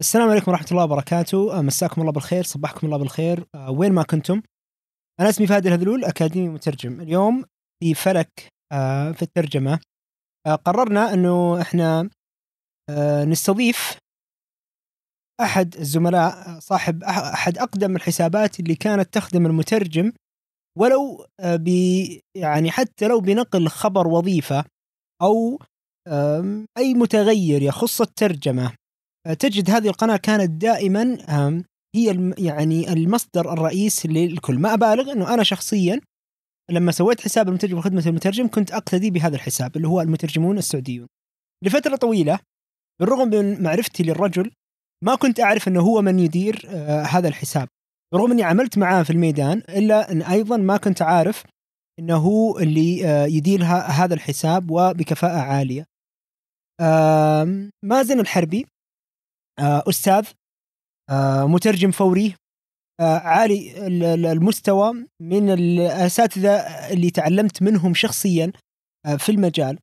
السلام 0.00 0.30
عليكم 0.30 0.50
ورحمة 0.50 0.66
الله 0.70 0.84
وبركاته. 0.84 1.58
آه، 1.58 1.62
مساكم 1.62 2.00
الله 2.00 2.12
بالخير 2.12 2.44
صبحكم 2.44 2.86
الله 2.86 2.98
بالخير. 2.98 3.46
آه، 3.54 3.70
وين 3.70 3.92
ما 3.92 4.02
كنتم. 4.02 4.42
أنا 5.20 5.28
اسمي 5.28 5.46
فهد 5.46 5.66
الهذلول 5.66 6.04
أكاديمي 6.04 6.48
مترجم. 6.48 7.00
اليوم 7.00 7.44
في 7.82 7.94
فلك 7.94 8.48
آه، 8.72 9.12
في 9.12 9.22
الترجمة. 9.22 9.80
قررنا 10.64 11.14
أنه 11.14 11.60
إحنا 11.60 12.10
نستضيف 13.24 13.98
أحد 15.40 15.76
الزملاء 15.76 16.58
صاحب 16.58 17.04
أحد 17.04 17.58
أقدم 17.58 17.96
الحسابات 17.96 18.60
اللي 18.60 18.74
كانت 18.74 19.14
تخدم 19.14 19.46
المترجم 19.46 20.12
ولو 20.78 21.26
ب 21.44 21.68
يعني 22.36 22.70
حتى 22.70 23.08
لو 23.08 23.20
بنقل 23.20 23.68
خبر 23.68 24.08
وظيفة 24.08 24.64
أو 25.22 25.58
أي 26.78 26.94
متغير 26.94 27.62
يخص 27.62 28.00
الترجمة. 28.00 28.79
تجد 29.38 29.70
هذه 29.70 29.88
القناة 29.88 30.16
كانت 30.16 30.50
دائما 30.50 31.18
هي 31.96 32.32
يعني 32.38 32.92
المصدر 32.92 33.52
الرئيس 33.52 34.06
للكل. 34.06 34.58
ما 34.58 34.74
أبالغ 34.74 35.12
إنه 35.12 35.34
أنا 35.34 35.42
شخصيا 35.42 36.00
لما 36.70 36.92
سويت 36.92 37.20
حساب 37.20 37.48
المترجم 37.48 37.78
وخدمة 37.78 38.02
المترجم 38.06 38.48
كنت 38.48 38.72
أقتدي 38.72 39.10
بهذا 39.10 39.36
الحساب 39.36 39.76
اللي 39.76 39.88
هو 39.88 40.00
المترجمون 40.00 40.58
السعوديون. 40.58 41.06
لفترة 41.64 41.96
طويلة 41.96 42.38
بالرغم 43.00 43.28
من 43.28 43.62
معرفتي 43.62 44.02
للرجل 44.02 44.50
ما 45.04 45.14
كنت 45.14 45.40
أعرف 45.40 45.68
إنه 45.68 45.80
هو 45.80 46.02
من 46.02 46.18
يدير 46.18 46.66
آه 46.68 47.02
هذا 47.02 47.28
الحساب. 47.28 47.68
رغم 48.14 48.32
إني 48.32 48.42
عملت 48.42 48.78
معاه 48.78 49.02
في 49.02 49.10
الميدان 49.10 49.58
إلا 49.68 50.12
إن 50.12 50.22
أيضا 50.22 50.56
ما 50.56 50.76
كنت 50.76 51.02
عارف 51.02 51.44
إنه 51.98 52.16
هو 52.16 52.58
اللي 52.58 53.06
آه 53.06 53.26
يدير 53.26 53.64
هذا 53.64 54.14
الحساب 54.14 54.70
وبكفاءة 54.70 55.38
عالية. 55.38 55.84
مازن 57.84 58.20
الحربي. 58.20 58.66
أستاذ 59.58 60.26
آه، 61.10 61.46
مترجم 61.46 61.90
فوري 61.90 62.34
آه، 63.00 63.18
عالي 63.18 63.86
المستوى 64.32 65.06
من 65.22 65.50
الأساتذة 65.50 66.56
اللي 66.92 67.10
تعلمت 67.10 67.62
منهم 67.62 67.94
شخصيا 67.94 68.52
في 69.18 69.28
المجال. 69.28 69.78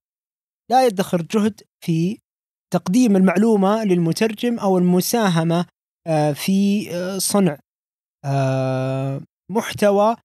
لا 0.71 0.85
يدخر 0.85 1.21
جهد 1.21 1.61
في 1.85 2.17
تقديم 2.73 3.15
المعلومة 3.15 3.83
للمترجم 3.83 4.59
أو 4.59 4.77
المساهمة 4.77 5.65
في 6.33 6.89
صنع 7.19 7.59
محتوى 9.51 10.15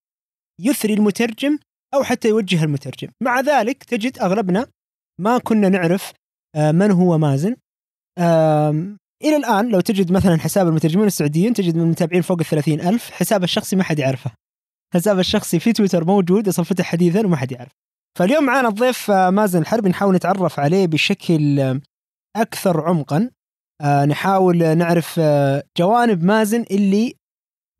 يثري 0.61 0.95
المترجم 0.95 1.59
أو 1.95 2.03
حتى 2.03 2.29
يوجه 2.29 2.65
المترجم. 2.65 3.09
مع 3.23 3.41
ذلك 3.41 3.85
تجد 3.85 4.19
أغلبنا 4.19 4.67
ما 5.21 5.39
كنا 5.39 5.69
نعرف 5.69 6.13
من 6.57 6.91
هو 6.91 7.19
مازن 7.19 7.57
إلى 9.25 9.37
الآن 9.37 9.69
لو 9.69 9.81
تجد 9.81 10.13
مثلا 10.13 10.39
حساب 10.39 10.69
المترجمين 10.69 11.07
السعوديين 11.07 11.55
تجد 11.55 11.77
من 11.77 11.83
المتابعين 11.83 12.23
فوق 12.23 12.39
ال 12.53 12.81
ألف 12.81 13.11
حساب 13.11 13.45
الشخصي 13.45 13.77
ما 13.77 13.85
حد 13.85 13.99
يعرفه. 13.99 14.31
حساب 14.95 15.19
الشخصي 15.19 15.59
في 15.59 15.73
تويتر 15.73 16.05
موجود 16.05 16.49
أصلا 16.49 16.65
فتح 16.65 16.85
حديثا 16.85 17.27
وما 17.27 17.37
حد 17.37 17.53
يعرف 17.53 17.73
فاليوم 18.19 18.45
معنا 18.45 18.69
الضيف 18.69 19.11
آه، 19.11 19.31
مازن 19.31 19.61
الحربي 19.61 19.89
نحاول 19.89 20.15
نتعرف 20.15 20.61
عليه 20.61 20.87
بشكل 20.87 21.61
آه، 21.61 21.81
أكثر 22.37 22.81
عمقا. 22.81 23.31
آه، 23.81 24.05
نحاول 24.05 24.77
نعرف 24.79 25.21
جوانب 25.79 26.25
مازن 26.25 26.65
اللي 26.71 27.15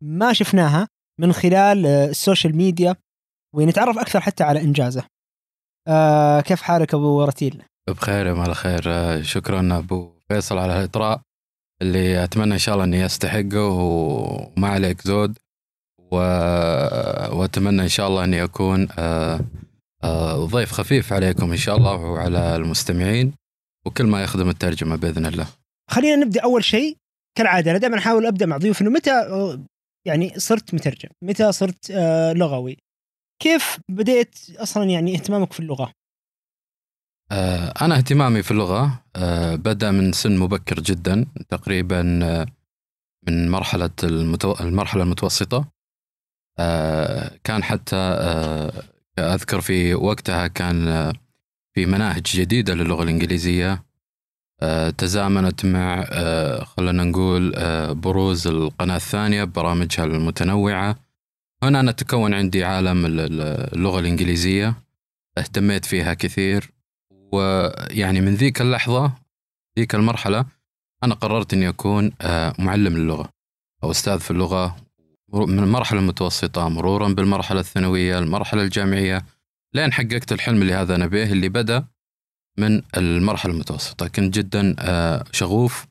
ما 0.03 0.33
شفناها 0.33 0.87
من 1.19 1.33
خلال 1.33 1.85
ال 1.85 1.95
social 1.95 2.55
media 2.55 2.95
ونتعرف 3.55 3.97
أكثر 3.97 4.21
حتى 4.21 4.43
على 4.43 4.61
إنجازه. 4.61 5.03
كيف 6.41 6.61
حالك 6.61 6.93
أبو 6.93 7.23
رتيل 7.23 7.63
بخير 7.89 8.27
يا 8.27 8.33
مال 8.33 8.55
خير. 8.55 8.81
شكرا 9.23 9.77
أبو 9.77 10.11
فيصل 10.27 10.57
على 10.57 10.79
الإطراء. 10.79 11.21
اللي 11.83 12.23
أتمنى 12.23 12.53
إن 12.53 12.59
شاء 12.59 12.75
الله 12.75 12.85
اني 12.85 12.99
يستحقه 12.99 13.69
وما 14.57 14.67
عليك 14.67 15.01
زود 15.01 15.37
و... 16.11 16.15
وأتمنى 17.37 17.81
إن 17.81 17.87
شاء 17.87 18.07
الله 18.07 18.23
إني 18.23 18.43
أكون 18.43 18.87
آه، 18.97 19.39
آه، 20.03 20.45
ضيف 20.45 20.71
خفيف 20.71 21.13
عليكم 21.13 21.51
إن 21.51 21.57
شاء 21.57 21.77
الله 21.77 21.95
وعلى 21.95 22.55
المستمعين 22.55 23.33
وكل 23.85 24.03
ما 24.03 24.23
يخدم 24.23 24.49
الترجمة 24.49 24.95
بإذن 24.95 25.25
الله. 25.25 25.47
خلينا 25.91 26.15
نبدأ 26.15 26.41
أول 26.43 26.63
شيء 26.63 26.97
كالعادة 27.37 27.71
أنا 27.71 27.79
دائما 27.79 27.97
أحاول 27.97 28.25
أبدأ 28.25 28.45
مع 28.45 28.57
ضيوف 28.57 28.81
إنه 28.81 28.89
متى 28.89 29.11
يعني 30.07 30.33
صرت 30.37 30.73
مترجم؟ 30.73 31.09
متى 31.21 31.51
صرت 31.51 31.91
آه، 31.91 32.33
لغوي؟ 32.33 32.77
كيف 33.41 33.79
بديت 33.89 34.39
أصلا 34.57 34.83
يعني 34.83 35.15
اهتمامك 35.15 35.53
في 35.53 35.59
اللغة؟ 35.59 35.91
آه، 37.31 37.73
أنا 37.81 37.97
اهتمامي 37.97 38.43
في 38.43 38.51
اللغة 38.51 39.03
آه، 39.15 39.55
بدأ 39.55 39.91
من 39.91 40.11
سن 40.13 40.37
مبكر 40.37 40.79
جدا 40.79 41.25
تقريبا 41.49 42.19
آه، 42.23 42.45
من 43.27 43.49
مرحلة 43.49 43.89
المتو... 44.03 44.55
المرحلة 44.59 45.03
المتوسطة. 45.03 45.73
كان 47.43 47.63
حتى 47.63 47.95
أذكر 49.19 49.61
في 49.61 49.95
وقتها 49.95 50.47
كان 50.47 51.13
في 51.75 51.85
مناهج 51.85 52.23
جديدة 52.23 52.73
للغة 52.73 53.03
الإنجليزية 53.03 53.83
تزامنت 54.97 55.65
مع 55.65 56.03
خلينا 56.63 57.03
نقول 57.03 57.53
بروز 57.95 58.47
القناة 58.47 58.95
الثانية 58.95 59.43
ببرامجها 59.43 60.05
المتنوعة. 60.05 60.95
هنا 61.63 61.79
أنا 61.79 61.91
تكون 61.91 62.33
عندي 62.33 62.63
عالم 62.63 63.05
اللغة 63.05 63.99
الإنجليزية 63.99 64.73
اهتميت 65.37 65.85
فيها 65.85 66.13
كثير. 66.13 66.72
ويعني 67.33 68.21
من 68.21 68.35
ذيك 68.35 68.61
اللحظة 68.61 69.11
ذيك 69.79 69.95
المرحلة 69.95 70.45
أنا 71.03 71.15
قررت 71.15 71.53
إني 71.53 71.69
أكون 71.69 72.11
آه، 72.21 72.53
معلم 72.59 72.97
للغة 72.97 73.29
أو 73.83 73.91
أستاذ 73.91 74.19
في 74.19 74.31
اللغة 74.31 74.75
من 75.33 75.59
المرحلة 75.59 75.99
المتوسطة 75.99 76.69
مرورا 76.69 77.07
بالمرحلة 77.09 77.59
الثانوية 77.59 78.19
المرحلة 78.19 78.61
الجامعية 78.61 79.25
لين 79.73 79.93
حققت 79.93 80.31
الحلم 80.31 80.61
اللي 80.61 80.73
هذا 80.73 80.95
أنا 80.95 81.07
به 81.07 81.31
اللي 81.31 81.49
بدأ 81.49 81.85
من 82.57 82.81
المرحلة 82.97 83.53
المتوسطة. 83.53 84.07
كنت 84.07 84.33
جدا 84.33 84.75
آه، 84.79 85.23
شغوف 85.31 85.87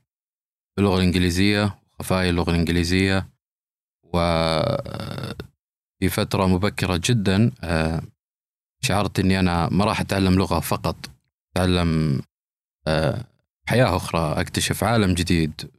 باللغة 0.77 0.97
الإنجليزية 0.97 1.79
وخفايا 1.93 2.31
اللغة 2.31 2.51
الإنجليزية 2.51 3.29
و 4.05 4.19
آه، 4.19 5.35
في 6.01 6.09
فترة 6.09 6.47
مبكرة 6.47 7.01
جدا 7.05 7.53
شعرت 8.85 9.19
إني 9.19 9.41
أنا 9.41 9.69
ما 9.69 9.85
راح 9.85 10.01
أتعلم 10.01 10.35
لغة 10.35 10.61
فقط. 10.61 11.11
أتعلم 11.57 12.23
آه، 12.87 13.25
حياة 13.69 13.97
أخرى 13.97 14.41
أكتشف 14.41 14.85
عالم 14.85 15.15
جديد. 15.15 15.71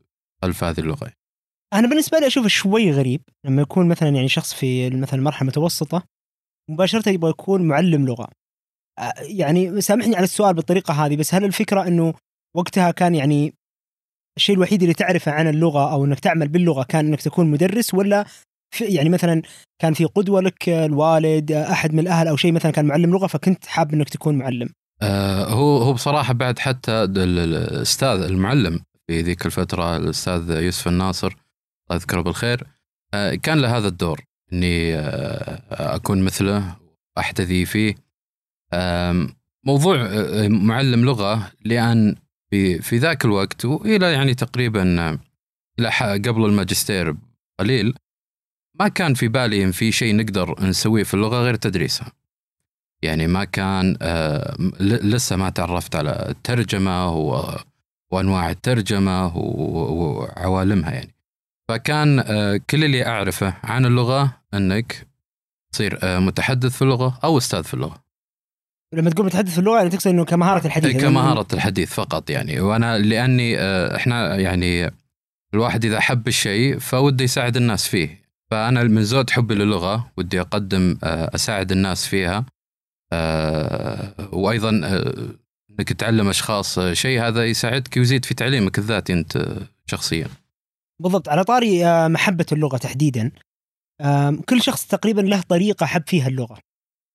خلف 0.41 0.63
هذه 0.63 0.79
اللغة. 0.79 1.11
أنا 1.73 1.87
بالنسبة 1.87 2.19
لي 2.19 2.27
أشوف 2.27 2.47
شوي 2.47 2.91
غريب. 2.91 3.21
لما 3.45 3.61
يكون 3.61 3.87
مثلا 3.87 4.09
يعني 4.09 4.27
شخص 4.27 4.53
في 4.53 4.89
مثلا 4.89 5.21
مرحلة 5.21 5.47
متوسطة 5.47 6.03
مباشرة 6.69 7.09
يبغى 7.09 7.29
يكون 7.29 7.67
معلم 7.67 8.05
لغة. 8.05 8.27
آه، 8.99 9.13
يعني 9.19 9.81
سامحني 9.81 10.15
على 10.15 10.23
السؤال 10.23 10.53
بالطريقة 10.53 10.93
هذه 10.93 11.15
بس 11.15 11.33
هل 11.33 11.43
الفكرة 11.45 11.87
إنه 11.87 12.13
وقتها 12.55 12.91
كان 12.91 13.15
يعني 13.15 13.53
الشيء 14.37 14.55
الوحيد 14.55 14.81
اللي 14.81 14.93
تعرفه 14.93 15.31
عن 15.31 15.47
اللغة 15.47 15.93
أو 15.93 16.05
إنك 16.05 16.19
تعمل 16.19 16.47
باللغة 16.47 16.83
كان 16.83 17.07
إنك 17.07 17.21
تكون 17.21 17.51
مدرس 17.51 17.93
ولا 17.93 18.25
يعني 18.81 19.09
مثلا 19.09 19.41
كان 19.81 19.93
في 19.93 20.05
قدوة 20.05 20.41
لك 20.41 20.69
الوالد 20.69 21.51
أحد 21.51 21.93
من 21.93 21.99
الأهل 21.99 22.27
أو 22.27 22.35
شيء 22.35 22.51
مثلا 22.51 22.71
كان 22.71 22.85
معلم 22.85 23.11
لغة 23.11 23.27
فكنت 23.27 23.65
حاب 23.65 23.93
إنك 23.93 24.09
تكون 24.09 24.37
معلم؟ 24.37 24.67
آه 24.67 24.82
هو 25.47 25.77
هو 25.77 25.93
بصراحة 25.93 26.33
بعد 26.33 26.59
حتى 26.59 26.91
الأستاذ 27.03 28.21
المعلم 28.21 28.79
في 29.07 29.21
ذيك 29.21 29.45
الفترة 29.45 29.97
الأستاذ 29.97 30.49
يوسف 30.51 30.87
الناصر 30.87 31.27
الله 31.27 32.01
يذكره 32.01 32.21
بالخير 32.21 32.67
آه 33.13 33.35
كان 33.35 33.59
له 33.59 33.77
هذا 33.77 33.87
الدور 33.87 34.21
إني 34.53 34.95
آه 34.95 35.95
أكون 35.95 36.23
مثله 36.23 36.75
واحتذي 37.17 37.65
فيه. 37.65 37.95
آه 38.73 39.27
موضوع 39.65 39.95
آه، 39.95 40.47
معلم 40.47 41.05
لغة 41.05 41.51
لأن 41.65 42.15
في 42.49 42.81
في 42.81 42.97
ذاك 42.97 43.25
الوقت 43.25 43.65
وإلى 43.65 44.13
يعني 44.13 44.33
تقريبا 44.33 45.19
قبل 45.99 46.45
الماجستير 46.45 47.15
قليل 47.59 47.93
ما 48.79 48.87
كان 48.87 49.13
في 49.13 49.27
بالي 49.27 49.63
إن 49.63 49.71
في 49.71 49.91
شيء 49.91 50.15
نقدر 50.15 50.63
نسويه 50.63 51.03
في 51.03 51.13
اللغة 51.13 51.43
غير 51.43 51.55
تدريسها. 51.55 52.11
يعني 53.03 53.27
ما 53.27 53.43
كان 53.43 53.97
آه 54.01 54.55
لسه 54.79 55.35
ما 55.35 55.49
تعرفت 55.49 55.95
على 55.95 56.25
الترجمة 56.29 57.09
وأنواع 58.11 58.49
الترجمة 58.49 59.37
وعوالمها 59.37 60.91
يعني. 60.91 61.15
فكان 61.69 62.19
آه 62.19 62.59
كل 62.69 62.83
اللي 62.83 63.05
أعرفه 63.05 63.53
عن 63.63 63.85
اللغة 63.85 64.37
إنك 64.53 65.07
تصير 65.73 65.99
آه 66.03 66.19
متحدث 66.19 66.75
في 66.75 66.81
اللغة 66.81 67.19
أو 67.23 67.37
أستاذ 67.37 67.63
في 67.63 67.73
اللغة. 67.73 68.03
لما 68.93 69.09
تقول 69.09 69.25
متحدث 69.25 69.53
في 69.53 69.59
اللغة 69.59 69.77
يعني 69.77 69.89
تقصد 69.89 70.07
إنه 70.07 70.25
كمهارة 70.25 70.67
الحديث. 70.67 71.01
كمهارة 71.01 71.47
الحديث 71.53 71.93
فقط 71.93 72.29
يعني. 72.29 72.59
وأنا 72.59 72.97
لأني 72.97 73.57
إحنا 73.95 74.35
يعني 74.35 74.91
الواحد 75.53 75.85
إذا 75.85 75.99
حب 75.99 76.27
الشيء 76.27 76.79
فوده 76.79 77.23
يساعد 77.23 77.57
الناس 77.57 77.87
فيه. 77.87 78.23
فأنا 78.51 78.83
من 78.83 79.03
زود 79.03 79.29
حبي 79.29 79.55
للغة 79.55 80.11
ودي 80.17 80.41
أقدم 80.41 80.97
أساعد 81.03 81.71
الناس 81.71 82.07
فيها. 82.07 82.45
وأيضا 84.33 84.81
آه، 84.83 85.13
إنك 85.69 85.93
تعلم 85.93 86.29
أشخاص 86.29 86.79
شيء 86.79 87.21
هذا 87.21 87.45
يساعدك 87.45 87.97
ويزيد 87.97 88.25
في 88.25 88.33
تعليمك 88.33 88.77
الذاتي 88.77 89.13
أنت 89.13 89.57
شخصيا. 89.85 90.27
بالضبط. 91.01 91.29
على 91.29 91.43
طاري 91.43 91.85
آه، 91.85 92.07
محبة 92.07 92.45
اللغة 92.51 92.77
تحديدا 92.77 93.31
كل 94.49 94.61
شخص 94.61 94.87
تقريبا 94.87 95.21
له 95.21 95.41
طريقة 95.41 95.85
حب 95.85 96.03
فيها 96.07 96.27
اللغة. 96.27 96.57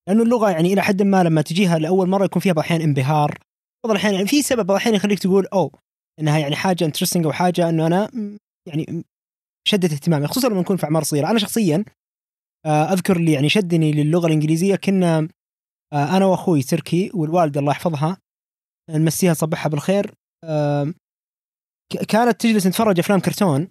لأنه 0.09 0.23
اللغة 0.23 0.51
يعني 0.51 0.73
إلى 0.73 0.83
حد 0.83 1.03
ما 1.03 1.23
لما 1.23 1.43
تجيها 1.43 1.79
لأول 1.79 2.09
مرة 2.09 2.25
يكون 2.25 2.43
فيها 2.43 2.53
بعض 2.53 2.65
الأحيان 2.65 2.81
انبهار. 2.81 3.39
بعض 3.85 3.91
الأحيان 3.91 4.15
يعني 4.15 4.27
في 4.27 4.43
سبب 4.43 4.67
بعض 4.67 4.71
الأحيان 4.71 4.95
يخليك 4.95 5.19
تقول 5.19 5.47
أو 5.47 5.73
إنها 6.21 6.39
يعني 6.39 6.57
حاجة 6.57 6.85
انترستنج 6.85 7.25
أو 7.25 7.33
حاجة 7.33 7.69
إنه 7.69 7.87
أنا 7.87 8.11
يعني 8.69 9.05
شدت 9.69 9.93
اهتمامي. 9.93 10.27
خصوصا 10.27 10.49
لما 10.49 10.61
نكون 10.61 10.77
في 10.77 10.85
أعمار 10.85 11.03
صغيرة. 11.03 11.31
أنا 11.31 11.39
شخصيا 11.39 11.85
آه، 12.67 12.93
أذكر 12.93 13.17
اللي 13.17 13.33
يعني 13.33 13.49
شدني 13.49 13.93
للغة 13.93 14.27
الإنجليزية 14.27 14.77
كنا 14.77 15.19
آه، 15.19 15.29
أنا 15.93 16.27
وأخوي 16.27 16.63
تركي 16.63 17.11
والوالدة 17.15 17.61
الله 17.61 17.73
يحفظها 17.73 18.17
نمسيها 18.91 19.35
صبحها 19.35 19.69
بالخير. 19.71 20.15
كانت 22.09 22.41
تجلس 22.41 22.67
نتفرج 22.67 22.99
أفلام 22.99 23.21
كرتون 23.21 23.69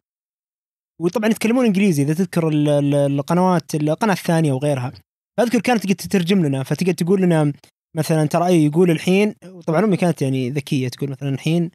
وطبعا 1.02 1.30
يتكلمون 1.30 1.66
إنجليزي 1.66 2.04
إذا 2.04 2.14
تذكر 2.14 2.48
ال- 2.48 2.70
ال- 2.70 2.96
القنوات 2.96 3.76
القناة 3.76 4.14
الثانية 4.14 4.54
وغيرها. 4.54 4.92
فاذكر 5.38 5.62
كانت 5.62 5.84
تقعد 5.84 5.96
تترجم 5.96 6.46
لنا 6.46 6.64
فتقعد 6.64 6.96
تقول 6.96 7.22
لنا 7.22 7.54
مثلا 7.98 8.26
ترى 8.26 8.48
أي 8.48 8.66
يقول 8.66 8.92
الحين؟ 8.92 9.36
وطبعا 9.46 9.86
أمي 9.86 9.98
كانت 9.98 10.22
يعني 10.22 10.50
ذكية 10.50 10.88
تقول 10.88 11.10
مثلا 11.10 11.30
الحين 11.30 11.72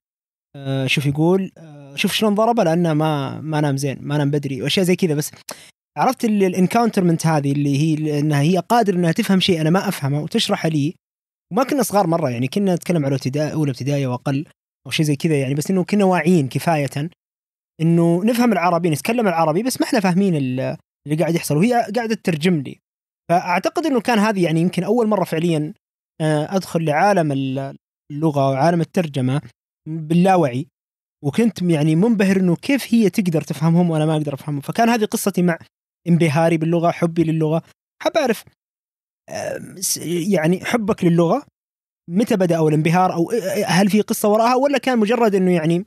آه، 0.57 0.87
شوف 0.87 1.07
يقول 1.07 1.53
آه، 1.59 1.95
شوف 1.97 2.13
شلون 2.13 2.35
ضربه 2.35 2.65
لأنه 2.65 2.95
ما 2.95 3.41
ما 3.41 3.61
نام 3.61 3.77
زين 3.77 3.99
ما 4.01 4.19
نام 4.19 4.31
بدري 4.31 4.63
وأشياء 4.63 4.87
زي 4.87 4.97
كذا 4.97 5.15
بس 5.15 5.31
عرفت 5.99 6.25
الانكاونترمنت 6.25 7.27
هذه 7.27 7.53
اللي 7.53 7.79
هي 7.79 8.19
إنها 8.19 8.41
هي 8.41 8.59
قادر 8.59 8.95
إنها 8.95 9.13
تفهم 9.13 9.41
شيء 9.41 9.61
أنا 9.61 9.71
ما 9.71 9.89
أفهمه 9.89 10.21
وتشرحه 10.23 10.69
لي. 10.69 10.95
وما 11.53 11.65
كنا 11.65 11.83
صغار 11.83 12.07
مرة 12.07 12.31
يعني 12.31 12.49
كنا 12.49 12.75
نتكلم 12.75 13.05
على 13.05 13.15
ابتدائي 13.15 13.53
أولى 13.53 13.71
ابتدائي 13.71 14.07
واقل 14.07 14.47
أو 14.87 14.91
شيء 14.91 15.07
زي 15.07 15.17
كذا 15.17 15.41
يعني 15.41 15.55
بس 15.55 15.71
إنه 15.71 15.85
كنا 15.85 16.05
واعيين 16.05 16.49
كفاية 16.49 17.11
إنه 17.81 18.25
نفهم 18.25 18.53
العربي 18.53 18.91
نتكلم 18.91 19.29
العربي 19.29 19.63
بس 19.63 19.81
ما 19.81 19.87
إحنا 19.87 20.01
فاهمين 20.01 20.37
ال- 20.37 20.77
اللي 21.07 21.17
قاعد 21.19 21.35
يحصل. 21.35 21.57
وهي 21.57 21.73
قاعدة 21.97 22.15
تترجم 22.15 22.61
لي. 22.61 22.79
فأعتقد 23.31 23.87
إنه 23.87 24.01
كان 24.01 24.19
هذه 24.19 24.45
يعني 24.45 24.61
يمكن 24.61 24.85
أول 24.85 25.07
مرة 25.09 25.25
فعليا 25.25 25.75
آه، 26.21 26.57
أدخل 26.57 26.85
لعالم 26.85 27.33
ال- 27.33 27.77
اللغة 28.13 28.51
وعالم 28.51 28.81
الترجمة 28.81 29.41
باللاوعي. 29.89 30.67
وكنت 31.25 31.63
يعني 31.63 31.97
منبهر 31.97 32.37
إنه 32.37 32.57
كيف 32.57 32.95
هي 32.95 33.11
تقدر 33.11 33.43
تفهمهم 33.43 33.91
وأنا 33.91 34.07
ما 34.07 34.13
أقدر 34.17 34.35
أفهمهم. 34.35 34.61
فكان 34.61 34.89
هذه 34.89 35.05
قصتي 35.05 35.43
مع 35.43 35.59
انبهاري 36.09 36.57
باللغة 36.57 36.91
حبي 36.91 37.25
للغة. 37.25 37.63
حاب 38.03 38.17
أعرف 38.17 38.45
يعني 40.07 40.65
حبك 40.65 41.05
للغة 41.05 41.43
متى 42.11 42.37
بدأ 42.37 42.57
أو 42.57 42.69
الانبهار 42.69 43.13
أو 43.13 43.31
هل 43.67 43.91
في 43.91 44.01
قصة 44.01 44.29
وراها؟ 44.29 44.55
ولا 44.55 44.79
كان 44.79 44.99
مجرد 44.99 45.35
إنه 45.35 45.53
يعني 45.53 45.87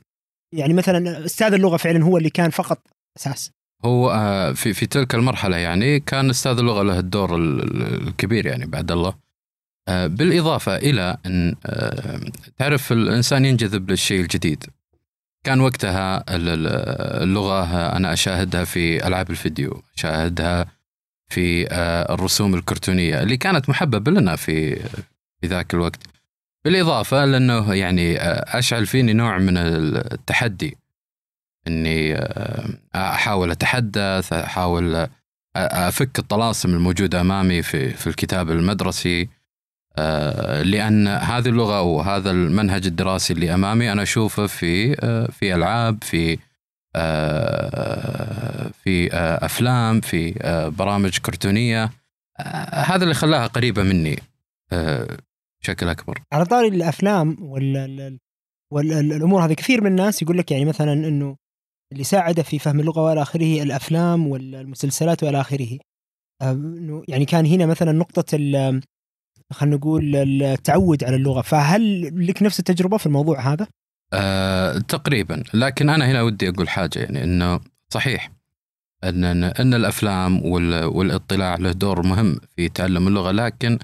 يعني 0.54 0.74
مثلا 0.74 1.24
أستاذ 1.24 1.52
اللغة 1.52 1.76
فعلا 1.76 2.04
هو 2.04 2.16
اللي 2.18 2.30
كان 2.30 2.50
فقط 2.50 2.78
أساس؟ 3.16 3.50
هو 3.84 4.10
آه، 4.10 4.52
في 4.52 4.72
في 4.72 4.86
تلك 4.86 5.14
المرحلة 5.14 5.56
يعني 5.56 6.00
كان 6.00 6.30
أستاذ 6.30 6.58
اللغة 6.58 6.82
له 6.82 6.98
الدور 6.98 7.36
ال- 7.36 7.62
ال- 7.62 8.08
الكبير 8.08 8.46
يعني 8.46 8.66
بعد 8.66 8.92
الله. 8.92 9.14
آه، 9.88 10.06
بالإضافة 10.06 10.76
إلى 10.76 11.16
أن 11.26 11.54
آه، 11.66 12.20
تعرف 12.58 12.92
الإنسان 12.92 13.44
ينجذب 13.44 13.90
للشيء 13.90 14.20
الجديد. 14.20 14.64
كان 15.46 15.60
وقتها 15.60 16.16
ال- 16.36 16.48
ال- 16.48 16.66
اللغة 17.22 17.96
أنا 17.96 18.12
أشاهدها 18.12 18.64
في 18.64 19.06
ألعاب 19.06 19.30
الفيديو 19.30 19.82
أشاهدها 19.98 20.66
في 21.28 21.66
آه، 21.72 22.14
الرسوم 22.14 22.54
الكرتونية 22.54 23.22
اللي 23.22 23.36
كانت 23.36 23.68
محببة 23.68 24.10
لنا 24.12 24.36
في 24.36 24.76
في 25.40 25.46
ذاك 25.46 25.74
الوقت. 25.74 26.00
بالإضافة 26.64 27.24
لأنه 27.24 27.74
يعني 27.74 28.20
آه، 28.20 28.58
أشعل 28.58 28.86
فيني 28.86 29.12
نوع 29.12 29.38
من 29.38 29.56
التحدي. 29.56 30.76
إني 31.68 32.14
آه، 32.14 32.68
أحاول 32.94 33.50
أتحدث 33.50 34.32
أحاول 34.32 34.94
آه، 34.94 35.08
أفك 35.56 36.18
الطلاسم 36.18 36.68
الموجودة 36.74 37.20
أمامي 37.20 37.62
في 37.62 37.90
في 37.90 38.06
الكتاب 38.06 38.50
المدرسي. 38.50 39.28
لأن 40.62 41.08
هذه 41.08 41.48
اللغة 41.48 41.82
وهذا 41.82 42.30
المنهج 42.30 42.86
الدراسي 42.86 43.32
اللي 43.32 43.54
أمامي 43.54 43.92
أنا 43.92 44.02
أشوفه 44.02 44.46
في 44.46 44.96
آه، 45.00 45.26
في 45.26 45.54
ألعاب 45.54 46.04
في 46.04 46.38
آه، 46.96 48.70
في 48.84 49.12
آه، 49.12 49.44
أفلام 49.44 50.00
في 50.00 50.34
آه، 50.42 50.68
برامج 50.68 51.18
كرتونية. 51.18 51.90
آه، 52.38 52.80
هذا 52.80 53.02
اللي 53.02 53.14
خلاها 53.14 53.46
قريبة 53.46 53.82
مني 53.82 54.18
آه، 54.72 55.16
بشكل 55.62 55.88
أكبر. 55.88 56.22
على 56.32 56.44
طاري 56.44 56.68
الأفلام 56.68 57.36
وال 57.40 58.18
والامور 58.72 59.44
هذه 59.44 59.52
كثير 59.52 59.80
من 59.80 59.90
الناس 59.90 60.22
يقول 60.22 60.38
لك 60.38 60.50
يعني 60.50 60.64
مثلا 60.64 60.92
إنه 60.92 61.36
اللي 61.92 62.04
ساعده 62.04 62.42
في 62.42 62.58
فهم 62.58 62.80
اللغة 62.80 63.00
وإلى 63.00 63.22
آخره 63.22 63.62
الأفلام 63.62 64.26
والمسلسلات 64.26 65.22
وإلى 65.22 65.40
آخره. 65.40 65.78
آه، 66.42 67.02
يعني 67.08 67.24
كان 67.24 67.46
هنا 67.46 67.66
مثلا 67.66 67.92
نقطة 67.92 68.36
خلينا 69.52 69.76
نقول 69.76 70.16
التعود 70.42 71.04
على 71.04 71.16
اللغة. 71.16 71.42
فهل 71.42 72.10
لك 72.28 72.42
نفس 72.42 72.58
التجربة 72.58 72.96
في 72.96 73.06
الموضوع 73.06 73.40
هذا؟ 73.40 73.66
أه 74.12 74.78
تقريبا. 74.78 75.42
لكن 75.54 75.90
أنا 75.90 76.10
هنا 76.10 76.22
ودي 76.22 76.48
أقول 76.48 76.68
حاجة 76.68 76.98
يعني 76.98 77.24
إنه 77.24 77.60
صحيح 77.92 78.30
ان 79.04 79.24
أن 79.44 79.74
الأفلام 79.74 80.46
وال- 80.46 80.84
والاطلاع 80.84 81.54
له 81.56 81.72
دور 81.72 82.06
مهم 82.06 82.36
في 82.56 82.68
تعلم 82.68 83.08
اللغة 83.08 83.30
لكن 83.30 83.78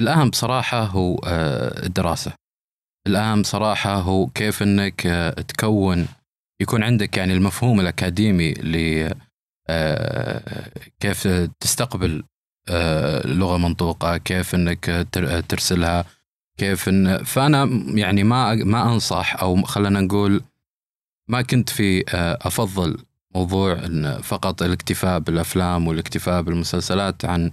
الأهم 0.00 0.30
بصراحة 0.30 0.80
هو 0.84 1.16
آه، 1.26 1.86
الدراسة. 1.86 2.32
الأهم 3.06 3.42
صراحة 3.42 3.94
هو 3.94 4.26
كيف 4.26 4.62
إنك 4.62 5.06
آه، 5.06 5.30
تكون 5.30 6.06
يكون 6.62 6.82
عندك 6.82 7.16
يعني 7.16 7.32
المفهوم 7.32 7.80
الأكاديمي 7.80 8.52
ل 8.52 9.10
آه، 9.68 10.70
كيف 11.00 11.28
تستقبل 11.60 12.22
لغة 13.24 13.56
منطوقة 13.56 14.16
كيف 14.16 14.54
إنك 14.54 15.06
تر- 15.12 15.40
ترسلها 15.40 16.04
كيف 16.58 16.88
ان 16.88 17.24
فأنا 17.24 17.64
يعني 17.94 18.24
ما 18.24 18.54
ما 18.54 18.92
أنصح 18.92 19.36
أو 19.42 19.62
خلينا 19.62 20.00
نقول 20.00 20.42
ما 21.28 21.42
كنت 21.42 21.68
في 21.70 22.04
آه، 22.14 22.38
أفضل 22.42 22.96
موضوع 23.34 23.72
إن 23.72 24.18
فقط 24.22 24.62
الاكتفاء 24.62 25.18
بالأفلام 25.18 25.88
والاكتفاء 25.88 26.42
بالمسلسلات 26.42 27.24
عن 27.24 27.50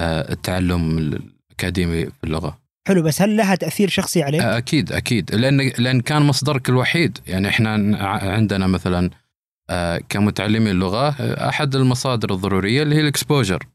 آه، 0.00 0.32
التعلم 0.32 0.98
الأكاديمي 0.98 2.04
في 2.06 2.24
اللغة. 2.24 2.58
حلو 2.88 3.02
بس 3.02 3.22
هل 3.22 3.36
لها 3.36 3.54
تأثير 3.54 3.88
شخصي 3.88 4.22
عليك؟ 4.22 4.40
آه، 4.40 4.58
أكيد 4.58 4.92
أكيد 4.92 5.34
لأن 5.34 5.72
لأن 5.78 6.00
كان 6.00 6.22
مصدرك 6.22 6.68
الوحيد 6.68 7.18
يعني 7.26 7.48
إحنا 7.48 7.70
عندنا 8.32 8.66
مثلا 8.66 9.10
آه، 9.70 10.00
كمتعلمي 10.08 10.70
اللغة 10.70 11.08
آه، 11.20 11.48
أحد 11.48 11.74
المصادر 11.74 12.34
الضرورية 12.34 12.82
اللي 12.82 12.96
هي 12.96 13.00
الإكسبوجر. 13.00 13.66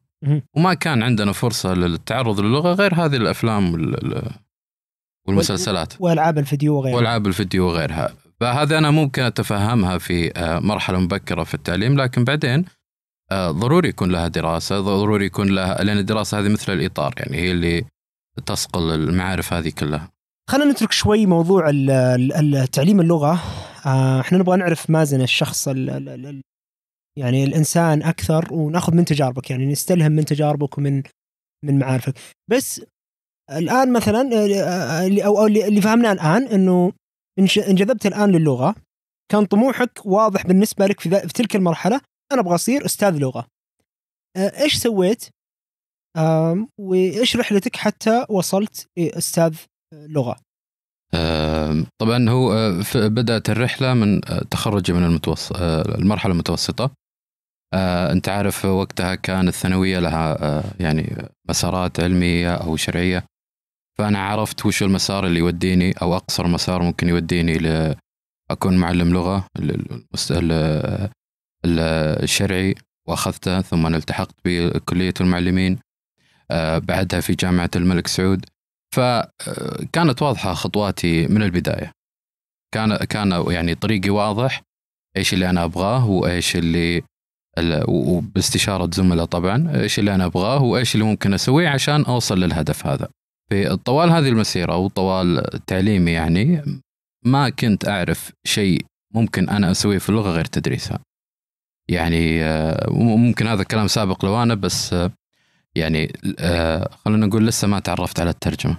وما 0.56 0.74
كان 0.74 1.04
عندنا 1.04 1.32
فرصة 1.32 1.74
للتعرض 1.74 2.40
للغة 2.40 2.74
غير 2.74 2.94
هذه 2.96 3.16
الأفلام 3.16 3.74
وال- 3.74 4.32
والمسلسلات. 5.28 5.94
والعاب 6.00 6.38
الفيديو 6.38 6.76
وغيرها. 6.78 6.96
والعاب 6.98 7.28
الفيديو 7.28 7.66
وغيرها. 7.68 8.14
فهذا 8.40 8.78
أنا 8.78 8.92
ممكن 8.92 9.22
أتفهمها 9.22 9.98
في 9.98 10.32
آه، 10.38 10.60
مرحلة 10.60 11.00
مبكرة 11.00 11.44
في 11.44 11.54
التعليم 11.54 12.02
لكن 12.02 12.24
بعدين 12.24 12.66
آه، 13.32 13.52
ضروري 13.52 13.90
يكون 13.90 14.12
لها 14.12 14.28
دراسة 14.28 14.80
ضروري 14.82 15.26
يكون 15.26 15.48
لها 15.50 15.84
لأن 15.84 15.98
الدراسة 15.98 16.40
هذه 16.40 16.50
مثل 16.50 16.74
الإطار 16.74 17.14
يعني 17.18 17.38
هي 17.38 17.52
اللي 17.52 17.86
تصقل 18.46 18.92
المعارف 18.94 19.54
هذه 19.54 19.70
كلها. 19.70 20.10
خلينا 20.50 20.72
نترك 20.72 20.92
شوي 20.92 21.26
موضوع 21.26 21.70
ال- 21.70 21.90
ال- 21.92 22.56
التعليم 22.56 23.00
اللغة. 23.02 23.40
آه، 23.86 24.20
إحنا 24.22 24.38
نبغى 24.38 24.58
نعرف 24.58 24.90
مازن 24.90 25.22
الشخص 25.22 25.68
ال 25.68 25.90
ال 25.90 26.10
ال 26.10 26.26
ال- 26.26 26.42
يعني 27.20 27.44
الإنسان 27.44 28.04
أكثر 28.04 28.54
ونأخذ 28.54 28.96
من 28.96 29.06
تجاربك 29.06 29.52
يعني 29.52 29.66
نستلهم 29.66 30.12
من 30.12 30.26
تجاربك 30.26 30.78
ومن 30.78 31.04
من 31.66 31.80
معارفك. 31.80 32.14
بس 32.52 32.82
الآن 33.52 33.94
مثلا 33.94 34.20
آه، 34.22 35.08
اللي 35.08 35.26
أو 35.26 35.46
اللي 35.46 35.82
فهمناه 35.82 36.12
الآن 36.12 36.48
إنه 36.48 36.94
انجذبت 37.40 38.06
الآن 38.06 38.32
للغة 38.32 38.76
كان 39.32 39.46
طموحك 39.46 40.06
واضح 40.06 40.48
بالنسبة 40.48 40.86
لك 40.88 41.00
في, 41.00 41.10
في 41.10 41.34
تلك 41.34 41.56
المرحلة 41.56 42.02
أنا 42.32 42.42
أبغى 42.42 42.56
أصير 42.56 42.86
أستاذ 42.86 43.18
لغة. 43.18 43.48
آه، 44.38 44.62
إيش 44.64 44.76
سويت؟ 44.76 45.30
وإيش 46.80 47.36
رحلتك 47.36 47.76
حتى 47.76 48.26
وصلت 48.30 48.88
أستاذ 48.98 49.56
لغة؟ 49.94 50.36
آه، 51.14 51.86
طبعا 52.02 52.30
هو 52.30 52.54
آه، 52.54 53.08
بدأت 53.08 53.50
الرحلة 53.50 53.94
من 53.94 54.26
آه، 54.26 54.44
تخرجي 54.52 54.94
من 54.94 55.04
المتوسط 55.04 55.56
المرحلة 56.00 56.32
المتوسطة. 56.32 56.92
آه، 57.76 58.12
انت 58.12 58.30
عارف 58.30 58.66
وقتها 58.66 59.16
كان 59.16 59.48
الثانوية 59.48 60.00
لها 60.00 60.44
آه، 60.44 60.64
يعني 60.80 61.28
مسارات 61.50 62.00
علمية 62.00 62.56
أو 62.56 62.76
شرعية. 62.76 63.26
فأنا 63.98 64.20
عرفت 64.20 64.66
وش 64.66 64.84
المسار 64.84 65.26
اللي 65.26 65.40
يوديني 65.40 65.92
أو 65.92 66.16
أقصر 66.16 66.48
مسار 66.48 66.84
ممكن 66.84 67.10
يوديني 67.10 67.58
ل 67.58 67.96
أكون 68.52 68.78
معلم 68.78 69.14
لغة 69.14 69.48
الشرعي 71.66 72.76
وأخذته 73.08 73.62
ثم 73.62 73.88
التحقت 73.88 74.36
بكلية 74.46 75.14
المعلمين 75.22 75.80
آه، 76.52 76.78
بعدها 76.78 77.20
في 77.20 77.34
جامعة 77.34 77.70
الملك 77.76 78.08
سعود. 78.08 78.46
فكانت 78.96 80.22
واضحة 80.22 80.54
خطواتي 80.54 81.28
من 81.28 81.44
البداية. 81.44 81.92
كان 82.74 82.96
كان 82.96 83.46
يعني 83.48 83.76
طريقي 83.76 84.10
واضح 84.10 84.62
إيش 85.18 85.34
اللي 85.34 85.50
أنا 85.50 85.64
أبغاه 85.64 86.10
وإيش 86.10 86.56
اللي 86.56 87.04
وباستشاره 87.88 88.90
زملاء 88.94 89.26
طبعا 89.26 89.82
إيش 89.82 90.00
اللي 90.00 90.16
أنا 90.16 90.26
أبغاه 90.26 90.64
وإيش 90.64 90.96
اللي 90.96 91.06
ممكن 91.06 91.34
أسويه 91.34 91.70
عشان 91.70 92.06
أوصل 92.06 92.40
للهدف 92.40 92.88
هذا. 92.88 93.08
في 93.50 93.76
طوال 93.76 94.10
هذه 94.10 94.30
المسيرة 94.30 94.78
وطوال 94.78 95.44
تعليمي 95.68 96.12
يعني 96.12 96.62
ما 97.26 97.50
كنت 97.50 97.88
أعرف 97.88 98.32
شيء 98.48 98.86
ممكن 99.14 99.50
أنا 99.50 99.72
أسويه 99.72 99.98
في 99.98 100.10
اللغة 100.10 100.32
غير 100.32 100.46
تدريسها. 100.46 101.00
يعني 101.90 102.44
آه، 102.44 102.90
ممكن 102.92 103.48
هذا 103.48 103.62
الكلام 103.62 103.88
سابق 103.88 104.26
لو 104.26 104.44
أنا 104.44 104.56
بس 104.56 104.94
آه، 104.94 105.12
يعني 105.76 106.14
آه، 106.40 106.90
خلينا 107.06 107.26
نقول 107.26 107.48
لسه 107.48 107.68
ما 107.68 107.80
تعرفت 107.80 108.20
على 108.20 108.30
الترجمة. 108.30 108.78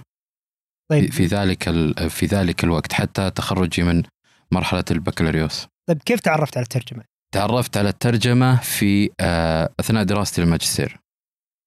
طيب 0.91 1.11
في 1.11 1.25
ذلك 1.25 1.63
في 2.07 2.25
ذلك 2.25 2.63
الوقت 2.63 2.93
حتى 2.93 3.29
تخرجي 3.29 3.83
من 3.83 4.03
مرحلة 4.51 4.85
البكالوريوس. 4.91 5.67
طيب 5.89 6.01
كيف 6.05 6.19
تعرفت 6.19 6.57
على 6.57 6.63
الترجمة؟ 6.63 7.03
تعرفت 7.37 7.77
على 7.77 7.89
الترجمة 7.89 8.61
في 8.61 9.09
آه، 9.19 9.69
أثناء 9.79 10.03
دراستي 10.03 10.41
الماجستير 10.41 10.99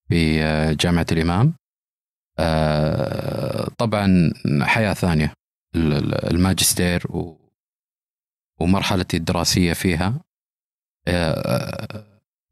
في 0.08 0.42
آه، 0.42 0.72
جامعة 0.72 1.06
الإمام. 1.12 1.54
آه، 2.38 3.68
طبعا 3.78 4.32
حياة 4.62 4.94
ثانية 4.94 5.32
الماجستير 6.30 7.02
ومرحلتي 8.60 9.16
الدراسية 9.16 9.72
فيها. 9.72 10.20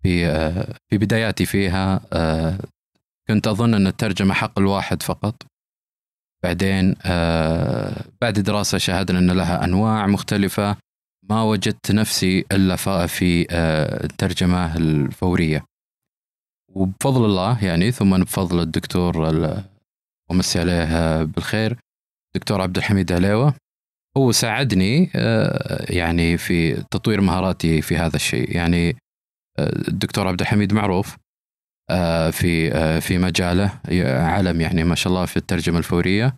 في 0.03 0.27
في 0.91 0.99
بداياتي 0.99 1.47
فيها 1.47 2.01
كنت 3.29 3.47
أظن 3.47 3.75
أن 3.75 3.87
الترجمة 3.87 4.35
حق 4.35 4.59
الواحد 4.59 5.03
فقط. 5.03 5.43
بعدين 6.45 6.95
بعد 8.21 8.39
دراسة 8.39 8.79
شاهدنا 8.79 9.19
أن 9.19 9.31
لها 9.31 9.65
أنواع 9.65 10.07
مختلفة. 10.07 10.77
ما 11.31 11.43
وجدت 11.43 11.93
نفسي 11.93 12.45
إلا 12.53 12.77
في 13.07 13.47
آه، 13.51 14.05
الترجمة 14.05 14.77
الفورية. 14.77 15.65
وبفضل 16.75 17.25
الله 17.25 17.65
يعني 17.65 17.93
ثم 17.93 18.23
بفضل 18.23 18.61
الدكتور 18.61 19.35
ومسي 20.31 20.61
عليه 20.61 21.23
بالخير 21.25 21.79
دكتور 22.37 22.61
عبد 22.61 22.77
الحميد 22.77 23.13
عليوه 23.13 23.55
هو 24.17 24.33
ساعدني 24.33 25.11
آه، 25.17 25.93
يعني 25.93 26.39
في 26.39 26.75
تطوير 26.91 27.21
مهاراتي 27.21 27.83
في 27.83 27.97
هذا 27.97 28.17
الشيء. 28.17 28.57
يعني 28.57 28.89
آه، 29.59 29.89
الدكتور 29.89 30.29
عبد 30.29 30.41
الحميد 30.41 30.73
معروف 30.73 31.17
في 32.33 32.71
في 33.01 33.19
مجاله 33.19 33.81
علم 34.05 34.61
يعني 34.61 34.85
ما 34.85 34.95
شاء 34.95 35.13
الله 35.13 35.27
في 35.27 35.37
الترجمة 35.37 35.79
الفورية. 35.79 36.37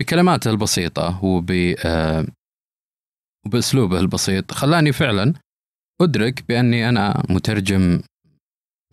بكلماته 0.00 0.50
البسيطة 0.50 1.24
وب 1.24 1.50
وبأسلوبه 3.46 4.00
البسيط. 4.00 4.52
خلاني 4.52 4.92
فعلا 4.92 5.34
أدرك 6.00 6.44
بأني 6.48 6.88
أنا 6.88 7.22
مترجم 7.28 8.00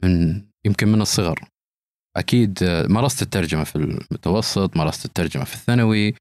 من 0.04 0.42
يمكن 0.66 0.88
من 0.88 1.02
الصغر. 1.02 1.40
أكيد 2.18 2.60
مارست 2.90 3.22
الترجمة 3.22 3.64
في 3.64 3.76
المتوسط 3.76 4.78
مارست 4.78 5.06
الترجمة 5.06 5.44
في 5.44 5.56
الثانوي 5.56 6.16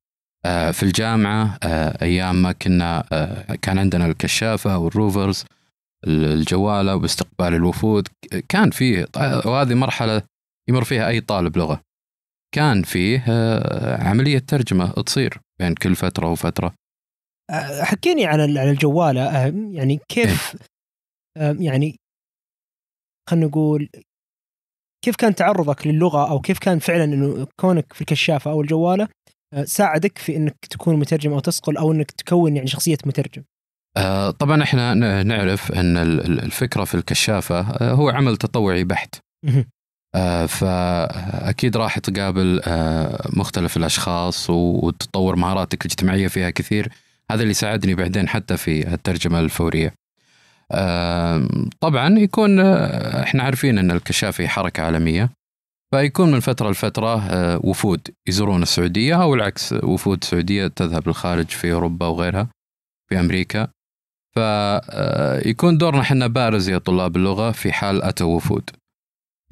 آه، 0.47 0.71
في 0.71 0.83
الجامعة 0.83 1.59
آه، 1.63 2.03
أيام 2.03 2.43
ما 2.43 2.53
كنا 2.53 3.05
آه، 3.13 3.55
كان 3.55 3.79
عندنا 3.79 4.07
الكشافة 4.07 4.79
والروفرز 4.79 5.45
الجوالة 6.07 6.97
واستقبال 6.97 7.55
الوفود. 7.55 8.09
كان 8.49 8.71
فيه 8.71 9.07
وهذه 9.17 9.75
مرحلة 9.75 10.23
يمر 10.69 10.85
فيها 10.85 11.09
أي 11.09 11.21
طالب 11.21 11.57
لغة. 11.59 11.81
كان 12.55 12.83
فيه 12.83 13.25
عملية 14.09 14.39
ترجمة 14.39 14.91
تصير 14.91 15.39
بين 15.61 15.75
كل 15.75 15.95
فترة 15.95 16.31
وفترة. 16.31 16.75
حكيني 17.81 18.27
على 18.27 18.61
على 18.61 18.71
الجوالة 18.71 19.23
أه، 19.23 19.53
يعني 19.71 20.01
كيف 20.09 20.55
إيه. 20.55 21.51
أه، 21.51 21.57
يعني 21.61 21.97
خلينا 23.31 23.47
نقول 23.47 23.89
كيف 25.05 25.17
كان 25.17 25.35
تعرضك 25.35 25.87
للغة 25.87 26.31
أو 26.31 26.41
كيف 26.41 26.59
كان 26.59 26.79
فعلا 26.79 27.05
إنه 27.05 27.47
كونك 27.61 27.93
في 27.93 28.01
الكشافة 28.01 28.51
أو 28.51 28.61
الجوالة 28.61 29.09
أه، 29.55 29.65
ساعدك 29.65 30.19
في 30.19 30.37
إنك 30.37 30.57
تكون 30.71 30.97
مترجم 30.97 31.33
أو 31.33 31.41
تصقل 31.41 31.77
أو 31.77 31.93
إنك 31.93 32.11
تكون 32.11 32.57
يعني 32.57 32.69
شخصية 32.69 32.99
مترجم؟ 33.07 33.43
طبعا 34.39 34.63
إحنا 34.63 34.95
نعرف 35.23 35.73
إن 35.73 35.97
الفكرة 35.97 36.85
في 36.85 36.95
الكشافة 36.95 37.61
هو 37.93 38.09
عمل 38.09 38.37
تطوعي 38.37 38.85
بحت. 38.85 39.15
فأكيد 40.49 41.77
راح 41.77 41.99
تقابل 41.99 42.61
مختلف 43.37 43.77
الأشخاص 43.77 44.51
وتطور 44.51 45.37
مهاراتك 45.37 45.87
الاجتماعية 45.87 46.29
فيها 46.29 46.51
كثير 46.51 46.93
هذا 47.33 47.43
اللي 47.43 47.55
ساعدني 47.55 47.95
بعدين 47.95 48.29
حتى 48.29 48.57
في 48.57 48.95
الترجمة 48.95 49.41
الفورية. 49.41 49.95
طبعا 51.81 52.19
يكون 52.19 52.61
آه، 52.61 53.23
إحنا 53.23 53.43
عارفين 53.43 53.79
إن 53.79 53.91
الكشافه 53.91 54.47
حركة 54.47 54.83
عالمية 54.83 55.31
فيكون 55.95 56.31
من 56.33 56.41
فترة 56.41 56.71
لفترة 56.71 57.21
آه، 57.31 57.61
وفود 57.65 58.09
يزورون 58.29 58.63
السعودية 58.63 59.23
أو 59.23 59.35
العكس 59.35 59.73
وفود 59.73 60.25
سعودية 60.25 60.67
تذهب 60.67 61.09
للخارج 61.09 61.47
في 61.47 61.73
أوروبا 61.73 62.07
وغيرها 62.07 62.49
في 63.09 63.21
أمريكا. 63.21 63.69
فيكون 64.35 65.75
آه، 65.75 65.79
دورنا 65.79 66.01
إحنا 66.01 66.27
بارز 66.27 66.69
يا 66.69 66.79
طلاب 66.79 67.17
اللغة 67.17 67.51
في 67.51 67.73
حال 67.73 68.03
أتوا 68.03 68.37
وفود. 68.37 68.71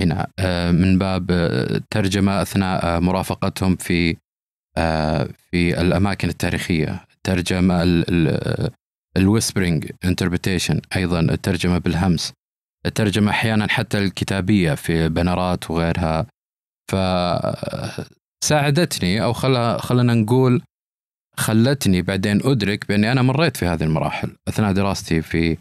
هنا 0.00 0.26
من 0.72 0.98
باب 0.98 1.26
ترجمة 1.90 2.42
أثناء 2.42 3.00
مرافقتهم 3.00 3.76
في 3.76 4.16
في 5.50 5.80
الأماكن 5.80 6.28
التاريخية. 6.28 7.09
ترجمة 7.26 8.04
ال 9.16 9.23
whispering 9.23 9.90
interpretation 10.04 10.80
أيضا 10.96 11.20
الترجمة 11.20 11.78
بالهمس. 11.78 12.32
الترجمة 12.86 13.30
أحيانا 13.30 13.68
حتى 13.68 13.98
الكتابية 13.98 14.74
في 14.74 15.08
بنرات 15.08 15.70
وغيرها. 15.70 16.26
فساعدتني 18.42 19.22
أو 19.22 19.32
خلا 19.32 19.78
خلينا 19.78 20.14
نقول 20.14 20.62
خلتني 21.36 22.02
بعدين 22.02 22.40
أدرك 22.44 22.88
بأني 22.88 23.12
أنا 23.12 23.22
مريت 23.22 23.56
في 23.56 23.66
هذه 23.66 23.82
المراحل. 23.82 24.36
أثناء 24.48 24.72
دراستي 24.72 25.22
في 25.22 25.56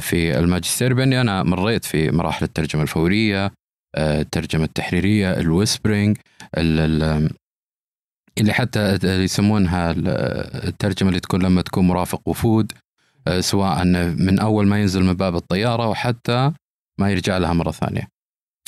في 0.00 0.38
الماجستير 0.38 0.94
بأني 0.94 1.20
أنا 1.20 1.42
مريت 1.42 1.84
في 1.84 2.10
مراحل 2.10 2.44
الترجمة 2.44 2.82
الفورية 2.82 3.52
الترجمة 3.96 4.64
التحريرية 4.64 5.40
الويسبرينج 5.40 6.18
اللي 8.38 8.52
حتى 8.52 8.98
يسمونها 9.04 9.94
الترجمة 10.68 11.08
اللي 11.08 11.20
تكون 11.20 11.42
لما 11.42 11.62
تكون 11.62 11.86
مرافق 11.86 12.28
وفود 12.28 12.72
آه، 13.26 13.40
سواء 13.40 13.84
من 13.84 14.38
أول 14.38 14.66
ما 14.66 14.80
ينزل 14.80 15.04
من 15.04 15.14
باب 15.14 15.36
الطيارة 15.36 15.88
وحتى 15.88 16.52
ما 17.00 17.10
يرجع 17.10 17.38
لها 17.38 17.52
مرة 17.52 17.70
ثانية. 17.70 18.08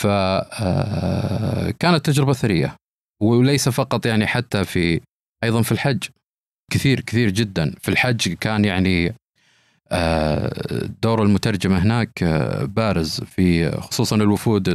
فكانت 0.01 1.85
آه، 1.85 1.99
تجربة 1.99 2.33
ثرية 2.33 2.77
وليس 3.23 3.69
فقط 3.69 4.07
يعني 4.07 4.27
حتى 4.27 4.65
في 4.65 5.01
أيضا 5.45 5.63
في 5.63 5.73
الحج 5.73 6.05
كثير 6.73 7.01
كثير 7.01 7.31
جدا 7.31 7.75
في 7.81 7.89
الحج 7.89 8.33
كان 8.33 8.65
يعني 8.65 9.15
آه، 9.93 10.89
دور 11.03 11.23
المترجمة 11.23 11.79
هناك 11.79 12.25
بارز 12.63 13.21
في 13.21 13.71
خصوصا 13.71 14.17
الوفود 14.17 14.69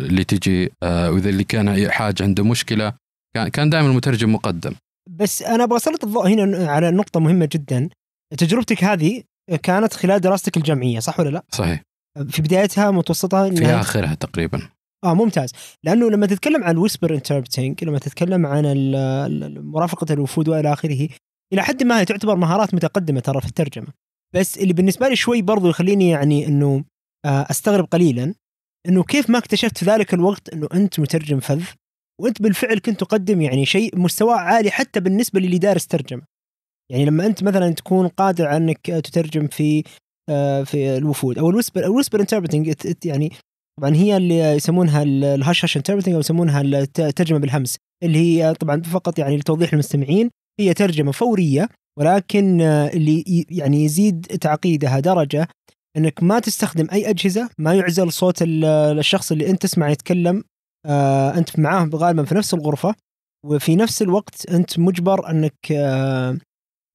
اللي 0.00 0.24
تجي 0.24 0.72
وإذا 0.82 1.30
اللي 1.30 1.44
كان 1.44 1.90
حاج 1.90 2.22
عنده 2.22 2.44
مشكلة 2.44 2.92
كان 3.34 3.48
كان 3.48 3.70
دائما 3.70 3.88
المترجم 3.88 4.32
مقدم. 4.32 4.74
بس 5.10 5.42
أنا 5.42 5.64
أبغى 5.64 5.76
أسلط 5.76 6.04
الضوء 6.04 6.28
هنا 6.28 6.70
على 6.70 6.90
نقطة 6.90 7.20
مهمة 7.20 7.48
جدا. 7.52 7.88
تجربتك 8.38 8.84
هذه 8.84 9.22
كانت 9.62 9.92
خلال 9.94 10.20
دراستك 10.20 10.56
الجامعية 10.56 11.00
صح 11.00 11.20
ولا 11.20 11.28
لا؟ 11.30 11.44
صحيح. 11.50 11.82
في 12.28 12.42
بدايتها 12.42 12.90
متوسطها 12.90 13.50
في 13.50 13.66
آخرها 13.66 14.14
تقريبا. 14.14 14.68
آه 15.04 15.14
ممتاز. 15.14 15.52
لأنه 15.84 16.10
لما 16.10 16.26
تتكلم 16.26 16.64
عن 16.64 16.70
الويسبر 16.70 17.14
انتربتنج 17.14 17.84
لما 17.84 17.98
تتكلم 17.98 18.46
عن 18.46 18.92
مرافقة 19.56 20.12
الوفود 20.12 20.48
وإلى 20.48 20.72
آخره 20.72 21.08
إلى 21.52 21.62
حد 21.62 21.82
ما 21.82 22.00
هي 22.00 22.04
تعتبر 22.04 22.36
مهارات 22.36 22.74
متقدمة 22.74 23.20
ترى 23.20 23.40
في 23.40 23.46
الترجمة. 23.46 23.86
بس 24.34 24.58
اللي 24.58 24.72
بالنسبة 24.72 25.08
لي 25.08 25.16
شوي 25.16 25.42
برضو 25.42 25.68
يخليني 25.68 26.08
يعني 26.08 26.46
إنه 26.46 26.84
آه، 27.24 27.46
أستغرب 27.50 27.84
قليلا 27.84 28.34
إنه 28.88 29.02
كيف 29.02 29.30
ما 29.30 29.38
اكتشفت 29.38 29.78
في 29.78 29.84
ذلك 29.84 30.14
الوقت 30.14 30.48
إنه 30.48 30.68
أنت 30.74 31.00
مترجم 31.00 31.40
فذ؟ 31.40 31.64
وانت 32.20 32.42
بالفعل 32.42 32.78
كنت 32.78 33.00
تقدم 33.00 33.40
يعني 33.40 33.66
شيء 33.66 33.98
مستواه 33.98 34.36
عالي 34.36 34.70
حتى 34.70 35.00
بالنسبة 35.00 35.40
للي 35.40 35.58
دارس 35.58 35.86
ترجمه 35.86 36.22
يعني 36.92 37.04
لما 37.04 37.26
انت 37.26 37.42
مثلا 37.42 37.70
تكون 37.70 38.08
قادر 38.08 38.46
على 38.46 38.56
انك 38.56 38.86
تترجم 38.86 39.46
في 39.46 39.82
آه، 40.30 40.62
في 40.62 40.96
الوفود 40.96 41.38
أو 41.38 41.50
ال 41.50 41.53
whispering 41.53 41.84
ال 41.84 41.87
whispering 41.87 42.20
interpreting 42.20 42.74
يعني 43.04 43.32
طبعا 43.80 43.94
هي 43.94 44.16
اللي 44.16 44.38
يسمونها 44.38 45.02
ال 45.02 45.14
hush 45.14 45.64
hush 45.64 45.76
interpreting 45.76 46.14
أو 46.14 46.20
يسمونها 46.20 46.60
الترجمه 46.60 47.38
بالهمس 47.38 47.76
اللي 48.02 48.18
هي 48.18 48.54
طبعا 48.54 48.82
فقط 48.82 49.18
يعني 49.18 49.36
لتوضيح 49.36 49.72
المستمعين 49.72 50.30
هي 50.60 50.74
ترجمة 50.74 51.12
فورية 51.12 51.68
ولكن 51.98 52.60
آه، 52.60 52.88
اللي 52.88 53.46
يعني 53.50 53.84
يزيد 53.84 54.26
تعقيدها 54.26 55.00
درجة 55.00 55.48
إنك 55.96 56.22
ما 56.22 56.38
تستخدم 56.38 56.86
أي 56.92 57.10
أجهزة 57.10 57.50
ما 57.58 57.74
يعزل 57.74 58.12
صوت 58.12 58.36
الشخص 58.42 59.32
اللي 59.32 59.50
أنت 59.50 59.62
تسمع 59.62 59.90
يتكلم 59.90 60.44
آه 60.86 61.38
أنت 61.38 61.58
معاه 61.58 61.90
غالبا 61.94 62.24
في 62.24 62.34
نفس 62.34 62.54
الغرفة 62.54 62.94
وفي 63.46 63.76
نفس 63.76 64.02
الوقت 64.02 64.46
أنت 64.50 64.78
مجبر 64.78 65.30
أنك 65.30 65.72
آه 65.72 66.38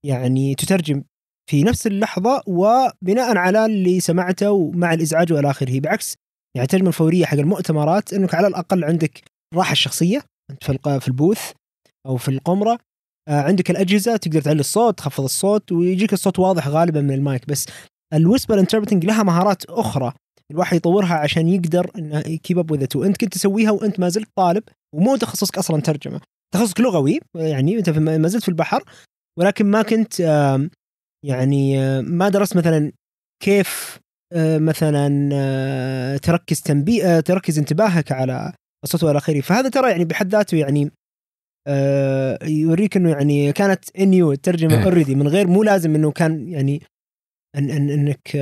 يعني 0.05 0.55
تترجم 0.55 1.03
في 1.49 1.63
نفس 1.63 1.87
اللحظة 1.87 2.41
وبناء 2.47 3.37
على 3.37 3.65
اللي 3.65 3.99
سمعته 3.99 4.51
ومع 4.51 4.93
الإزعاج 4.93 5.33
وإلى 5.33 5.49
آخره. 5.49 5.79
بعكس 5.79 6.15
يعني 6.55 6.65
الترجمة 6.65 6.87
الفورية 6.87 7.25
حق 7.25 7.37
المؤتمرات 7.37 8.13
أنك 8.13 8.35
على 8.35 8.47
الأقل 8.47 8.83
عندك 8.83 9.21
راحة 9.55 9.71
الشخصيه 9.71 10.21
أنت 10.51 10.63
في 10.63 10.99
في 10.99 11.07
ال 11.07 11.15
booth 11.15 11.51
أو 12.05 12.17
في 12.17 12.29
القمرة 12.29 12.79
آه، 13.29 13.41
عندك 13.41 13.71
الأجهزة 13.71 14.17
تقدر 14.17 14.41
تعلي 14.41 14.59
الصوت 14.59 14.97
تخفض 14.97 15.23
الصوت 15.23 15.71
ويجيك 15.71 16.13
الصوت 16.13 16.39
واضح 16.39 16.67
غالبا 16.67 17.01
من 17.01 17.11
المايك. 17.11 17.47
بس 17.47 17.65
ال 18.13 18.18
whispering 18.18 18.59
interpreting 18.59 19.05
لها 19.05 19.23
مهارات 19.23 19.65
أخرى. 19.65 20.13
الواحد 20.51 20.77
يطورها 20.77 21.13
عشان 21.13 21.47
يقدر 21.47 21.91
إنه 21.97 22.19
ي 22.27 22.34
keep 22.34 22.59
up 22.59 22.71
with 22.71 22.85
وأنت 22.95 23.17
كنت 23.17 23.33
تسويها 23.33 23.71
وأنت 23.71 23.99
ما 23.99 24.09
زلت 24.09 24.29
طالب 24.35 24.63
ومو 24.95 25.15
تخصصك 25.15 25.57
أصلا 25.57 25.81
ترجمة. 25.81 26.21
تخصصك 26.53 26.79
لغوي 26.79 27.19
يعني 27.35 27.77
أنت 27.77 27.89
ما 27.89 28.27
زلت 28.27 28.43
في 28.43 28.49
البحر 28.49 28.83
ولكن 29.39 29.65
ما 29.65 29.81
كنت 29.81 30.19
يعني 31.25 32.01
ما 32.01 32.29
درست 32.29 32.57
مثلا 32.57 32.91
كيف 33.43 33.99
آه، 34.33 34.57
مثلا 34.57 35.29
آه، 35.33 36.17
تركز 36.17 36.61
تنبيه 36.61 37.17
آه، 37.17 37.19
تركز 37.19 37.59
انتباهك 37.59 38.11
على 38.11 38.53
الصوت 38.83 39.03
والى 39.03 39.17
اخره 39.17 39.41
فهذا 39.41 39.69
ترى 39.69 39.91
يعني 39.91 40.05
بحد 40.05 40.29
ذاته 40.29 40.57
يعني 40.57 40.91
يوريك 42.43 42.97
إنه 42.97 43.09
يعني 43.09 43.53
كانت 43.53 43.97
in 43.99 44.13
you 44.13 44.31
الترجمة. 44.31 44.83
already 44.83 45.15
من 45.15 45.27
غير 45.27 45.47
مو 45.47 45.63
لازم 45.63 45.95
إنه 45.95 46.11
كان 46.11 46.49
يعني 46.49 46.81
أن 47.55 47.69
أن 47.69 47.89
إنك 47.89 48.35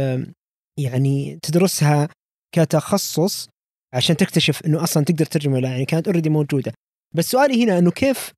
يعني 0.77 1.39
تدرسها 1.41 2.07
كتخصص 2.55 3.49
عشان 3.93 4.17
تكتشف 4.17 4.65
إنه 4.65 4.83
أصلا 4.83 5.03
تقدر 5.03 5.25
تترجم 5.25 5.53
ولا 5.53 5.61
لا، 5.61 5.69
يعني 5.69 5.85
كانت 5.85 6.07
already 6.07 6.29
موجودة. 6.29 6.73
بس 7.15 7.29
سؤالي 7.29 7.63
هنا 7.63 7.77
إنه 7.77 7.91
كيف 7.91 8.31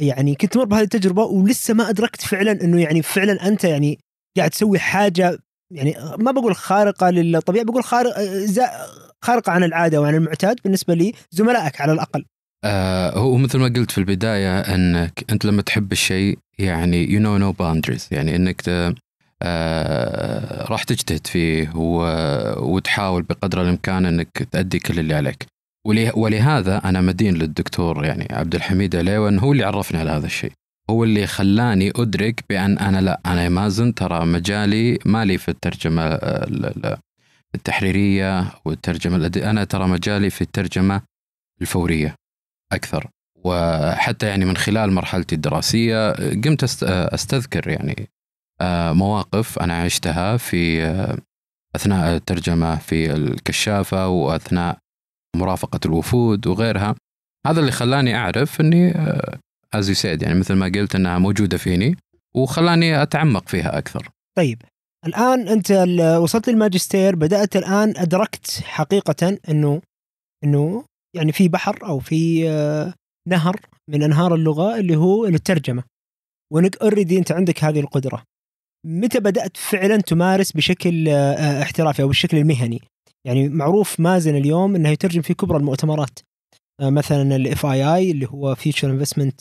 يعني 0.00 0.34
كنت 0.34 0.52
تمر 0.52 0.64
بهذه 0.64 0.82
التجربة 0.82 1.22
ولسه 1.22 1.74
ما 1.74 1.88
أدركت 1.90 2.22
فعلا 2.22 2.52
إنه 2.52 2.80
يعني 2.80 3.02
فعلا 3.02 3.48
أنت 3.48 3.64
يعني 3.64 3.98
قاعد 4.36 4.50
تسوي 4.50 4.78
حاجة 4.78 5.38
يعني 5.74 5.94
ما 6.18 6.30
بقول 6.30 6.56
خارقة 6.56 7.10
للطبيعة 7.10 7.64
بقول 7.64 7.84
خارق 7.84 8.14
خارقة 9.24 9.52
عن 9.52 9.64
العادة 9.64 10.00
وعن 10.00 10.14
المعتاد 10.14 10.56
بالنسبة 10.64 11.12
لزملائك 11.32 11.80
على 11.80 11.92
الأقل. 11.92 12.24
آه 12.64 13.18
هو 13.18 13.36
مثل 13.36 13.58
ما 13.58 13.68
قلت 13.76 13.90
في 13.90 13.98
البداية 13.98 14.60
إنك 14.60 15.24
أنت 15.30 15.44
لما 15.44 15.62
تحب 15.62 15.92
الشيء 15.92 16.38
يعني 16.58 17.10
you 17.10 17.20
know 17.20 17.38
no 17.38 17.52
boundaries 17.52 18.08
يعني 18.10 18.36
إنك 18.36 18.62
آه 19.42 20.64
راح 20.64 20.82
تجتهد 20.82 21.26
فيه 21.26 21.72
وتحاول 22.58 23.22
بقدر 23.22 23.62
الإمكان 23.62 24.06
إنك 24.06 24.28
تأدي 24.50 24.78
كل 24.78 24.98
اللي 24.98 25.14
عليك. 25.14 25.46
ولهذا 26.14 26.78
أنا 26.84 27.00
مدين 27.00 27.34
للدكتور 27.34 28.04
يعني 28.04 28.28
عبد 28.30 28.54
الحميد 28.54 28.96
عليوان 28.96 29.38
هو 29.38 29.52
اللي 29.52 29.64
عرفني 29.64 30.00
على 30.00 30.10
هذا 30.10 30.26
الشيء. 30.26 30.52
هو 30.90 31.04
اللي 31.04 31.26
خلاني 31.26 31.92
أدرك 31.96 32.44
بأن 32.50 32.78
أنا 32.78 33.00
لا 33.00 33.20
أنا 33.26 33.48
مازن 33.48 33.94
ترى 33.94 34.26
مجالي 34.26 34.98
مالي 35.04 35.38
في 35.38 35.48
الترجمة 35.48 36.02
آه، 36.02 36.44
ال- 36.44 36.66
ال- 36.66 36.96
التحريرية 37.54 38.50
والترجمة 38.64 39.28
الأدي- 39.28 39.42
أنا 39.44 39.64
ترى 39.64 39.88
مجالي 39.88 40.30
في 40.30 40.40
الترجمة 40.42 41.02
الفورية 41.62 42.14
أكثر. 42.72 43.06
وحتى 43.44 44.26
يعني 44.26 44.44
من 44.44 44.56
خلال 44.56 44.92
مرحلتي 44.92 45.34
الدراسية 45.34 46.12
قمت 46.12 46.64
أست- 46.64 46.84
أستذكر 46.88 47.68
يعني 47.68 47.96
آه، 48.00 48.06
مواقف 48.92 49.58
أنا 49.58 49.82
عشتها 49.82 50.36
في 50.36 50.84
آه، 50.84 51.18
أثناء 51.76 52.16
الترجمة 52.16 52.76
في 52.76 53.12
الكشافة 53.12 54.08
وأثناء 54.08 54.78
مرافقة 55.36 55.80
الوفود 55.86 56.46
وغيرها. 56.46 56.94
هذا 57.46 57.60
اللي 57.60 57.72
خلاني 57.72 58.16
أعرف 58.16 58.60
إني 58.60 58.94
as 59.74 59.88
you 59.88 59.94
said 59.94 60.22
يعني 60.22 60.38
مثل 60.38 60.54
ما 60.54 60.66
قلت 60.66 60.94
إنها 60.94 61.18
موجودة 61.18 61.58
فيني 61.58 61.96
وخلاني 62.34 63.02
أتعمق 63.02 63.48
فيها 63.48 63.78
أكثر. 63.78 64.10
طيب 64.38 64.62
الآن 65.06 65.48
أنت 65.48 65.70
وصلت 66.22 66.48
للماجستير 66.48 67.16
بدأت 67.16 67.56
الآن 67.56 67.96
أدركت 67.96 68.60
حقيقة 68.64 69.38
إنه 69.48 69.82
إنه 70.44 70.84
يعني 71.16 71.32
في 71.32 71.48
بحر 71.48 71.78
أو 71.86 71.98
في 71.98 72.48
آه، 72.48 72.94
نهر 73.28 73.60
من 73.90 74.02
أنهار 74.02 74.34
اللغة 74.34 74.78
اللي 74.78 74.96
هو 74.96 75.26
الترجمة. 75.26 75.82
وانك 76.52 76.76
already 76.76 77.18
أنت 77.18 77.32
عندك 77.32 77.64
هذه 77.64 77.80
القدرة. 77.80 78.22
متى 78.84 79.20
بدأت 79.20 79.56
فعلا 79.56 79.96
تمارس 79.96 80.52
بشكل 80.52 81.08
آه، 81.08 81.12
آه، 81.12 81.62
احترافي 81.62 82.02
أو 82.02 82.08
بالشكل 82.08 82.36
المهني؟ 82.36 82.80
يعني 83.26 83.48
معروف 83.48 84.00
مازن 84.00 84.36
اليوم 84.36 84.74
إنه 84.76 84.88
يترجم 84.88 85.22
في 85.22 85.34
كبرى 85.34 85.58
المؤتمرات. 85.58 86.18
آه، 86.80 86.90
مثلا 86.90 87.36
ال 87.36 87.66
FII 87.66 88.10
اللي 88.10 88.26
هو 88.26 88.54
Future 88.54 88.90
Investment 88.90 89.40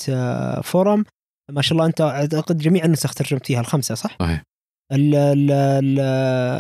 Forum 0.64 1.04
ما 1.52 1.62
شاء 1.62 1.74
الله 1.74 1.86
أنت 1.86 2.02
أعتقد 2.02 2.58
جميع 2.58 2.86
النسخ 2.86 3.14
ترجمت 3.14 3.46
فيها 3.46 3.60
الخمسة 3.60 3.96
صح؟ 3.96 4.18
صحيح. 4.20 4.44
ال 4.92 5.16
ال 5.16 5.52
ال 5.52 6.00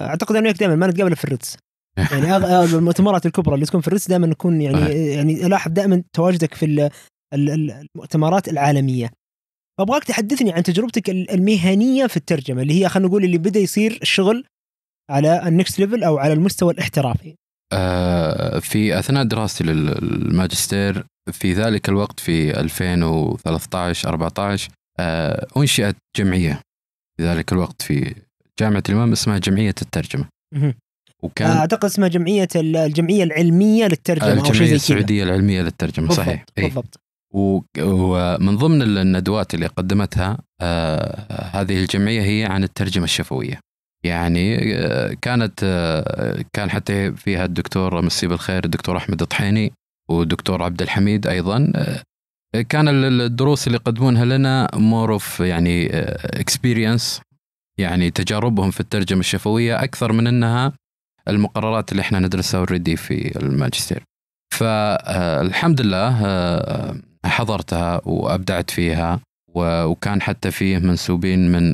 أعتقد 0.10 0.36
أنا 0.36 0.46
وياك 0.46 0.60
دائما 0.60 0.76
ما 0.76 0.88
نتقابل 0.88 1.16
في 1.16 1.24
الريتز 1.24 1.58
يعني 2.12 2.38
المؤتمرات 2.64 3.26
الكبرى 3.26 3.56
اللي 3.56 3.66
تكون 3.66 3.82
في 3.82 3.88
الريتز 3.88 4.08
دائما 4.08 4.28
نكون 4.28 4.62
يعني. 4.62 4.80
يعني 5.14 5.46
الاحظ 5.46 5.72
دائما 5.72 6.04
تواجدك 6.14 6.54
في 6.54 6.66
ال- 6.66 6.90
ال- 7.34 7.50
ال- 7.50 7.88
المؤتمرات 7.96 8.48
العالمية. 8.48 9.12
فابغاك 9.80 10.04
تحدثني 10.04 10.52
عن 10.54 10.64
تجربتك 10.64 11.10
ال- 11.10 11.32
المهنية 11.32 12.08
في 12.08 12.18
الترجمة 12.18 12.62
اللي 12.62 12.82
هي 12.84 12.90
خلينا 12.90 13.08
نقول 13.10 13.24
اللي 13.24 13.38
بدأ 13.38 13.60
يصير 13.60 14.00
الشغل 14.02 14.46
على 15.12 15.48
ال 15.48 15.54
next 15.54 15.80
level 15.80 16.04
أو 16.04 16.18
على 16.18 16.34
المستوى 16.34 16.74
الاحترافي. 16.74 17.36
آه، 17.74 18.60
في 18.60 19.00
أثناء 19.00 19.24
دراستي 19.24 19.64
للماجستير 19.64 21.06
في 21.32 21.54
ذلك 21.54 21.90
الوقت 21.90 22.20
في 22.20 22.60
2013 22.60 24.10
14 24.10 24.70
آه، 25.00 25.48
أنشئت 25.58 25.96
جمعية. 26.18 26.60
في 27.18 27.24
ذلك 27.24 27.54
الوقت 27.54 27.82
في 27.82 28.16
جامعة 28.60 28.84
الإمام 28.90 29.12
اسمها 29.12 29.38
جمعية 29.38 29.76
الترجمة. 29.82 30.26
وكان 31.24 31.52
أعتقد 31.52 31.86
اسمها 31.86 32.08
جمعية 32.08 32.48
ال- 32.56 32.76
الجمعية 32.78 33.24
العلمية 33.24 33.86
للترجمة 33.86 34.30
أو 34.32 34.36
شيء 34.36 34.46
الجمعية 34.52 34.60
زي 34.60 34.66
كذا. 34.68 34.76
السعودية 34.76 35.24
العلمية 35.24 35.62
للترجمة 35.62 36.08
بالضبط 36.08 36.26
صحيح. 36.26 36.46
إيه. 36.58 36.64
بالضبط. 36.66 37.00
ومن 37.34 38.58
ضمن 38.58 38.82
الندوات 38.82 39.54
اللي 39.54 39.66
قدمتها 39.68 40.38
آه، 40.62 41.50
هذه 41.62 41.80
الجمعية 41.82 42.22
هي 42.22 42.46
عن 42.46 42.64
الترجمة 42.64 43.04
الشفوية 43.04 43.60
يعني 44.06 44.74
آه، 44.76 45.14
كانت 45.22 45.60
آه، 45.64 46.46
كان 46.54 46.70
حتى 46.70 47.12
فيها 47.12 47.46
الدكتور 47.46 48.02
مسيه 48.02 48.28
بالخير 48.28 48.66
الدكتور 48.66 48.98
أحمد 48.98 49.22
الطحيني 49.22 49.74
والدكتور 50.10 50.64
عبد 50.64 50.82
الحميد 50.82 51.28
أيضا 51.28 51.72
آه، 51.76 52.04
كان 52.70 52.88
ال- 52.88 53.22
الدروس 53.22 53.68
اللي 53.68 53.76
يقدمونها 53.76 54.26
لنا 54.26 54.70
more 54.74 55.14
of 55.14 55.40
يعني 55.40 55.90
experience 56.40 57.22
يعني 57.80 58.12
تجاربهم 58.12 58.72
في 58.72 58.80
الترجمة 58.80 59.20
الشفوية 59.20 59.84
أكثر 59.84 60.12
من 60.12 60.28
أنها 60.28 60.74
المقررات 61.28 61.92
اللي 61.92 62.02
إحنا 62.02 62.20
ندرسها 62.20 62.60
already 62.60 62.96
في 62.96 63.40
الماجستير. 63.40 64.04
فالحمد 64.54 65.82
لله 65.82 66.10
حضرتها 67.26 68.02
وأبدعت 68.06 68.72
فيها 68.72 69.20
وكان 69.56 70.22
حتى 70.22 70.52
فيه 70.52 70.78
منسوبين 70.78 71.52
من 71.52 71.74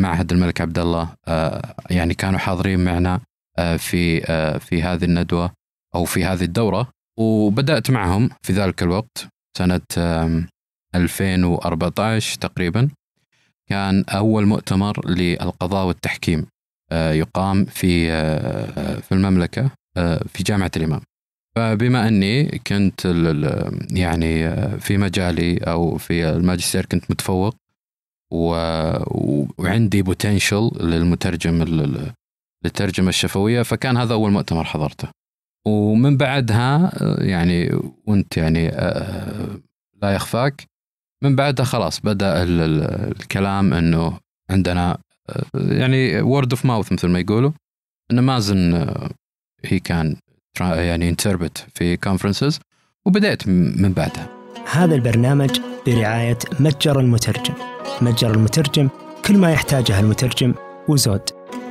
معهد 0.00 0.32
الملك 0.32 0.60
عبد 0.60 0.78
الله 0.78 1.08
آه، 1.28 1.74
يعني 1.90 2.14
كانوا 2.14 2.38
حاضرين 2.38 2.84
معنا 2.84 3.20
آه، 3.58 3.76
في 3.76 4.24
آه، 4.26 4.58
في 4.58 4.82
هذه 4.82 5.04
الندوة 5.04 5.50
أو 5.94 6.04
في 6.04 6.24
هذه 6.24 6.42
الدورة. 6.44 6.88
وبدأت 7.18 7.90
معهم 7.90 8.30
في 8.42 8.52
ذلك 8.52 8.82
الوقت 8.82 9.28
سنة 9.58 9.80
آم، 9.98 10.48
2014 10.94 12.38
تقريبا. 12.38 12.88
كان 13.68 14.04
أول 14.08 14.46
مؤتمر 14.46 15.08
للقضاء 15.10 15.86
والتحكيم 15.86 16.46
يقام 16.92 17.64
في 17.64 18.06
في 19.02 19.12
المملكة 19.12 19.70
في 20.28 20.42
جامعة 20.42 20.70
الإمام. 20.76 21.00
فبما 21.62 22.08
أني 22.08 22.58
كنت 22.66 23.04
يعني 23.90 24.46
آه، 24.46 24.76
في 24.76 24.96
مجالي 24.98 25.56
أو 25.58 25.96
في 25.98 26.28
الماجستير 26.28 26.86
كنت 26.86 27.10
متفوق 27.10 27.56
و- 28.32 29.62
وعندي 29.62 30.02
potential 30.02 30.70
للمترجم 30.80 31.62
للترجمة 32.64 33.08
الشفوية 33.08 33.62
فكان 33.62 33.96
هذا 33.96 34.14
أول 34.14 34.30
مؤتمر 34.30 34.64
حضرته. 34.64 35.08
ومن 35.66 36.16
بعدها 36.16 36.92
آه، 37.02 37.22
يعني 37.24 37.70
وأنت 38.06 38.36
يعني 38.36 38.68
آه، 38.68 39.48
لا 40.02 40.10
يخفاك 40.14 40.64
من 41.24 41.36
بعدها 41.36 41.64
خلاص 41.64 42.00
بدأ 42.00 42.42
ال- 42.42 42.60
ال- 42.60 43.10
الكلام 43.20 43.72
إنه 43.74 44.18
عندنا 44.50 44.98
يعني 45.54 46.20
word 46.20 46.52
of 46.52 46.64
mouth 46.66 46.92
مثل 46.92 47.08
ما 47.08 47.18
يقولوا 47.20 47.50
إنه 48.10 48.22
مازن 48.22 48.86
هي 49.64 49.78
كان 49.80 50.16
يعني 50.60 51.08
انتربت 51.08 51.66
في 51.74 51.96
كونفرنسز 51.96 52.60
وبدأت 53.06 53.48
من 53.48 53.92
بعدها. 53.92 54.28
هذا 54.72 54.94
البرنامج 54.94 55.60
برعاية 55.86 56.38
متجر 56.60 57.00
المترجم. 57.00 57.54
متجر 58.00 58.30
المترجم 58.30 58.88
كل 59.26 59.38
ما 59.38 59.52
يحتاجه 59.52 60.00
المترجم 60.00 60.54
وزود. 60.88 61.22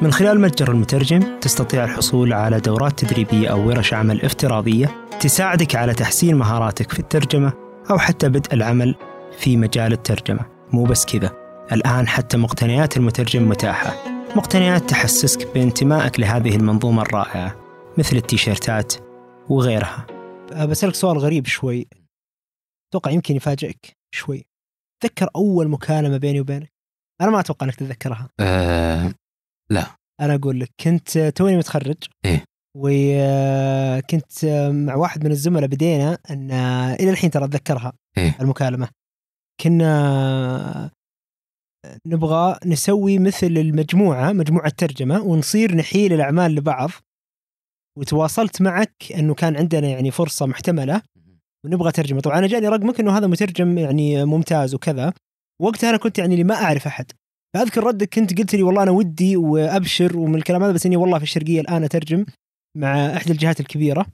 من 0.02 0.12
خلال 0.14 0.42
متجر 0.42 0.72
المترجم 0.72 1.24
تستطيع 1.42 1.84
الحصول 1.84 2.34
على 2.34 2.60
دورات 2.60 3.00
تدريبية 3.00 3.48
أو 3.48 3.68
ورش 3.68 3.94
عمل 3.94 4.22
افتراضية 4.22 4.92
تساعدك 5.20 5.76
على 5.76 5.94
تحسين 5.94 6.36
مهاراتك 6.36 6.92
في 6.92 7.00
الترجمة 7.00 7.54
أو 7.92 7.98
حتى 7.98 8.30
بدء 8.30 8.54
العمل 8.54 8.96
في 9.40 9.58
مجال 9.58 9.94
الترجمة. 9.94 10.46
مو 10.72 10.84
بس 10.84 11.06
كذا. 11.06 11.32
الآن 11.72 12.08
حتى 12.08 12.38
مقتنيات 12.38 12.98
المترجم 12.98 13.50
متاحة. 13.50 13.94
مقتنيات 14.36 14.90
تحسسك 14.90 15.48
بانتمائك 15.54 16.20
لهذه 16.20 16.56
المنظومة 16.56 17.02
الرائعة. 17.02 17.67
مثل 17.98 18.16
التيشيرتات 18.16 18.94
وغيرها. 19.50 20.08
بسألك 20.66 20.96
سؤال 20.96 21.18
غريب 21.18 21.46
شوي. 21.46 21.88
أتوقع 22.90 23.12
يمكن 23.12 23.36
يفاجئك 23.36 23.98
شوي. 24.16 24.46
تذكر 25.04 25.30
أول 25.36 25.68
مكالمة 25.68 26.18
بيني 26.18 26.42
وبينك؟ 26.42 26.72
أنا 27.22 27.32
ما 27.32 27.40
أتوقع 27.40 27.66
أنك 27.66 27.76
تتذكرها. 27.76 28.30
آه 28.40 29.14
لا. 29.70 29.86
أنا 30.22 30.36
أقول 30.36 30.60
لك 30.60 30.72
كنت 30.80 31.18
توني 31.20 31.58
متخرج. 31.58 32.04
إيه. 32.26 32.44
وكنت 32.78 34.46
مع 34.72 34.96
واحد 34.96 35.26
من 35.26 35.32
الزملاء 35.32 35.68
بدينا 35.68 36.18
أن 36.30 36.52
إلى 37.00 37.10
الحين 37.10 37.32
ترى 37.32 37.46
أتذكرها 37.46 37.94
إيه. 38.18 38.38
المكالمة. 38.42 38.90
كنا 39.62 40.92
نبغى 42.06 42.60
نسوي 42.66 43.20
مثل 43.20 43.48
المجموعة 43.48 44.32
مجموعة 44.32 44.70
ترجمة 44.70 45.22
ونصير 45.22 45.76
نحيل 45.76 46.14
الأعمال 46.14 46.56
لبعض. 46.56 46.90
وتواصلت 47.98 48.62
معك 48.62 49.12
أنه 49.16 49.34
كان 49.34 49.58
عندنا 49.58 49.88
يعني 49.88 50.12
فرصة 50.12 50.46
محتملة 50.46 51.02
ونبغى 51.66 51.92
ترجمة. 51.92 52.22
طبعا 52.22 52.38
أنا 52.38 52.48
جاني 52.48 52.68
رقمك 52.68 53.00
أنه 53.00 53.18
هذا 53.18 53.28
مترجم 53.28 53.78
يعني 53.78 54.26
ممتاز 54.26 54.76
وكذا. 54.76 55.14
وقتها 55.62 55.90
أنا 55.90 55.98
كنت 55.98 56.20
يعني 56.20 56.34
اللي 56.34 56.44
ما 56.44 56.56
أعرف 56.56 56.88
أحد. 56.88 57.12
فأذكر 57.54 57.84
ردك 57.84 58.16
كنت 58.16 58.38
قلت 58.38 58.56
لي 58.56 58.64
والله 58.64 58.84
أنا 58.84 58.92
ودي 58.92 59.38
وأبشر 59.38 60.18
ومن 60.18 60.36
الكلام 60.36 60.64
هذا 60.64 60.72
بس 60.72 60.86
إني 60.86 60.98
والله 60.98 61.18
في 61.18 61.24
الشرقية 61.24 61.62
الآن 61.62 61.84
أترجم 61.84 62.26
مع 62.78 63.16
إحدى 63.18 63.32
الجهات 63.32 63.60
الكبيرة. 63.60 64.06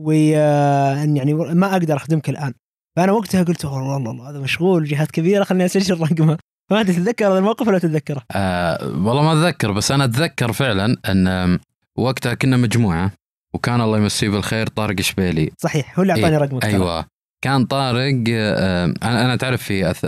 وأن 0.00 1.16
يعني 1.16 1.34
ما 1.34 1.72
أقدر 1.72 1.96
أخدمك 1.96 2.28
الآن. 2.30 2.54
فأنا 2.96 3.12
وقتها 3.12 3.42
قلت 3.42 3.64
والله 3.64 3.96
الله 3.96 4.30
هذا 4.30 4.38
مشغول 4.38 4.84
جهات 4.84 5.10
كبيرة 5.10 5.44
خليني 5.44 5.64
أسجل 5.64 6.00
رقمه 6.00 6.38
ما 6.70 6.82
تتذكر 6.82 7.26
هذا 7.26 7.38
الموقف 7.38 7.68
ولا 7.68 7.78
تتذكره؟ 7.78 8.22
آه 8.32 8.86
والله 8.86 9.22
ما 9.22 9.32
أتذكر 9.32 9.72
بس 9.72 9.90
أنا 9.90 10.04
أتذكر 10.04 10.52
فعلا 10.52 10.96
أن 11.08 11.58
وقتها 11.98 12.34
كنا 12.34 12.56
مجموعة. 12.56 13.12
وكان 13.56 13.80
الله 13.80 13.98
يمسيه 13.98 14.28
بالخير 14.28 14.66
طارق 14.66 15.00
شبيلي 15.00 15.50
صحيح 15.58 15.98
هو 15.98 16.02
اللي 16.02 16.12
أعطاني 16.12 16.36
إيه، 16.36 16.42
رقمك 16.42 16.62
ترى. 16.62 16.70
أيوه. 16.72 17.06
كان 17.44 17.64
طارق 17.64 18.24
آه، 18.28 18.94
أنا 19.02 19.36
تعرف 19.36 19.62
في 19.62 19.92
أث- 19.92 19.98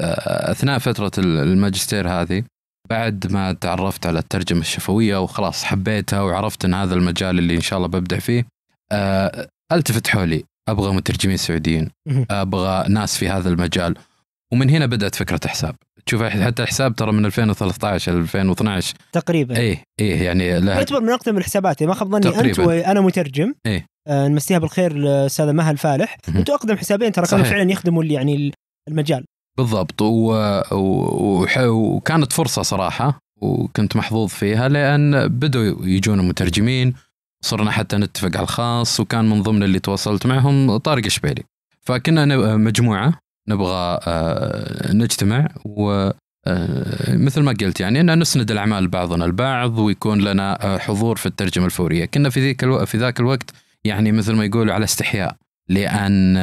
أثناء 0.51 0.79
فترة 0.79 1.11
الماجستير 1.19 2.09
هذه 2.09 2.43
بعد 2.91 3.33
ما 3.33 3.53
تعرفت 3.53 4.07
على 4.07 4.19
الترجمة 4.19 4.61
الشفوية 4.61 5.23
وخلاص 5.23 5.65
حبيتها 5.65 6.21
وعرفت 6.23 6.65
إن 6.65 6.75
هذا 6.75 6.95
المجال 6.95 7.39
اللي 7.39 7.55
إن 7.57 7.61
شاء 7.61 7.77
الله 7.77 7.89
ببدع 7.89 8.19
فيه 8.19 8.45
آه، 8.93 9.49
التفت 9.73 10.07
حولي 10.09 10.45
أبغى 10.69 10.93
مترجمين 10.93 11.37
سعوديين. 11.37 11.91
أبغى 12.31 12.89
ناس 12.89 13.17
في 13.19 13.29
هذا 13.29 13.49
المجال. 13.49 13.95
ومن 14.53 14.71
هنا 14.71 14.87
بدأت 14.87 15.15
فكرة 15.15 15.41
حساب. 15.49 15.75
تشوف 16.09 16.23
حتى 16.23 16.63
الحساب 16.63 16.97
ترى 16.97 17.13
من 17.13 17.27
2013 17.27 18.13
2012 18.13 18.95
تقريبا 19.13 19.57
إيه 19.57 19.83
إيه 20.01 20.23
يعني 20.23 20.61
له 20.61 20.73
يعتبر 20.73 21.01
من 21.01 21.11
أقدم 21.11 21.39
الحسابات 21.39 21.81
يعني 21.81 21.93
ما 21.93 21.99
خاب 21.99 22.11
ظني 22.11 22.41
أنت. 22.41 22.59
وأنا 22.59 23.01
مترجم 23.01 23.55
إيه. 23.67 23.87
آه 24.07 24.29
نمسيها 24.29 24.59
بالخير 24.59 24.91
الاستاذه 24.93 25.53
مها 25.53 25.71
الفالح. 25.71 26.17
أنتوا 26.29 26.55
أقدم 26.55 26.77
حسابين 26.77 27.13
ترى 27.13 27.27
كانوا. 27.27 27.45
فعلا 27.45 27.73
يخدموا 27.73 28.05
يعني 28.05 28.53
المجال 28.89 29.25
بالضبط 29.59 30.03
و... 30.03 30.33
و... 30.73 31.47
وكانت 31.67 32.33
فرصة 32.33 32.63
صراحة 32.63 33.19
وكنت 33.41 33.97
محظوظ 33.97 34.29
فيها 34.29 34.69
لأن 34.69 35.29
بدوا 35.29 35.87
يجون 35.87 36.29
مترجمين 36.29 36.95
صرنا 37.45 37.71
حتى 37.71 37.97
نتفق 37.97 38.37
على 38.37 38.43
الخاص 38.43 39.01
وكان 39.01 39.31
من 39.31 39.43
ضمن 39.43 39.63
اللي 39.63 39.79
تواصلت 39.79 40.27
معهم 40.27 40.77
طارق 40.77 41.09
شبيلي 41.09 41.43
فكنا 41.81 42.57
مجموعة 42.57 43.19
نبغى 43.49 43.99
آه، 44.07 44.93
نجتمع 44.93 45.49
و 45.65 46.11
آه، 46.47 47.17
مثل 47.17 47.41
ما 47.43 47.55
قلت 47.61 47.81
يعني 47.81 48.01
ان 48.01 48.19
نسند 48.19 48.51
الأعمال 48.51 48.89
بعضنا 48.89 49.25
البعض 49.25 49.79
ويكون 49.79 50.21
لنا 50.21 50.65
آه، 50.75 50.79
حضور 50.79 51.17
في 51.17 51.27
الترجمة 51.27 51.67
الفورية، 51.67 52.05
كنا 52.05 52.31
في 52.31 52.41
ذيك 52.41 52.65
ألو... 52.65 52.87
في 52.87 52.99
ذاك 52.99 53.21
الوقت 53.21 53.51
يعني 53.85 54.13
مثل 54.13 54.33
ما 54.35 54.45
يقولوا 54.45 54.75
على 54.75 54.85
استحياء 54.85 55.37
لأن 55.69 56.35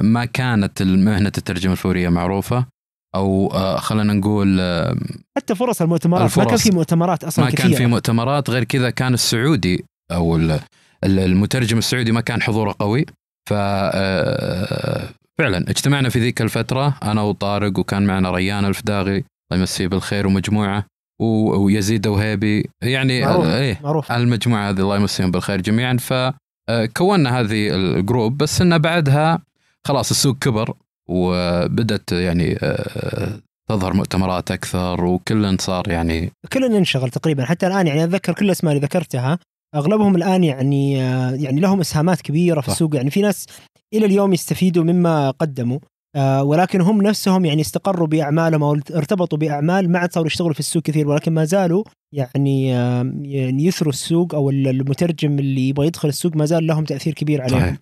ما 0.00 0.24
كانت 0.24 0.82
مهنة 0.82 1.32
الترجمة 1.38 1.72
الفورية 1.72 2.08
معروفة 2.08 2.66
أو 3.14 3.48
خلينا 3.78 4.12
نقول 4.12 4.60
حتى 5.36 5.54
فرص 5.54 5.82
المؤتمرات 5.82 6.22
ما 6.22 6.44
كان 6.44 6.44
الفرص. 6.44 6.62
في 6.62 6.70
مؤتمرات 6.70 7.24
أصلا 7.24 7.44
ما 7.44 7.50
كثيره 7.50 7.68
كان 7.68 7.76
في 7.76 7.86
مؤتمرات 7.86 8.50
غير 8.50 8.64
كذا 8.64 8.90
كان 8.90 9.14
السعودي 9.14 9.84
أو 10.12 10.36
ال- 10.36 10.60
ال- 11.04 11.18
المترجم 11.18 11.78
السعودي 11.78 12.12
ما 12.12 12.20
كان 12.20 12.42
حضوره 12.42 12.74
قوي. 12.78 13.06
ف 13.50 13.52
فعلا 15.38 15.58
اجتمعنا 15.70 16.08
في 16.08 16.18
ذيك 16.20 16.42
الفترة 16.42 16.94
أنا 17.02 17.22
وطارق 17.22 17.78
وكان 17.78 18.06
معنا 18.06 18.30
ريان 18.30 18.64
الفداغي 18.64 19.16
الله 19.16 19.60
يمسيه 19.60 19.86
بالخير 19.86 20.26
ومجموعة 20.26 20.84
و- 21.20 21.56
ويزيد 21.64 22.06
وهيبي 22.06 22.68
يعني 22.82 23.20
معروف. 23.20 23.44
آه، 23.46 23.58
إيه 23.58 23.80
معروف 23.82 24.12
المجموعة 24.12 24.70
هذه 24.70 24.80
الله 24.80 24.96
يمسيهم 24.96 25.30
بالخير 25.30 25.60
جميعا 25.60 25.96
فكونا 25.96 27.40
هذه 27.40 27.74
الجروب 27.74 28.38
بس 28.38 28.60
انه 28.60 28.76
بعدها 28.76 29.38
خلاص 29.86 30.10
السوق 30.10 30.38
كبر 30.38 30.74
وبدت 31.08 32.12
يعني 32.12 32.58
آه، 32.62 33.38
تظهر 33.70 33.92
مؤتمرات 33.92 34.50
أكثر 34.50 35.04
وكل 35.04 35.56
صار 35.60 35.88
يعني 35.88 36.32
كلنا 36.52 36.68
ننشغل 36.78 37.10
تقريبا 37.10 37.44
حتى 37.44 37.66
الآن 37.66 37.86
يعني 37.86 38.04
أتذكر 38.04 38.32
كل 38.32 38.44
الأسماء 38.46 38.74
اللي 38.74 38.86
ذكرتها 38.86 39.38
أغلبهم 39.74 40.16
الآن 40.16 40.44
يعني 40.44 41.02
آه، 41.02 41.30
يعني 41.30 41.60
لهم 41.60 41.80
إسهامات 41.80 42.20
كبيرة 42.20 42.60
في 42.60 42.66
صح. 42.66 42.72
السوق 42.72 42.96
يعني 42.96 43.10
في 43.10 43.22
ناس 43.22 43.46
إلى 43.94 44.06
اليوم 44.06 44.32
يستفيدوا 44.32 44.84
مما 44.84 45.30
قدموا. 45.30 45.78
آه، 46.16 46.42
ولكن 46.42 46.80
هم 46.80 47.02
نفسهم 47.02 47.44
يعني 47.44 47.60
استقروا 47.60 48.06
بأعمالهم 48.06 48.62
أو 48.62 48.72
ارتبطوا 48.72 49.38
بأعمال 49.38 49.92
ما 49.92 49.98
عاد 49.98 50.12
صاروا 50.12 50.26
يشتغلوا 50.26 50.52
في 50.52 50.60
السوق 50.60 50.82
كثير 50.82 51.08
ولكن 51.08 51.32
ما 51.32 51.44
زالوا 51.44 51.84
يعني 52.14 52.76
آه، 52.76 53.12
يعني 53.22 53.64
يثروا 53.64 53.92
السوق 53.92 54.34
أو 54.34 54.50
المترجم 54.50 55.38
اللي 55.38 55.68
يبغى 55.68 55.86
يدخل 55.86 56.08
السوق 56.08 56.36
ما 56.36 56.44
زال 56.44 56.66
لهم 56.66 56.84
تأثير 56.84 57.14
كبير 57.14 57.42
عليهم. 57.42 57.60
صحيح. 57.60 57.78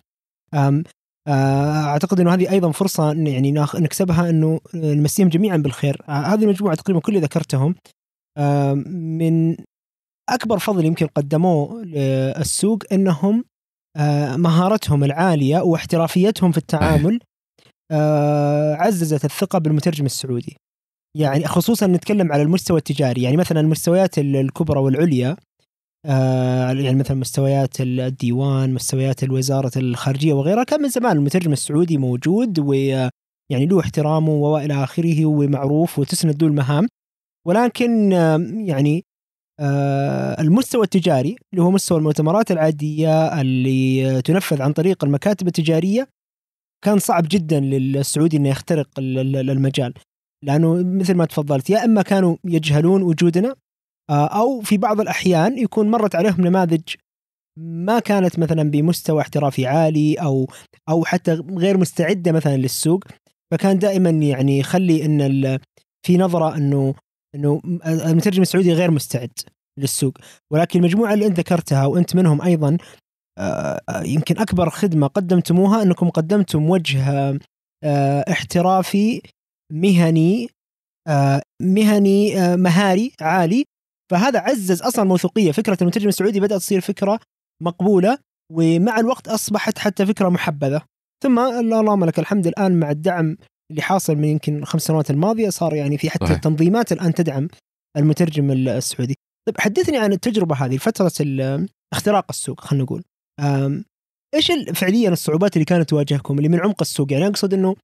آه، 1.27 1.83
أعتقد 1.83 2.19
إنه 2.19 2.33
هذه 2.33 2.51
أيضا 2.51 2.71
فرصة 2.71 3.13
يعني 3.13 3.51
نكسبها 3.75 4.29
إنه 4.29 4.59
نمسيهم 4.75 5.29
جميعا 5.29 5.57
بالخير. 5.57 6.01
هذه 6.07 6.43
المجموعة 6.43 6.75
تقريبا 6.75 6.99
كل 6.99 7.15
اللي 7.15 7.25
ذكرتهم 7.25 7.75
من 8.87 9.55
أكبر 10.29 10.59
فضل 10.59 10.85
يمكن 10.85 11.07
قدموه 11.07 11.83
للسوق 11.83 12.83
إنهم 12.91 13.43
مهارتهم 14.37 15.03
العالية 15.03 15.59
واحترافيتهم 15.61 16.51
في 16.51 16.57
التعامل 16.57 17.19
آه، 17.91 18.73
عززت 18.73 19.25
الثقة 19.25 19.59
بالمترجم 19.59 20.05
السعودي. 20.05 20.57
يعني 21.17 21.47
خصوصا 21.47 21.87
نتكلم 21.87 22.31
على 22.31 22.41
المستوى 22.41 22.77
التجاري. 22.77 23.21
يعني 23.21 23.37
مثلا 23.37 23.59
المستويات 23.59 24.17
ال- 24.19 24.35
الكبرى 24.35 24.79
والعليا 24.79 25.35
آه، 26.05 26.71
يعني 26.71 26.95
مثلا 26.99 27.17
مستويات 27.17 27.81
الديوان 27.81 28.73
مستويات 28.73 29.23
الوزارة 29.23 29.71
الخارجية 29.77 30.33
وغيرها 30.33 30.63
كان 30.63 30.81
من 30.81 30.89
زمان 30.89 31.17
المترجم 31.17 31.51
السعودي 31.53 31.97
موجود 31.97 32.59
ويعني 32.59 33.11
له 33.65 33.79
احترامه 33.79 34.31
وإلى 34.31 34.83
آخره 34.83 35.25
ومعروف 35.25 35.99
وتسند 35.99 36.43
له 36.43 36.49
المهام. 36.49 36.87
ولكن 37.47 38.13
آه، 38.13 38.37
يعني 38.65 38.97
آه، 38.97 39.01
المستوى 40.39 40.83
التجاري 40.83 41.35
اللي 41.53 41.63
هو 41.63 41.71
مستوى 41.71 41.97
المؤتمرات 41.97 42.51
العادية 42.51 43.41
اللي 43.41 44.21
تنفذ 44.21 44.61
عن 44.61 44.73
طريق 44.73 45.03
المكاتب 45.03 45.47
التجارية 45.47 46.07
كان 46.85 46.99
صعب 46.99 47.25
جدا 47.29 47.59
للسعودي 47.59 48.37
إنه 48.37 48.49
يخترق 48.49 48.87
ال- 48.99 49.17
ال- 49.35 49.49
المجال. 49.49 49.93
لأنه 50.45 50.83
مثل 50.83 51.13
ما 51.15 51.25
تفضلت 51.25 51.69
يا 51.69 51.85
إما 51.85 52.01
كانوا 52.01 52.35
يجهلون 52.45 53.01
وجودنا 53.01 53.55
آه، 54.09 54.25
أو 54.27 54.61
في 54.61 54.77
بعض 54.77 55.01
الأحيان 55.01 55.57
يكون 55.57 55.89
مرت 55.91 56.15
عليهم 56.15 56.41
نماذج 56.41 56.81
ما 57.59 57.99
كانت 57.99 58.39
مثلا 58.39 58.63
بمستوى 58.63 59.21
احترافي 59.21 59.65
عالي 59.65 60.15
أو 60.15 60.47
أو 60.89 61.05
حتى 61.05 61.33
غير 61.33 61.77
مستعدة 61.77 62.31
مثلا 62.31 62.57
للسوق. 62.57 63.03
فكان 63.51 63.79
دائما 63.79 64.09
يعني 64.09 64.59
يخلي 64.59 65.05
إن 65.05 65.59
في 66.05 66.17
نظرة 66.17 66.57
إنه 66.57 66.93
إنه 67.35 67.61
المترجم 67.85 68.41
السعودي 68.41 68.73
غير 68.73 68.91
مستعد 68.91 69.31
للسوق. 69.79 70.17
ولكن 70.53 70.79
المجموعة 70.79 71.13
اللي 71.13 71.27
أنت 71.27 71.39
ذكرتها 71.39 71.85
وأنت 71.85 72.15
منهم 72.15 72.41
أيضا 72.41 72.77
آه، 73.37 73.81
آه، 73.89 74.03
يمكن 74.03 74.37
أكبر 74.37 74.69
خدمة 74.69 75.07
قدمتموها 75.07 75.83
أنكم 75.83 76.09
قدمتم 76.09 76.69
وجه 76.69 77.39
آه، 77.83 78.25
احترافي 78.31 79.21
مهني 79.73 80.49
مهني 81.61 82.55
مهاري 82.57 83.11
عالي. 83.21 83.65
فهذا 84.11 84.39
عزز 84.39 84.81
أصلا 84.81 85.05
موثوقيه 85.05 85.51
فكرة 85.51 85.77
المترجم 85.81 86.07
السعودي 86.07 86.39
بدأت 86.39 86.59
تصير 86.59 86.81
فكرة 86.81 87.19
مقبولة 87.63 88.17
ومع 88.51 88.99
الوقت 88.99 89.27
أصبحت 89.27 89.77
حتى 89.77 90.05
فكرة 90.05 90.29
محبذة. 90.29 90.81
ثم 91.23 91.39
اللهم 91.39 92.05
لك 92.05 92.19
الحمد 92.19 92.47
الآن 92.47 92.79
مع 92.79 92.91
الدعم 92.91 93.37
اللي 93.71 93.81
حاصل 93.81 94.15
من 94.15 94.27
يمكن 94.27 94.65
خمس 94.65 94.81
سنوات 94.81 95.11
الماضية 95.11 95.49
صار 95.49 95.73
يعني 95.73 95.97
في 95.97 96.09
حتى 96.09 96.25
صحيح. 96.25 96.37
تنظيمات 96.37 96.91
الآن 96.91 97.13
تدعم 97.13 97.47
المترجم 97.97 98.51
السعودي. 98.51 99.15
طيب 99.47 99.59
حدثني 99.59 99.97
عن 99.97 100.13
التجربة 100.13 100.55
هذه 100.55 100.77
فترة 100.77 101.11
اختراق 101.93 102.25
السوق 102.29 102.61
خلينا 102.61 102.83
نقول. 102.83 103.03
إيش 104.35 104.51
فعليا 104.75 105.09
الصعوبات 105.09 105.55
اللي 105.55 105.65
كانت 105.65 105.89
تواجهكم 105.89 106.37
اللي 106.37 106.49
من 106.49 106.59
عمق 106.59 106.81
السوق 106.81 107.13
يعني 107.13 107.27
أقصد 107.27 107.53
إنه 107.53 107.75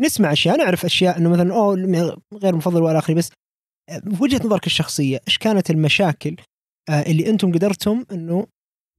نسمع 0.00 0.32
أشياء 0.32 0.56
نعرف 0.56 0.84
أشياء 0.84 1.18
إنه 1.18 1.30
مثلا 1.30 1.54
أوه 1.54 1.74
غير 2.34 2.56
مفضل 2.56 2.82
والى 2.82 2.98
اخره 2.98 3.14
بس 3.14 3.30
بوجهه 3.90 4.46
نظرك 4.46 4.66
الشخصية 4.66 5.20
إيش 5.28 5.38
كانت 5.38 5.70
المشاكل 5.70 6.36
آه، 6.90 7.02
اللي 7.02 7.30
أنتم 7.30 7.52
قدرتم 7.52 8.04
إنه 8.12 8.46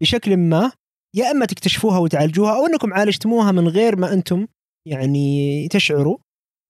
بشكل 0.01 0.37
ما 0.37 0.71
يا 1.15 1.31
إما 1.31 1.45
تكتشفوها 1.45 1.97
وتعالجوها 1.97 2.55
أو 2.55 2.65
إنكم 2.65 2.93
عالجتموها 2.93 3.51
من 3.51 3.67
غير 3.67 3.95
ما 3.95 4.13
أنتم 4.13 4.47
يعني 4.87 5.67
تشعروا 5.67 6.17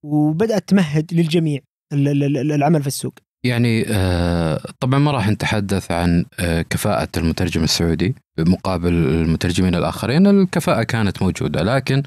وبدأت 0.06 0.70
تمهد 0.70 1.14
للجميع 1.14 1.60
ال- 1.94 2.08
ال- 2.08 2.38
ال- 2.38 2.52
العمل 2.52 2.82
في 2.82 2.88
السوق. 2.88 3.14
يعني 3.46 3.86
آه، 3.90 4.62
طبعا 4.80 5.00
ما 5.00 5.12
راح 5.12 5.30
نتحدث 5.30 5.92
عن 5.92 6.26
آه، 6.40 6.62
كفاءة 6.62 7.10
المترجم 7.18 7.64
السعودي 7.64 8.16
مقابل 8.40 8.94
المترجمين 8.94 9.76
الآخرين 9.76 10.28
الكفاءة 10.28 10.84
كانت 10.84 11.22
موجودة 11.22 11.64
لكن 11.64 12.04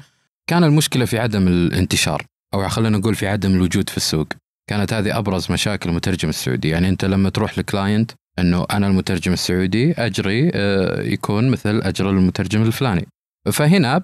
كان 0.49 0.63
المشكلة 0.63 1.05
في 1.05 1.19
عدم 1.19 1.47
الانتشار 1.47 2.25
أو 2.53 2.67
خلينا 2.69 2.97
نقول 2.97 3.15
في 3.15 3.27
عدم 3.27 3.55
الوجود 3.55 3.89
في 3.89 3.97
السوق. 3.97 4.27
كانت 4.69 4.93
هذه 4.93 5.17
أبرز 5.17 5.51
مشاكل 5.51 5.89
المترجم 5.89 6.29
السعودي. 6.29 6.69
يعني 6.69 6.89
أنت 6.89 7.05
لما 7.05 7.29
تروح 7.29 7.57
ل 7.59 7.66
client 7.66 8.11
أنه 8.39 8.65
أنا 8.71 8.87
المترجم 8.87 9.33
السعودي 9.33 9.91
أجري 9.91 10.51
آه، 10.53 11.01
يكون 11.01 11.49
مثل 11.51 11.81
أجر 11.81 12.09
المترجم 12.09 12.61
الفلاني. 12.61 13.07
فهنا 13.51 14.03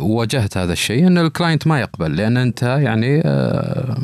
واجهت 0.00 0.56
هذا 0.58 0.72
الشيء 0.72 1.06
إن 1.06 1.18
ال 1.18 1.25
client 1.25 1.66
ما 1.66 1.80
يقبل 1.80 2.16
لأن 2.16 2.36
أنت 2.36 2.62
يعني 2.62 3.20
آه، 3.24 3.96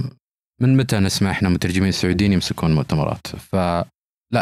من 0.61 0.77
متى 0.77 0.99
نسمع 0.99 1.31
إحنا 1.31 1.49
مترجمين 1.49 1.93
سعوديين 1.93 2.33
يمسكون 2.33 2.75
مؤتمرات؟ 2.75 3.27
فلا 3.27 3.85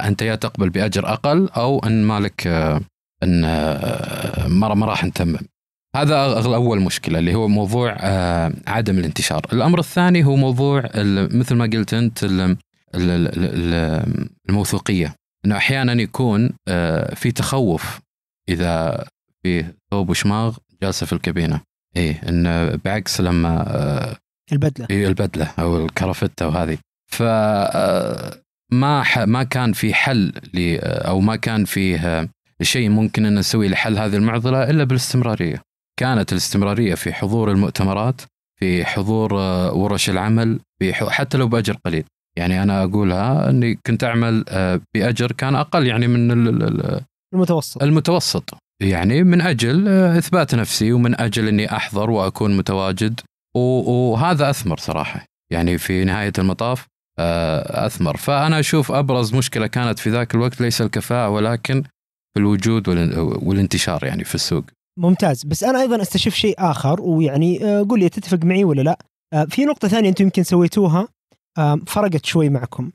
أنت 0.09 0.23
يا 0.23 0.35
تقبل 0.35 0.71
بأجر 0.71 1.13
أقل 1.13 1.49
أو 1.57 1.79
أن 1.79 2.05
مالك 2.05 2.47
آه، 2.47 2.81
أن 3.23 3.45
آه، 3.45 4.47
ما 4.49 4.87
راح 4.87 5.05
نتمم 5.05 5.39
هذا 5.97 6.17
أول 6.55 6.81
مشكلة 6.81 7.19
اللي 7.19 7.35
هو 7.35 7.49
موضوع 7.49 7.97
عدم 8.67 8.99
الانتشار. 8.99 9.47
الأمر 9.53 9.79
الثاني 9.79 10.25
هو 10.25 10.37
موضوع 10.37 10.83
مثل 11.33 11.55
ما 11.55 11.65
قلت 11.65 11.95
أنت 11.95 12.25
ال- 12.25 12.41
ال- 12.41 12.57
ال- 12.95 13.29
ال- 13.75 14.29
الموثوقية. 14.49 15.15
إنه 15.45 15.57
أحيانا 15.57 15.93
يكون 16.03 16.51
في 17.15 17.33
تخوف 17.35 18.01
إذا 18.49 19.05
في 19.43 19.65
ثوب 19.91 20.11
وشماغ 20.11 20.57
جالسة 20.83 21.07
في 21.07 21.13
الكابينة. 21.13 21.61
إيه 21.97 22.21
إن 22.29 22.77
بعكس 22.85 23.21
لما 23.21 23.65
آه، 23.77 24.17
البدلة. 24.53 24.87
هي 24.91 25.07
البدلة 25.07 25.53
أو 25.59 25.85
الكرافتة 25.85 26.49
وهذه. 26.49 26.79
ف 27.13 27.23
آه، 27.23 28.35
ما 28.73 29.25
ما 29.25 29.43
كان 29.43 29.73
في 29.73 29.95
حل 29.95 30.33
ل 30.55 30.79
أو 30.83 31.21
ما 31.21 31.37
كان 31.37 31.65
فيه 31.65 32.29
شيء 32.63 32.89
ممكن 32.89 33.27
إن 33.27 33.39
نسوي 33.39 33.69
لحل 33.69 33.99
هذه 33.99 34.17
المعضلة 34.17 34.71
إلا 34.71 34.85
بالاستمرارية. 34.85 35.63
كانت 36.01 36.33
الاستمرارية 36.33 36.95
في 36.95 37.13
حضور 37.13 37.51
المؤتمرات، 37.51 38.21
في 38.61 38.85
حضور 38.85 39.39
آه، 39.41 39.73
ورش 39.73 40.11
العمل، 40.11 40.61
في 40.79 40.93
حتى 40.95 41.39
لو 41.39 41.49
بأجر 41.49 41.77
قليل. 41.85 42.05
يعني 42.39 42.63
أنا 42.63 42.85
أقولها 42.85 43.51
إني 43.51 43.75
كنت 43.87 44.05
أعمل 44.05 44.45
آه، 44.49 44.81
بأجر 44.95 45.33
كان 45.33 45.55
أقل 45.57 45.87
يعني 45.87 46.07
من 46.09 46.31
ال- 46.31 46.49
ال- 46.49 46.63
ال- 46.63 47.01
المتوسط. 47.35 47.83
المتوسط. 47.83 48.55
يعني 48.83 49.23
من 49.25 49.41
أجل 49.41 49.89
آه، 49.89 50.19
إثبات 50.19 50.55
نفسي 50.55 50.93
ومن 50.93 51.21
أجل 51.21 51.49
إني 51.49 51.77
أحضر 51.77 52.11
وأكون 52.11 52.57
متواجد. 52.57 53.21
وهذا 53.57 54.51
أثمر 54.51 54.79
صراحة. 54.79 55.25
يعني 55.53 55.79
في 55.79 56.05
نهاية 56.05 56.33
المطاف 56.39 56.87
آه، 57.19 57.87
أثمر. 57.87 58.17
فأنا 58.17 58.61
أشوف 58.61 58.93
أبرز 58.93 59.35
مشكلة 59.35 59.67
كانت 59.67 59.99
في 59.99 60.11
ذاك 60.11 60.35
الوقت 60.35 60.61
ليس 60.61 60.83
الكفاءة 60.83 61.29
ولكن 61.29 61.83
في 62.35 62.41
الوجود 62.41 62.89
والان- 62.89 63.19
والانتشار 63.43 64.05
يعني 64.05 64.25
في 64.25 64.35
السوق. 64.35 64.65
ممتاز. 64.99 65.45
بس 65.45 65.65
أنا 65.65 65.81
أيضا 65.81 66.03
أستشف 66.03 66.35
شيء 66.35 66.55
آخر 66.59 67.01
ويعني 67.01 67.65
آه، 67.65 67.87
قول 67.89 68.01
لي 68.01 68.09
تتفق 68.09 68.45
معي 68.45 68.65
ولا 68.65 68.83
لا؟ 68.83 68.99
في 69.51 69.65
نقطة 69.65 69.89
ثانية 69.89 70.09
أنتم 70.09 70.25
يمكن 70.25 70.43
سويتوها 70.43 71.09
فرقت 71.87 72.27
شوي 72.27 72.49
معكم. 72.49 72.91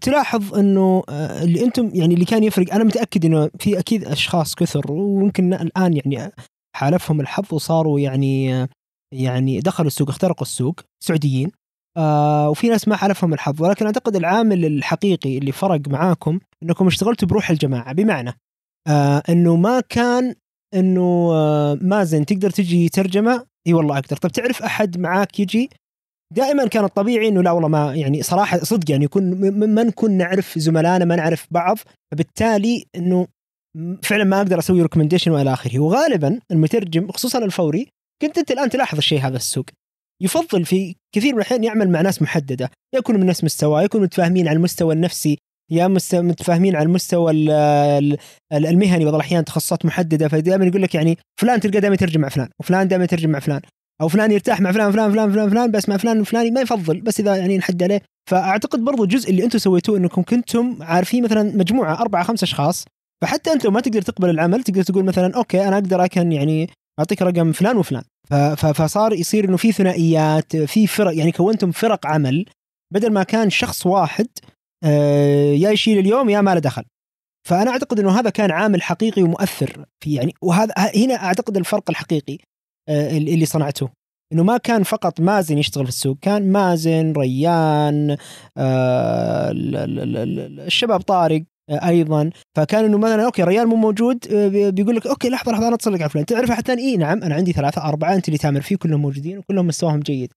تلاحظ 0.00 0.54
إنه 0.54 1.02
آه، 1.08 1.42
اللي 1.42 1.64
أنتم 1.64 1.90
يعني 1.94 2.14
اللي 2.14 2.24
كان 2.24 2.44
يفرق 2.44 2.74
أنا 2.74 2.84
متأكد 2.84 3.24
إنه 3.24 3.50
في 3.58 3.78
أكيد 3.78 4.04
أشخاص 4.04 4.54
كثر 4.54 4.92
ويمكن 4.92 5.54
الآن 5.54 5.96
يعني 5.96 6.32
حالفهم 6.76 7.20
الحظ 7.20 7.44
وصاروا 7.54 8.00
يعني 8.00 8.54
آه، 8.54 8.68
يعني 9.14 9.60
دخلوا 9.60 9.86
السوق 9.86 10.08
اخترقوا 10.08 10.42
السوق 10.42 10.80
سعوديين 11.04 11.50
آه 11.96 12.50
وفي 12.50 12.68
ناس 12.68 12.88
ما 12.88 12.96
حالفهم 12.96 13.34
الحظ. 13.34 13.62
ولكن 13.62 13.86
أعتقد 13.86 14.16
العامل 14.16 14.64
الحقيقي 14.64 15.38
اللي 15.38 15.52
فرق 15.52 15.88
معاكم 15.88 16.40
إنكم 16.62 16.86
اشتغلتوا 16.86 17.28
بروح 17.28 17.50
الجماعة 17.50 17.92
بمعنى 17.92 18.32
آه 18.88 19.22
إنه 19.28 19.56
ما 19.56 19.80
كان 19.80 20.34
إنه 20.74 21.30
آه، 21.32 21.78
مازن 21.80 22.26
تقدر 22.26 22.50
تجي 22.50 22.88
ترجمة 22.88 23.46
إي 23.66 23.74
والله 23.74 23.98
أقدر. 23.98 24.16
طب 24.16 24.30
تعرف 24.30 24.62
أحد 24.62 24.98
معاك 24.98 25.40
يجي 25.40 25.70
دائما 26.32 26.66
كان 26.66 26.84
الطبيعي 26.84 27.28
إنه 27.28 27.42
لا 27.42 27.50
والله 27.50 27.68
ما 27.68 27.94
يعني 27.94 28.22
صراحة 28.22 28.58
صدق 28.58 28.90
يعني 28.90 29.04
يكون 29.04 29.50
ما 29.74 29.82
نكون 29.82 30.10
نعرف 30.10 30.58
زملائنا 30.58 31.04
ما 31.04 31.16
نعرف 31.16 31.46
بعض 31.50 31.78
فبالتالي 32.12 32.84
إنه 32.96 33.26
فعلا 34.02 34.24
ما 34.24 34.36
أقدر 34.36 34.58
أسوي 34.58 34.82
recommendation 34.82 35.30
وإلى 35.30 35.52
آخره. 35.52 35.78
وغالبا 35.78 36.40
المترجم 36.50 37.10
خصوصا 37.12 37.38
الفوري 37.44 37.88
كنت 38.22 38.38
أنت 38.38 38.50
الآن 38.50 38.70
تلاحظ 38.70 38.98
الشيء 38.98 39.20
هذا 39.20 39.36
السوق. 39.36 39.64
يفضل 40.22 40.64
في 40.64 40.94
كثير 41.14 41.32
من 41.32 41.38
الأحيان 41.38 41.64
يعمل 41.64 41.90
مع 41.90 42.00
ناس 42.00 42.22
محددة. 42.22 42.70
يكونوا 42.94 43.20
من 43.20 43.26
نفس 43.26 43.44
مستواه 43.44 43.82
يكونوا 43.82 44.06
متفاهمين 44.06 44.48
على 44.48 44.56
المستوى 44.56 44.94
النفسي 44.94 45.38
يا 45.70 45.88
متفاهمين 46.12 46.76
على 46.76 46.86
المستوى 46.86 47.32
ال- 47.32 47.50
ال- 48.52 48.66
المهني. 48.66 49.04
بعض 49.04 49.14
الأحيان 49.14 49.44
تخصصات 49.44 49.86
محددة 49.86 50.28
فدائما 50.28 50.64
يقول 50.66 50.82
لك 50.82 50.94
يعني 50.94 51.18
فلان 51.40 51.60
تلقى 51.60 51.80
دائما 51.80 51.94
يترجم 51.94 52.20
مع 52.20 52.28
فلان 52.28 52.48
وفلان 52.60 52.88
دائما 52.88 53.04
يترجم 53.04 53.30
مع 53.30 53.38
فلان. 53.38 53.60
أو 54.00 54.08
فلان 54.08 54.32
يرتاح 54.32 54.60
مع 54.60 54.72
فلان 54.72 54.92
فلان 54.92 55.12
فلان 55.12 55.32
فلان 55.32 55.50
فلان 55.50 55.70
بس 55.70 55.88
مع 55.88 55.96
فلان 55.96 56.20
الفلاني 56.20 56.50
ما 56.50 56.60
يفضل 56.60 57.00
بس 57.00 57.20
إذا 57.20 57.36
يعني 57.36 57.58
نحد 57.58 57.82
عليه. 57.82 58.02
فأعتقد 58.30 58.80
برضو 58.80 59.04
الجزء 59.04 59.30
اللي 59.30 59.44
أنتم 59.44 59.58
سويتوه 59.58 59.98
إنكم 59.98 60.22
كنتم 60.22 60.78
عارفين 60.80 61.24
مثلا 61.24 61.42
مجموعة 61.56 62.00
أربعة 62.00 62.24
خمسة 62.24 62.44
أشخاص. 62.44 62.84
فحتى 63.22 63.52
أنت 63.52 63.66
ما 63.66 63.80
تقدر 63.80 64.02
تقبل 64.02 64.30
العمل 64.30 64.62
تقدر 64.62 64.82
تقول 64.82 65.04
مثلا 65.04 65.36
أوكي 65.36 65.68
أنا 65.68 65.76
أقدر 65.76 66.04
أكن 66.04 66.32
يعني 66.32 66.70
أعطيك 66.98 67.22
رقم 67.22 67.52
فلان 67.52 67.76
وفلان. 67.76 68.02
فصار 68.56 69.12
يصير 69.12 69.44
إنه 69.44 69.56
في 69.56 69.72
ثنائيات 69.72 70.56
في 70.56 70.86
فرق 70.86 71.16
يعني 71.16 71.32
كونتم 71.32 71.70
فرق 71.70 72.06
عمل 72.06 72.46
بدل 72.94 73.12
ما 73.12 73.22
كان 73.22 73.50
شخص 73.50 73.86
واحد 73.86 74.26
آه، 74.84 75.52
يا 75.52 75.70
يشيل 75.70 75.98
اليوم 75.98 76.30
يا 76.30 76.40
ما 76.40 76.54
له 76.54 76.60
دخل. 76.60 76.82
فأنا 77.48 77.70
أعتقد 77.70 78.00
إنه 78.00 78.20
هذا 78.20 78.30
كان 78.30 78.50
عامل 78.50 78.82
حقيقي 78.82 79.22
ومؤثر 79.22 79.86
في 80.00 80.14
يعني 80.14 80.34
وهذا 80.42 80.74
هنا 80.78 81.14
أعتقد 81.14 81.56
الفرق 81.56 81.90
الحقيقي. 81.90 82.38
اللي 82.88 83.46
صنعته. 83.46 83.88
إنه 84.32 84.42
ما 84.42 84.56
كان 84.56 84.82
فقط 84.82 85.20
مازن 85.20 85.58
يشتغل 85.58 85.84
في 85.84 85.88
السوق 85.90 86.18
كان 86.22 86.52
مازن 86.52 87.12
ريان 87.16 88.16
آه، 88.58 89.50
ال- 89.50 89.76
ال- 89.76 89.98
ال- 89.98 90.16
ال- 90.38 90.60
الشباب 90.60 91.00
طارق 91.00 91.42
آه، 91.70 91.88
أيضا. 91.88 92.30
فكان 92.56 92.84
إنه 92.84 92.98
مثلا 92.98 93.24
OK 93.24 93.42
ريان 93.42 93.66
مو 93.66 93.76
موجود 93.76 94.18
آه، 94.32 94.48
بي- 94.48 94.70
بيقول 94.70 94.96
لك 94.96 95.06
OK 95.06 95.28
لحظة 95.28 95.52
لحظة 95.52 95.66
أنا 95.68 95.74
اتصل 95.74 95.92
لك 95.94 96.00
على 96.02 96.10
فلان. 96.10 96.26
تعرف 96.26 96.60
ثاني 96.60 96.82
إي 96.82 96.96
نعم 96.96 97.22
أنا 97.22 97.34
عندي 97.34 97.52
ثلاثة 97.52 97.82
أربعة 97.82 98.14
أنت 98.14 98.28
اللي 98.28 98.38
تامر 98.38 98.60
فيه 98.60 98.76
كلهم 98.76 99.00
موجودين 99.02 99.38
وكلهم 99.38 99.66
مستواهم 99.66 100.00
جيد. 100.00 100.32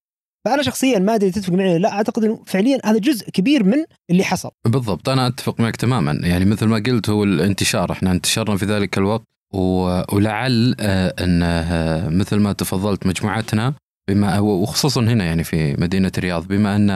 فأنا 0.46 0.62
شخصيا 0.64 1.00
ما 1.00 1.16
أدري 1.16 1.32
تتفق 1.32 1.54
معي 1.54 1.78
لا 1.78 1.92
أعتقد 1.92 2.24
إنه 2.24 2.44
فعليا 2.46 2.80
هذا 2.86 2.98
جزء 2.98 3.30
كبير 3.30 3.64
من 3.64 3.84
اللي 4.12 4.24
حصل. 4.24 4.50
بالضبط 4.68 5.10
أنا 5.10 5.28
أتفق 5.28 5.60
معك 5.60 5.76
تماما. 5.76 6.20
يعني 6.24 6.46
مثل 6.46 6.66
ما 6.66 6.78
قلت 6.78 7.10
هو 7.10 7.24
الانتشار 7.24 7.92
إحنا 7.92 8.12
انتشرنا 8.12 8.58
في 8.58 8.66
ذلك 8.66 8.98
الوقت. 8.98 9.24
ولعل 9.54 10.76
آه، 10.80 11.14
أن 11.20 11.44
آه، 11.44 12.10
مثل 12.10 12.40
ما 12.40 12.54
تفضلت 12.54 13.08
مجموعتنا 13.08 13.74
بما 14.10 14.40
وخصوصا 14.40 15.02
هنا 15.02 15.26
يعني 15.26 15.44
في 15.44 15.74
مدينة 15.74 16.12
الرياض 16.18 16.48
بما 16.48 16.76
أن 16.76 16.90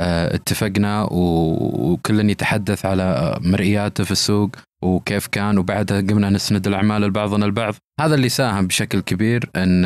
آه، 0.00 0.34
اتفقنا 0.34 1.08
وكل 1.10 2.30
يتحدث 2.30 2.86
على 2.86 3.38
مرئياته 3.40 4.04
في 4.04 4.10
السوق 4.10 4.50
وكيف 4.84 5.26
كان 5.26 5.58
وبعدها 5.58 6.00
قمنا 6.00 6.30
نسند 6.30 6.66
الأعمال 6.66 7.02
لبعضنا 7.02 7.46
البعض. 7.46 7.74
هذا 8.00 8.14
اللي 8.14 8.28
ساهم 8.28 8.66
بشكل 8.66 9.00
كبير 9.00 9.50
أن 9.56 9.84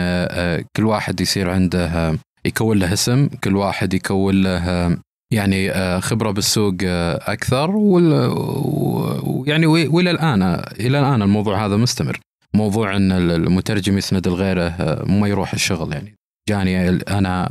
كل 0.77 0.85
واحد 0.85 1.21
يصير 1.21 1.51
عنده 1.51 2.19
يكون 2.45 2.79
له 2.79 2.93
اسم 2.93 3.29
كل 3.45 3.57
واحد 3.57 3.95
يكون 3.95 4.43
له 4.43 4.97
يعني 5.33 5.71
آه، 5.71 6.01
خبرة 6.01 6.31
بالسوق 6.31 6.75
آه، 6.85 7.33
أكثر 7.33 7.71
ويعني 9.37 9.67
وإلى 9.67 10.11
الآن 10.11 10.43
إلى 10.81 10.99
الآن 11.01 11.23
الموضوع 11.23 11.67
هذا 11.67 11.77
مستمر. 11.77 12.21
موضوع 12.55 12.97
إن 12.97 13.13
المترجم 13.13 13.99
يسند 13.99 14.29
لغيره 14.29 14.63
آه، 14.69 15.05
ما 15.05 15.29
يروح 15.29 15.53
الشغل 15.53 15.93
يعني. 15.93 16.15
جاني 16.49 16.89
أنا 16.89 17.49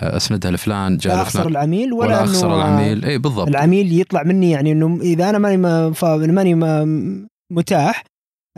أسندها 0.00 0.50
لفلان 0.50 0.96
جاء 0.96 1.14
لا 1.16 1.22
أخسر 1.22 1.48
العميل 1.48 1.92
ولا, 1.92 2.06
ولا 2.06 2.24
أخسر 2.24 2.56
العميل. 2.56 3.04
اي 3.04 3.18
بالضبط. 3.18 3.48
العميل 3.48 4.00
يطلع 4.00 4.22
مني 4.22 4.50
يعني 4.50 4.72
إنه 4.72 4.98
إذا 5.02 5.30
أنا 5.30 5.38
ماني 5.38 5.56
ما- 5.56 5.92
ماني 6.26 6.54
ما- 6.54 7.26
متاح 7.52 8.02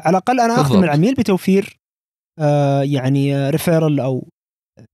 على 0.00 0.10
الأقل 0.10 0.40
أنا 0.40 0.60
أخدم. 0.60 0.84
العميل 0.84 1.14
بتوفير 1.14 1.76
آه 2.38 2.82
يعني 2.82 3.50
ريفيرال 3.50 4.00
أو 4.00 4.28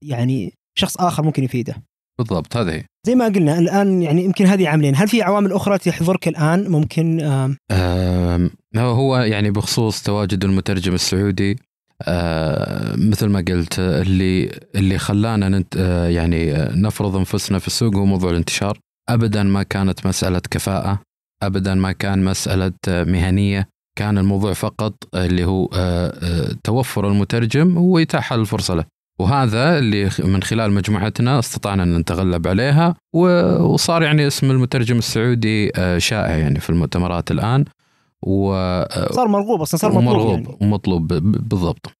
يعني 0.03 0.53
شخص 0.77 0.97
آخر 0.97 1.23
ممكن 1.23 1.43
يفيده. 1.43 1.75
بالضبط 2.19 2.57
هذه. 2.57 2.83
زي 3.07 3.15
ما 3.15 3.25
قلنا 3.25 3.59
الآن 3.59 4.01
يعني 4.01 4.23
يمكن 4.25 4.45
هذه 4.45 4.67
عاملين. 4.69 4.95
هل 4.95 5.07
في 5.07 5.21
عوامل 5.21 5.51
أخرى 5.53 5.77
تحضرك 5.77 6.27
الآن؟ 6.27 6.67
ممكن 6.71 7.21
آم، 7.21 7.57
آم، 7.71 8.51
هو 8.75 9.17
يعني 9.17 9.51
بخصوص 9.51 10.03
تواجد 10.03 10.43
المترجم 10.43 10.93
السعودي 10.93 11.59
آه 12.01 12.95
مثل 12.97 13.25
ما 13.27 13.39
قلت 13.47 13.79
اللي 13.79 14.59
اللي 14.75 14.97
خلانا 14.97 15.49
ننت 15.49 15.77
آه 15.77 16.07
يعني 16.07 16.53
نفرض 16.81 17.15
أنفسنا 17.15 17.59
في 17.59 17.67
السوق 17.67 17.95
هو 17.95 18.05
موضوع 18.05 18.31
الانتشار. 18.31 18.79
ابدا 19.09 19.43
ما 19.43 19.63
كانت 19.63 20.07
مسألة 20.07 20.41
كفاءة 20.51 20.99
ابدا 21.43 21.73
ما 21.73 21.91
كان 21.91 22.23
مسألة 22.23 22.73
مهنية. 22.87 23.67
كان 23.97 24.17
الموضوع 24.17 24.53
فقط 24.53 24.93
اللي 25.15 25.45
هو 25.45 25.69
توفر 26.63 27.07
المترجم 27.07 27.77
وإتاحة 27.77 28.35
الفرصة 28.35 28.73
له. 28.73 28.85
وهذا 29.19 29.77
اللي 29.77 30.09
من 30.19 30.43
خلال 30.43 30.71
مجموعتنا 30.71 31.39
استطعنا 31.39 31.83
أن 31.83 31.97
نتغلب 31.97 32.47
عليها 32.47 32.95
وصار 33.13 34.03
يعني 34.03 34.27
اسم 34.27 34.51
المترجم 34.51 34.97
السعودي 34.97 35.71
شائع 35.97 36.37
يعني 36.37 36.59
في 36.59 36.69
المؤتمرات 36.69 37.31
الآن 37.31 37.65
و 38.25 38.53
صار 39.11 39.27
مرغوب 39.27 39.61
أصلا 39.61 39.79
صار 39.79 39.91
مطلوب 39.91 40.03
مرغوب 40.03 40.31
يعني. 40.31 40.57
ومطلوب 40.61 41.07
بالضبط 41.49 41.91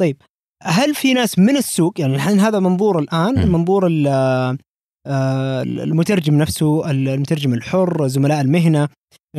طيب 0.00 0.16
هل 0.62 0.94
في 0.94 1.14
ناس 1.14 1.38
من 1.38 1.56
السوق 1.56 2.00
يعني 2.00 2.14
الحين 2.14 2.40
هذا 2.40 2.58
منظور 2.58 2.98
الآن 2.98 3.48
م. 3.48 3.52
منظور 3.52 3.88
المترجم 5.82 6.38
نفسه 6.38 6.90
المترجم 6.90 7.54
الحر 7.54 8.06
زملاء 8.06 8.40
المهنة 8.40 8.88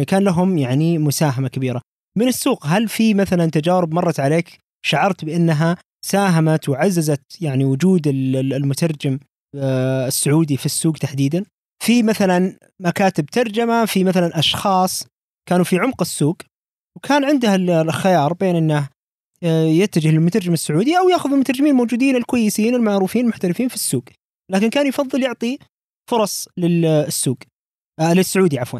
كان 0.07 0.23
لهم 0.23 0.57
يعني 0.57 0.97
مساهمة 0.97 1.47
كبيرة 1.47 1.81
من 2.17 2.27
السوق 2.27 2.65
هل 2.65 2.87
في 2.87 3.13
مثلا 3.13 3.45
تجارب 3.45 3.93
مرت 3.93 4.19
عليك 4.19 4.59
شعرت 4.85 5.25
بأنها 5.25 5.77
ساهمت 6.05 6.69
وعززت 6.69 7.41
يعني 7.41 7.65
وجود 7.65 8.07
المترجم 8.07 9.19
آه، 9.55 10.07
السعودي 10.07 10.57
في 10.57 10.65
السوق 10.65 10.97
تحديدا. 10.97 11.45
في 11.83 12.03
مثلا 12.03 12.57
مكاتب 12.79 13.25
ترجمة 13.25 13.85
في 13.85 14.03
مثلا 14.03 14.39
أشخاص 14.39 15.07
كانوا 15.49 15.63
في 15.63 15.77
عمق 15.77 16.01
السوق 16.01 16.38
وكان 16.97 17.25
عندها 17.25 17.55
الخيار 17.55 18.33
بين 18.33 18.55
إنه 18.55 18.89
آه، 19.43 19.63
يتجه 19.63 20.12
للمترجم 20.12 20.53
السعودي 20.53 20.97
أو 20.97 21.09
يأخذ 21.09 21.31
المترجمين 21.33 21.71
الموجودين 21.71 22.15
الكويسين 22.15 22.75
المعروفين 22.75 23.23
المحترفين 23.25 23.67
في 23.67 23.75
السوق. 23.75 24.03
لكن 24.51 24.69
كان 24.69 24.88
يفضل 24.88 25.23
يعطي 25.23 25.57
فرص 26.09 26.47
للسوق 26.57 27.38
آه 27.99 28.13
للسعودي 28.13 28.59
عفوا. 28.59 28.79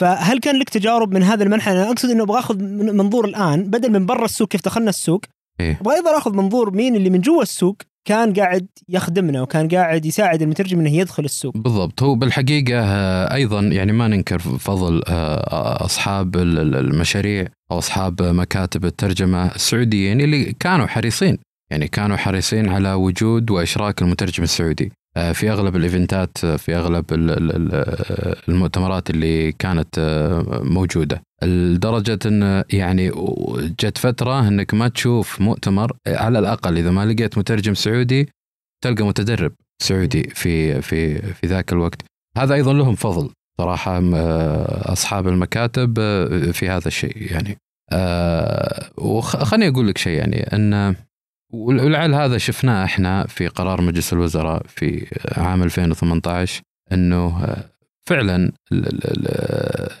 فهل 0.00 0.40
كان 0.40 0.58
لك 0.58 0.68
تجارب 0.68 1.14
من 1.14 1.22
هذا 1.22 1.44
المنحى؟ 1.44 1.72
أنا 1.72 1.90
أقصد 1.90 2.10
إنه 2.10 2.22
أبغى 2.22 2.38
أخذ 2.38 2.62
منظور 2.92 3.24
الآن 3.24 3.70
بدل 3.70 3.92
من 3.92 4.06
برا 4.06 4.24
السوق 4.24 4.48
كيف 4.48 4.64
دخلنا 4.64 4.90
السوق 4.90 5.20
إيه؟ 5.60 5.78
أبغى 5.80 5.94
أيضا 5.94 6.18
أخذ 6.18 6.36
منظور 6.36 6.70
مين 6.70 6.96
اللي 6.96 7.10
من 7.10 7.20
جوا 7.20 7.42
السوق 7.42 7.76
كان 8.04 8.32
قاعد 8.32 8.66
يخدمنا 8.88 9.42
وكان 9.42 9.68
قاعد 9.68 10.06
يساعد 10.06 10.42
المترجم 10.42 10.80
إنه 10.80 10.90
يدخل 10.90 11.24
السوق. 11.24 11.56
بالضبط 11.56 12.02
هو 12.02 12.14
بالحقيقة 12.14 12.80
آه، 12.80 13.34
أيضا 13.34 13.60
يعني 13.60 13.92
ما 13.92 14.08
ننكر 14.08 14.38
فضل 14.38 15.02
آه، 15.08 15.84
أصحاب 15.84 16.36
المشاريع 16.36 17.46
أو 17.70 17.78
أصحاب 17.78 18.22
مكاتب 18.22 18.84
الترجمة 18.84 19.46
السعوديين 19.46 20.20
اللي 20.20 20.52
كانوا 20.60 20.86
حريصين 20.86 21.38
يعني 21.70 21.88
كانوا 21.88 22.16
حريصين 22.16 22.68
على 22.68 22.92
وجود 22.92 23.50
وإشراك 23.50 24.02
المترجم 24.02 24.42
السعودي. 24.42 24.92
آه، 25.20 25.32
في 25.32 25.50
أغلب 25.50 25.76
الإيفنتات 25.76 26.44
آه، 26.44 26.56
في 26.56 26.76
أغلب 26.76 27.04
المؤتمرات 28.48 29.10
اللي 29.10 29.52
كانت 29.52 29.98
آه، 29.98 30.62
موجودة. 30.62 31.22
لدرجة 31.42 32.18
إن 32.26 32.64
يعني 32.72 33.12
جت 33.80 33.98
فترة 33.98 34.48
إنك 34.48 34.74
ما 34.74 34.88
تشوف 34.88 35.40
مؤتمر 35.40 35.92
على 36.08 36.38
الأقل 36.38 36.78
إذا 36.78 36.90
ما 36.90 37.06
لقيت 37.06 37.38
مترجم 37.38 37.74
سعودي 37.74 38.28
تلقى 38.84 39.04
متدرب 39.04 39.52
سعودي 39.82 40.22
في 40.22 40.82
في 40.82 41.18
في 41.32 41.46
ذاك 41.46 41.72
الوقت. 41.72 42.02
هذا 42.36 42.54
أيضا 42.54 42.72
لهم 42.72 42.94
فضل 42.94 43.30
صراحة 43.60 44.00
أصحاب 44.92 45.28
المكاتب 45.28 45.94
في 46.52 46.68
هذا 46.68 46.88
الشيء 46.88 47.32
يعني. 47.32 47.56
وخليني 48.98 49.68
أقول 49.68 49.88
لك 49.88 49.98
شيء 49.98 50.18
يعني 50.18 50.42
إن 50.42 50.94
ولعل 51.52 52.14
هذا 52.14 52.38
شفناه 52.38 52.84
إحنا 52.84 53.26
في 53.26 53.48
قرار 53.48 53.80
مجلس 53.80 54.12
الوزراء 54.12 54.62
في 54.66 55.06
عام 55.36 55.62
2018 55.62 56.62
انه 56.92 57.56
فعلا 58.08 58.52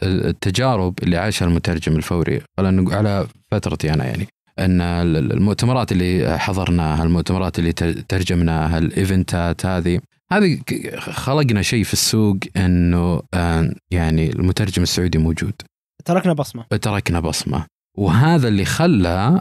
التجارب 0.02 0.94
اللي 1.02 1.16
عاشها 1.16 1.46
المترجم 1.46 1.96
الفوري 1.96 2.40
على 2.58 3.26
فترتي 3.50 3.94
أنا 3.94 4.04
يعني 4.04 4.26
أن 4.58 4.80
المؤتمرات 5.16 5.92
اللي 5.92 6.38
حضرناها 6.38 7.04
المؤتمرات 7.04 7.58
اللي 7.58 7.72
ترجمناها 8.08 8.78
الإيفنتات 8.78 9.66
هذه 9.66 10.00
هذه 10.32 10.60
خلقنا 10.98 11.62
شيء 11.62 11.84
في 11.84 11.92
السوق 11.92 12.36
إنه 12.56 13.22
يعني 13.90 14.30
المترجم 14.30 14.82
السعودي 14.82 15.18
موجود. 15.18 15.54
تركنا 16.04 16.32
بصمة. 16.32 16.64
تركنا 16.82 17.20
بصمة. 17.20 17.66
وهذا 18.00 18.48
اللي 18.48 18.64
خلى 18.64 19.40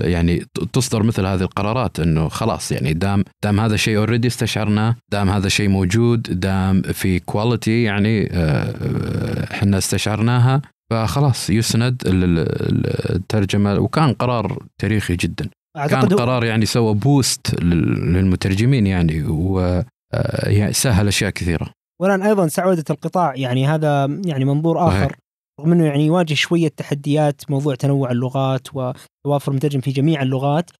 يعني 0.00 0.44
تصدر 0.72 1.02
مثل 1.02 1.26
هذه 1.26 1.42
القرارات 1.42 2.00
إنه 2.00 2.28
خلاص 2.28 2.72
يعني 2.72 2.92
دام 2.92 3.24
دام 3.44 3.60
هذا 3.60 3.74
الشيء 3.74 3.96
already 3.96 4.28
استشعرناه 4.28 4.96
دام 5.12 5.30
هذا 5.30 5.46
الشيء 5.46 5.68
موجود 5.68 6.22
دام 6.40 6.82
في 6.82 7.18
quality 7.18 7.82
يعني 7.82 8.28
آه، 8.32 9.44
إحنا 9.52 9.78
استشعرناها 9.78 10.62
فخلاص 10.90 11.50
يسند 11.50 12.02
الترجمة 12.06 13.78
وكان 13.78 14.12
قرار 14.12 14.62
تاريخي 14.78 15.16
جدا. 15.16 15.48
كان 15.88 16.08
قرار 16.08 16.44
يعني 16.44 16.66
سوى 16.66 16.94
boost 16.94 17.62
للمترجمين 17.62 18.86
يعني 18.86 19.22
وسهل 19.22 21.04
آه، 21.04 21.08
أشياء 21.08 21.30
كثيرة. 21.30 21.70
والان 22.02 22.22
أيضا 22.22 22.48
سعودة 22.48 22.84
القطاع 22.90 23.34
يعني 23.36 23.66
هذا 23.66 24.20
يعني 24.24 24.44
منظور 24.44 24.88
آخر. 24.88 25.16
رغم 25.60 25.72
إنه 25.72 25.86
يعني 25.86 26.06
يواجه 26.06 26.34
شوية 26.34 26.68
تحديات 26.68 27.50
موضوع 27.50 27.74
تنوع 27.74 28.10
اللغات 28.10 28.68
وتوافر 28.68 29.52
المترجم 29.52 29.80
في 29.80 29.90
جميع 29.90 30.22
اللغات 30.22 30.70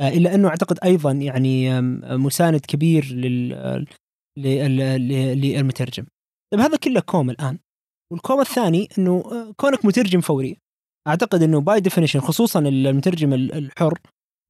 آه، 0.00 0.08
إلا 0.08 0.34
أنه 0.34 0.48
أعتقد 0.48 0.78
أيضا 0.84 1.12
يعني 1.12 1.80
مساند 2.16 2.60
كبير 2.60 3.04
لل 3.04 3.86
للمترجم. 5.40 6.06
طيب 6.52 6.60
هذا 6.60 6.76
كله 6.76 7.00
كوم 7.00 7.30
الآن. 7.30 7.58
والكوم 8.12 8.40
الثاني 8.40 8.88
إنه 8.98 9.24
آه، 9.32 9.52
كونك 9.56 9.84
مترجم 9.84 10.20
فوري. 10.20 10.58
أعتقد 11.08 11.42
إنه 11.42 11.60
by 11.60 11.80
definition 11.80 12.20
خصوصا 12.20 12.60
المترجم 12.60 13.32
الحر 13.32 13.98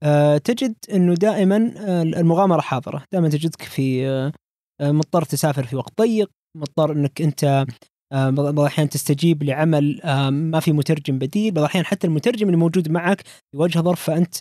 آه، 0.02 0.38
تجد 0.38 0.74
إنه 0.92 1.14
دائما 1.14 1.56
المغامرة 2.02 2.60
حاضرة، 2.60 3.04
دائما 3.12 3.28
تجدك 3.28 3.62
في 3.62 4.32
مضطر 4.82 5.22
تسافر 5.22 5.64
في 5.64 5.76
وقت 5.76 6.00
ضيق، 6.00 6.30
مضطر 6.56 6.92
إنك 6.92 7.22
أنت 7.22 7.66
بعض 8.14 8.60
الأحيان 8.60 8.88
تستجيب 8.88 9.42
لعمل 9.42 10.02
آه، 10.02 10.30
ما 10.30 10.60
في 10.60 10.72
مترجم 10.72 11.18
بديل 11.18 11.52
بعض 11.52 11.64
الأحيان 11.64 11.84
حتى 11.84 12.06
المترجم 12.06 12.46
اللي 12.46 12.56
موجود 12.56 12.90
معك 12.90 13.22
يواجه 13.54 13.78
ظرف 13.78 14.02
فأنت 14.02 14.34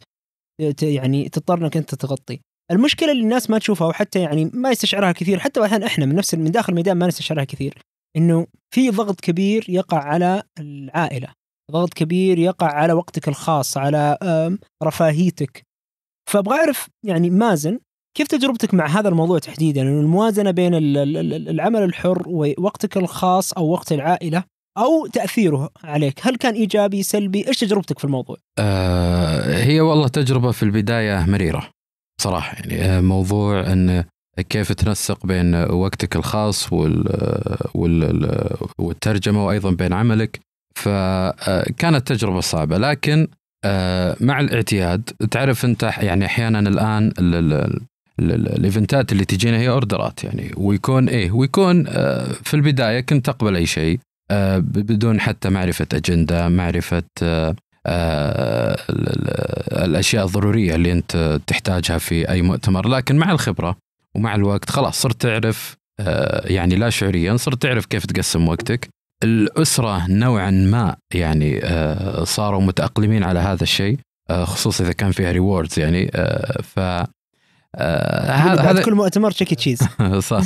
يعني 0.81 1.29
تضطر 1.29 1.57
إنك 1.57 1.77
أنت 1.77 1.95
تغطي. 1.95 2.39
المشكلة 2.71 3.11
اللي 3.11 3.23
الناس 3.23 3.49
ما 3.49 3.57
تشوفها 3.57 3.87
وحتى 3.87 4.19
يعني 4.19 4.51
ما 4.53 4.71
يستشعرها 4.71 5.11
كثير 5.11 5.39
حتى 5.39 5.65
أحيانا 5.65 5.85
إحنا 5.85 6.05
من 6.05 6.15
نفس 6.15 6.35
من 6.35 6.51
داخل 6.51 6.73
الميدان 6.73 6.97
ما 6.97 7.07
نستشعرها 7.07 7.43
كثير 7.43 7.77
إنه 8.17 8.47
في 8.73 8.89
ضغط 8.89 9.21
كبير 9.21 9.65
يقع 9.69 9.97
على 9.97 10.43
العائلة 10.59 11.27
ضغط 11.71 11.93
كبير 11.93 12.39
يقع 12.39 12.67
على 12.67 12.93
وقتك 12.93 13.27
الخاص 13.27 13.77
على 13.77 14.17
رفاهيتك. 14.83 15.63
فأبغى 16.29 16.55
أعرف 16.55 16.89
يعني 17.05 17.29
مازن 17.29 17.79
كيف 18.17 18.27
تجربتك 18.27 18.73
مع 18.73 18.87
هذا 18.87 19.09
الموضوع 19.09 19.39
تحديدا؟ 19.39 19.81
الموازنة 19.81 20.51
بين 20.51 20.71
العمل 20.73 21.83
الحر 21.83 22.23
ووقتك 22.27 22.97
الخاص 22.97 23.53
أو 23.53 23.69
وقت 23.69 23.91
العائلة 23.91 24.43
أو 24.77 25.07
تأثيره 25.07 25.69
عليك 25.83 26.19
هل 26.21 26.35
كان 26.35 26.53
إيجابي 26.53 27.03
سلبي؟ 27.03 27.47
إيش 27.47 27.59
تجربتك 27.59 27.99
في 27.99 28.05
الموضوع؟ 28.05 28.37
آه 28.59 29.63
هي 29.63 29.81
والله 29.81 30.07
تجربة 30.07 30.51
في 30.51 30.63
البداية 30.63 31.25
مريرة 31.25 31.69
صراحة 32.21 32.57
يعني 32.57 32.81
آه، 32.81 33.01
موضوع 33.01 33.71
إن 33.73 34.03
كيف 34.49 34.71
تنسق 34.71 35.25
بين 35.25 35.55
وقتك 35.55 36.15
الخاص 36.15 36.73
وال 36.73 37.05
وال 37.73 38.57
والترجمة 38.79 39.45
وأيضا 39.45 39.71
بين 39.71 39.93
عملك. 39.93 40.39
فكانت 40.75 42.11
آه، 42.11 42.15
تجربة 42.15 42.39
صعبة 42.39 42.77
لكن 42.77 43.27
آه، 43.65 44.15
مع 44.19 44.39
الاعتياد 44.39 45.09
تعرف 45.31 45.65
أنت 45.65 45.83
يعني 45.83 46.25
أحيانا 46.25 46.59
الآن 46.59 47.13
الإيفنتات 48.19 49.11
اللي 49.11 49.25
تجينا 49.25 49.57
هي 49.57 49.69
أوردرات 49.69 50.23
يعني. 50.23 50.51
ويكون 50.57 51.09
إيه 51.09 51.31
ويكون 51.31 51.85
آه، 51.87 52.23
في 52.25 52.53
البداية 52.53 52.99
كنت 52.99 53.29
أقبل 53.29 53.55
أي 53.55 53.65
شيء 53.65 53.99
آه، 54.31 54.57
بدون 54.57 55.19
حتى 55.19 55.49
معرفة 55.49 55.87
أجندة 55.93 56.49
معرفة 56.49 57.03
آه، 57.21 57.55
الأشياء 59.85 60.25
الضرورية 60.25 60.75
اللي 60.75 60.91
أنت 60.91 61.39
تحتاجها 61.47 61.97
في 61.97 62.29
أي 62.29 62.41
مؤتمر. 62.41 62.87
لكن 62.87 63.15
مع 63.15 63.31
الخبرة 63.31 63.77
ومع 64.15 64.35
الوقت 64.35 64.69
خلاص 64.69 65.01
صرت 65.01 65.21
تعرف 65.21 65.75
يعني 66.45 66.75
لا 66.75 66.89
شعوريا 66.89 67.37
صرت 67.37 67.61
تعرف 67.61 67.85
كيف 67.85 68.05
تقسم 68.05 68.47
وقتك. 68.47 68.89
الأسرة 69.23 70.11
نوعا 70.11 70.51
ما 70.51 70.95
يعني 71.13 71.61
صاروا 72.25 72.61
متأقلمين 72.61 73.23
على 73.23 73.39
هذا 73.39 73.63
الشيء 73.63 73.97
خصوصا 74.31 74.83
إذا 74.83 74.93
كان 74.93 75.11
فيها 75.11 75.31
rewards 75.31 75.79
يعني 75.79 76.07
ف 76.63 76.79
هذا 77.77 78.81
كل 78.81 78.93
مؤتمر 78.93 79.31
تشيكي 79.31 79.55
cheese. 79.55 79.79
صح. 80.31 80.41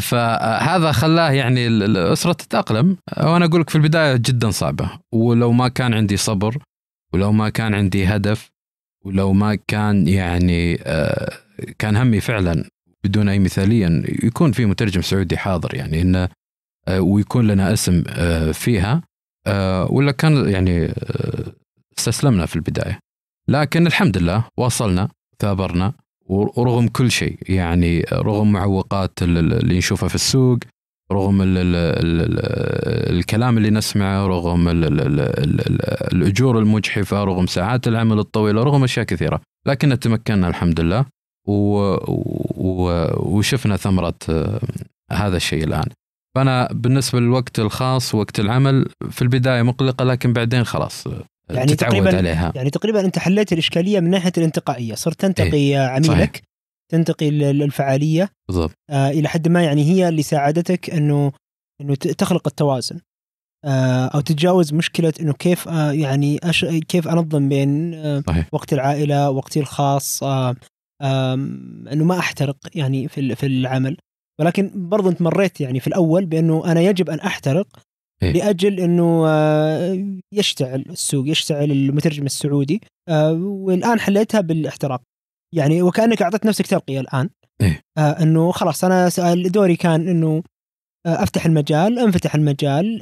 فهذا 0.00 0.92
خلاه 0.92 1.30
يعني 1.30 1.66
الاسره 1.66 2.32
تتأقلم. 2.32 2.96
وأنا 3.16 3.44
أقول 3.44 3.60
لك 3.60 3.70
في 3.70 3.76
البداية 3.76 4.16
جدا 4.16 4.50
صعبة. 4.50 4.90
ولو 5.12 5.52
ما 5.52 5.68
كان 5.68 5.94
عندي 5.94 6.16
صبر 6.16 6.58
ولو 7.12 7.32
ما 7.32 7.48
كان 7.48 7.74
عندي 7.74 8.06
هدف 8.06 8.50
ولو 9.04 9.32
ما 9.32 9.58
كان 9.68 10.08
يعني 10.08 10.78
آه، 10.82 11.32
كان 11.78 11.96
همي 11.96 12.20
فعلا 12.20 12.64
بدون 13.04 13.28
أي 13.28 13.38
مثاليه 13.38 14.02
يكون 14.24 14.52
في 14.52 14.66
مترجم 14.66 15.02
سعودي 15.02 15.36
حاضر 15.36 15.74
يعني 15.74 16.02
انه 16.02 16.28
آه، 16.88 17.00
ويكون 17.00 17.46
لنا 17.46 17.72
اسم 17.72 18.04
آه، 18.08 18.52
فيها. 18.52 19.02
ولا 19.90 20.12
كان 20.12 20.48
يعني 20.48 20.94
استسلمنا 21.98 22.46
في 22.46 22.56
البداية. 22.56 22.98
لكن 23.48 23.86
الحمد 23.86 24.18
لله 24.18 24.44
واصلنا 24.56 25.08
ثابرنا. 25.38 25.92
ورغم 26.28 26.88
كل 26.88 27.10
شيء 27.10 27.38
يعني 27.48 28.04
رغم 28.12 28.52
معوقات 28.52 29.22
اللي 29.22 29.78
نشوفها 29.78 30.08
في 30.08 30.14
السوق 30.14 30.58
رغم 31.12 31.42
ال 31.42 31.58
ال 31.58 31.76
ال 31.76 32.38
الكلام 33.18 33.58
اللي 33.58 33.70
نسمعه 33.70 34.26
رغم 34.26 34.68
ال 34.68 34.84
ال 34.84 35.00
ال 35.00 35.20
الأجور 36.12 36.58
المجحفة 36.58 37.24
رغم 37.24 37.46
ساعات 37.46 37.88
العمل 37.88 38.18
الطويلة 38.18 38.62
رغم 38.62 38.84
أشياء 38.84 39.06
كثيرة. 39.06 39.40
لكن 39.66 39.98
تمكنا 39.98 40.48
الحمد 40.48 40.80
لله 40.80 41.04
وشفنا 43.16 43.76
ثمرة 43.76 44.14
آه، 44.30 44.60
هذا 45.12 45.36
الشيء 45.36 45.64
الآن. 45.64 45.86
فأنا 46.34 46.68
بالنسبة 46.72 47.20
للوقت 47.20 47.58
الخاص 47.58 48.14
وقت 48.14 48.40
العمل 48.40 48.86
في 49.10 49.22
البداية 49.22 49.62
مقلقة 49.62 50.04
لكن 50.04 50.32
بعدين 50.32 50.64
خلاص 50.64 51.08
يعني 51.50 51.74
تتعود 51.74 51.92
تقريبا 51.92 52.16
عليها 52.16 52.52
يعني 52.54 52.70
تقريبا 52.70 53.00
أنت 53.00 53.18
حليت 53.18 53.52
الإشكالية 53.52 54.00
من 54.00 54.10
ناحية 54.10 54.32
الانتقائية 54.38 54.94
صرت 54.94 55.20
تنتقي 55.20 55.52
إيه؟ 55.52 55.78
عميلك 55.78 56.08
صحيح. 56.08 56.30
تنتقي 56.92 57.30
للفعاليه 57.30 58.30
بالضبط 58.48 58.74
آه 58.90 59.10
إلى 59.10 59.28
حد 59.28 59.48
ما 59.48 59.64
يعني 59.64 59.84
هي 59.84 60.08
اللي 60.08 60.22
ساعدتك 60.22 60.90
أنه 60.90 61.32
انه 61.80 61.94
تخلق 61.94 62.48
التوازن 62.48 63.00
آه 63.64 64.06
أو 64.06 64.20
تتجاوز 64.20 64.74
مشكلة 64.74 65.12
أنه 65.20 65.32
كيف 65.32 65.68
آه 65.68 65.92
يعني 65.92 66.38
أش... 66.42 66.64
كيف 66.64 67.08
أنظم 67.08 67.48
بين 67.48 67.94
آه 67.94 68.22
صحيح. 68.26 68.48
وقت 68.52 68.72
العائلة 68.72 69.30
وقتي 69.30 69.60
الخاص 69.60 70.22
آه 70.22 70.56
آه 71.02 71.34
أنه 71.92 72.04
ما 72.04 72.18
أحترق 72.18 72.56
يعني 72.74 73.08
في 73.08 73.34
في 73.34 73.46
العمل 73.46 73.96
ولكن 74.40 74.70
برضو 74.74 75.08
أنت 75.08 75.22
مريت 75.22 75.60
يعني 75.60 75.80
في 75.80 75.86
الأول 75.86 76.26
بأنه 76.26 76.72
أنا 76.72 76.80
يجب 76.80 77.10
أن 77.10 77.20
أحترق 77.20 77.66
إيه؟ 78.22 78.32
لأجل 78.32 78.80
إنه 78.80 79.24
آه، 79.28 80.06
يشتعل 80.32 80.84
السوق 80.90 81.28
يشتعل 81.28 81.70
المترجم 81.70 82.26
السعودي. 82.26 82.80
آه، 83.08 83.32
والآن 83.42 84.00
حليتها 84.00 84.40
بالاحتراق. 84.40 85.02
يعني 85.54 85.82
وكأنك 85.82 86.22
أعطيت 86.22 86.46
نفسك 86.46 86.66
ترقية 86.66 87.00
الآن. 87.00 87.30
إيه؟ 87.60 87.80
آه 87.98 88.22
إنه 88.22 88.52
خلاص 88.52 88.84
أنا 88.84 89.10
دوري 89.34 89.76
كان 89.76 90.08
إنه 90.08 90.42
أفتح 91.06 91.46
المجال 91.46 91.98
أنفتح 91.98 92.34
المجال. 92.34 93.00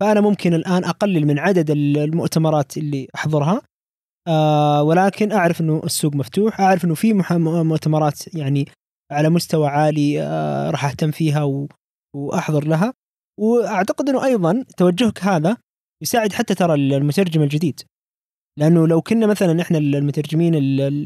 فأنا 0.00 0.20
ممكن 0.20 0.54
الآن 0.54 0.84
أقلل 0.84 1.26
من 1.26 1.38
عدد 1.38 1.70
المؤتمرات 1.70 2.76
اللي 2.76 3.08
أحضرها. 3.14 3.62
ولكن 4.82 5.32
أعرف 5.32 5.60
إنه 5.60 5.80
السوق 5.84 6.14
مفتوح. 6.14 6.60
أعرف 6.60 6.84
إنه 6.84 6.94
في 6.94 7.12
مؤتمرات 7.64 8.34
يعني 8.34 8.68
على 9.12 9.28
مستوى 9.28 9.68
عالي 9.68 10.20
راح 10.70 10.84
أهتم 10.84 11.10
فيها 11.10 11.68
وأحضر 12.16 12.64
لها. 12.64 12.92
وأعتقد 13.40 14.08
إنه 14.08 14.24
أيضا 14.24 14.64
توجهك 14.76 15.24
هذا 15.24 15.56
يساعد 16.02 16.32
حتى 16.32 16.54
ترى 16.54 16.74
المترجم 16.74 17.42
الجديد. 17.42 17.80
لأنه 18.58 18.88
لو 18.88 19.02
كنا 19.02 19.26
مثلا 19.26 19.62
إحنا 19.62 19.78
المترجمين 19.78 20.54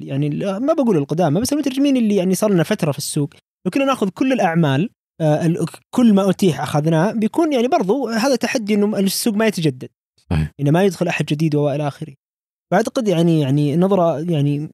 يعني 0.03 0.29
ما 0.39 0.73
بقول 0.73 0.97
القدامى 0.97 1.41
بس 1.41 1.53
المترجمين 1.53 1.97
اللي 1.97 2.17
يعني 2.17 2.35
صار 2.35 2.51
لنا 2.51 2.63
فترة 2.63 2.93
في 2.93 2.99
السوق 2.99 3.35
لو 3.67 3.71
كنا 3.71 3.85
نأخذ 3.85 4.09
كل 4.09 4.33
الأعمال 4.33 4.91
آه، 5.21 5.67
كل 5.95 6.15
ما 6.15 6.31
أتيح 6.31 6.61
أخذناه 6.61 7.13
بيكون 7.13 7.53
يعني 7.53 7.69
برضو 7.69 8.09
هذا 8.09 8.37
تحدي 8.37 8.75
إنه 8.75 8.99
السوق 8.99 9.35
ما 9.35 9.47
يتجدد. 9.47 9.89
صحيح. 10.31 10.51
انه 10.61 10.71
ما 10.71 10.85
يدخل 10.85 11.09
أحد 11.09 11.25
جديد 11.25 11.55
وإلى 11.55 11.89
آخره. 11.89 12.15
فأعتقد 12.73 13.09
يعني 13.09 13.41
يعني 13.41 13.77
نظرة 13.77 14.31
يعني 14.31 14.71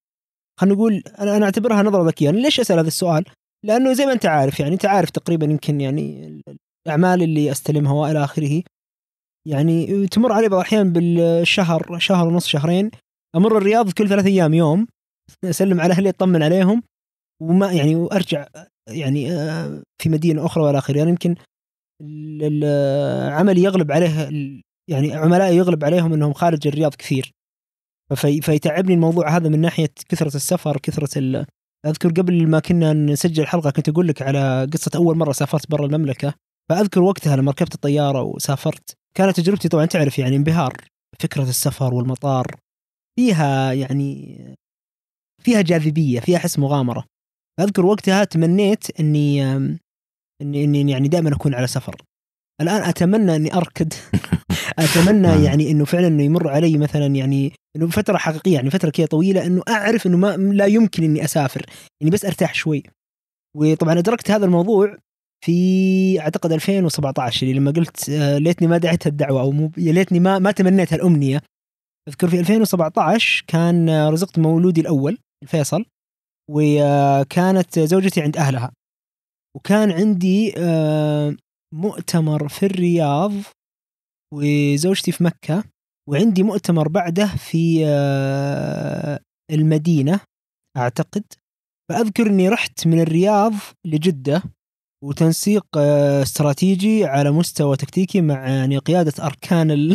خلينا 0.60 0.76
نقول 0.76 1.02
أنا 1.18 1.36
أنا 1.36 1.44
أعتبرها 1.44 1.82
نظرة 1.82 2.08
ذكية. 2.08 2.30
ليش 2.30 2.60
أسأل 2.60 2.78
هذا 2.78 2.88
السؤال؟ 2.88 3.24
لأنه 3.64 3.92
زي 3.92 4.06
ما 4.06 4.12
أنت 4.12 4.26
عارف 4.26 4.60
يعني 4.60 4.72
أنت 4.72 4.86
عارف 4.86 5.10
تقريبا 5.10 5.46
يمكن 5.46 5.80
يعني 5.80 6.40
الاعمال 6.86 7.22
اللي 7.22 7.50
أستلمها 7.50 7.92
وإلى 7.92 8.24
آخره. 8.24 8.62
يعني 9.48 10.06
تمر 10.06 10.32
علي 10.32 10.48
بعض 10.48 10.60
الأحيان 10.60 10.92
بالشهر 10.92 11.98
شهر 11.98 12.26
ونص 12.26 12.46
شهرين 12.46 12.90
أمر 13.36 13.58
الرياض 13.58 13.92
كل 13.92 14.08
ثلاث 14.08 14.26
أيام 14.26 14.54
يوم 14.54 14.86
أسلم 15.44 15.80
على 15.80 15.92
أهلي 15.92 16.08
أطمن 16.08 16.42
عليهم 16.42 16.82
وما 17.42 17.72
يعني 17.72 17.96
وأرجع 17.96 18.46
يعني 18.88 19.32
آه، 19.32 19.82
في 20.02 20.08
مدينة 20.08 20.46
أخرى 20.46 20.64
وإلى 20.64 20.78
آخره. 20.78 20.98
يعني 20.98 21.10
يمكن 21.10 21.34
العمل 22.42 23.58
يغلب 23.58 23.92
عليه 23.92 24.30
يعني 24.90 25.14
عملائي 25.14 25.56
يغلب 25.56 25.84
عليهم 25.84 26.12
إنهم 26.12 26.32
خارج 26.32 26.66
الرياض 26.66 26.94
كثير. 26.94 27.32
فيتعبني 28.42 28.94
الموضوع 28.94 29.36
هذا 29.36 29.48
من 29.48 29.60
ناحية 29.60 29.90
كثرة 30.08 30.36
السفر 30.36 30.76
كثرة 30.76 31.46
أذكر 31.86 32.08
قبل 32.08 32.46
ما 32.48 32.60
كنا 32.60 32.92
نسجل 32.92 33.42
الحلقة 33.42 33.70
كنت 33.70 33.88
أقول 33.88 34.08
لك 34.08 34.22
على 34.22 34.68
قصة 34.72 34.90
أول 34.94 35.16
مرة 35.16 35.32
سافرت 35.32 35.70
برا 35.70 35.86
المملكة. 35.86 36.34
فأذكر 36.70 37.02
وقتها 37.02 37.36
لما 37.36 37.50
ركبت 37.50 37.74
الطيارة 37.74 38.22
وسافرت 38.22 38.96
كانت 39.16 39.36
تجربتي 39.40 39.68
طبعا 39.68 39.86
تعرف 39.86 40.18
يعني 40.18 40.36
انبهار 40.36 40.76
فكرة 41.20 41.42
السفر 41.42 41.94
والمطار 41.94 42.46
فيها 43.18 43.72
يعني 43.72 44.38
فيها 45.42 45.60
جاذبية 45.60 46.20
فيها 46.20 46.38
حس 46.38 46.58
مغامرة. 46.58 47.04
اذكر 47.60 47.86
وقتها 47.86 48.24
تمنيت 48.24 49.00
إني 49.00 49.44
إني, 50.42 50.64
إني 50.64 50.92
يعني 50.92 51.08
دائما 51.08 51.34
أكون 51.34 51.54
على 51.54 51.66
سفر. 51.66 51.96
الآن 52.60 52.82
أتمنى 52.82 53.36
إني 53.36 53.54
اركد 53.54 53.92
أتمنى 54.78 55.28
نعم. 55.28 55.44
يعني 55.44 55.70
إنه 55.70 55.84
فعلا 55.84 56.06
إنه 56.06 56.22
يمر 56.22 56.48
علي 56.48 56.78
مثلا 56.78 57.06
يعني 57.06 57.52
إنه 57.76 57.88
فترة 57.88 58.16
حقيقية 58.16 58.54
يعني 58.54 58.70
فترة 58.70 58.90
كذا 58.90 59.06
طويلة 59.06 59.46
إنه 59.46 59.62
أعرف 59.68 60.06
إنه 60.06 60.16
ما 60.16 60.36
لا 60.36 60.66
يمكن 60.66 61.02
إني 61.02 61.24
أسافر 61.24 61.66
يعني 62.00 62.10
بس 62.10 62.24
أرتاح 62.24 62.54
شوي. 62.54 62.82
وطبعا 63.56 63.98
أدركت 63.98 64.30
هذا 64.30 64.44
الموضوع 64.44 64.96
في 65.44 66.20
أعتقد 66.20 66.52
2017 66.52 67.46
اللي 67.46 67.58
لما 67.58 67.70
قلت 67.70 68.08
آه، 68.10 68.38
ليتني 68.38 68.68
ما 68.68 68.78
دعيت 68.78 69.06
الدعوة 69.06 69.40
أو 69.40 69.50
مو 69.50 69.70
ليتني 69.76 70.20
ما 70.20 70.38
ما 70.38 70.50
تمنيت 70.50 70.92
الأمنية. 70.92 71.42
أذكر 72.08 72.28
في 72.28 72.40
2017 72.40 73.44
كان 73.46 73.88
آه، 73.88 74.10
رزقت 74.10 74.38
مولودي 74.38 74.80
الأول 74.80 75.18
الفيصل 75.42 75.84
وكانت 76.50 77.78
زوجتي 77.78 78.22
عند 78.22 78.36
أهلها. 78.36 78.72
وكان 79.56 79.92
عندي 79.92 80.54
آه، 80.58 81.36
مؤتمر 81.74 82.48
في 82.48 82.66
الرياض 82.66 83.32
وزوجتي 84.34 85.12
في 85.12 85.24
مكة 85.24 85.64
وعندي 86.08 86.42
مؤتمر 86.42 86.88
بعده 86.88 87.26
في 87.26 87.86
المدينة 89.50 90.20
أعتقد. 90.76 91.24
فأذكر 91.90 92.26
إني 92.26 92.48
رحت 92.48 92.86
من 92.86 93.00
الرياض 93.00 93.52
لجدة. 93.86 94.42
وتنسيق 95.04 95.66
آه، 95.76 96.22
استراتيجي 96.22 97.04
على 97.04 97.30
مستوى 97.30 97.76
تكتيكي 97.76 98.20
مع 98.20 98.48
يعني 98.48 98.78
قيادة 98.78 99.12
أركان 99.26 99.70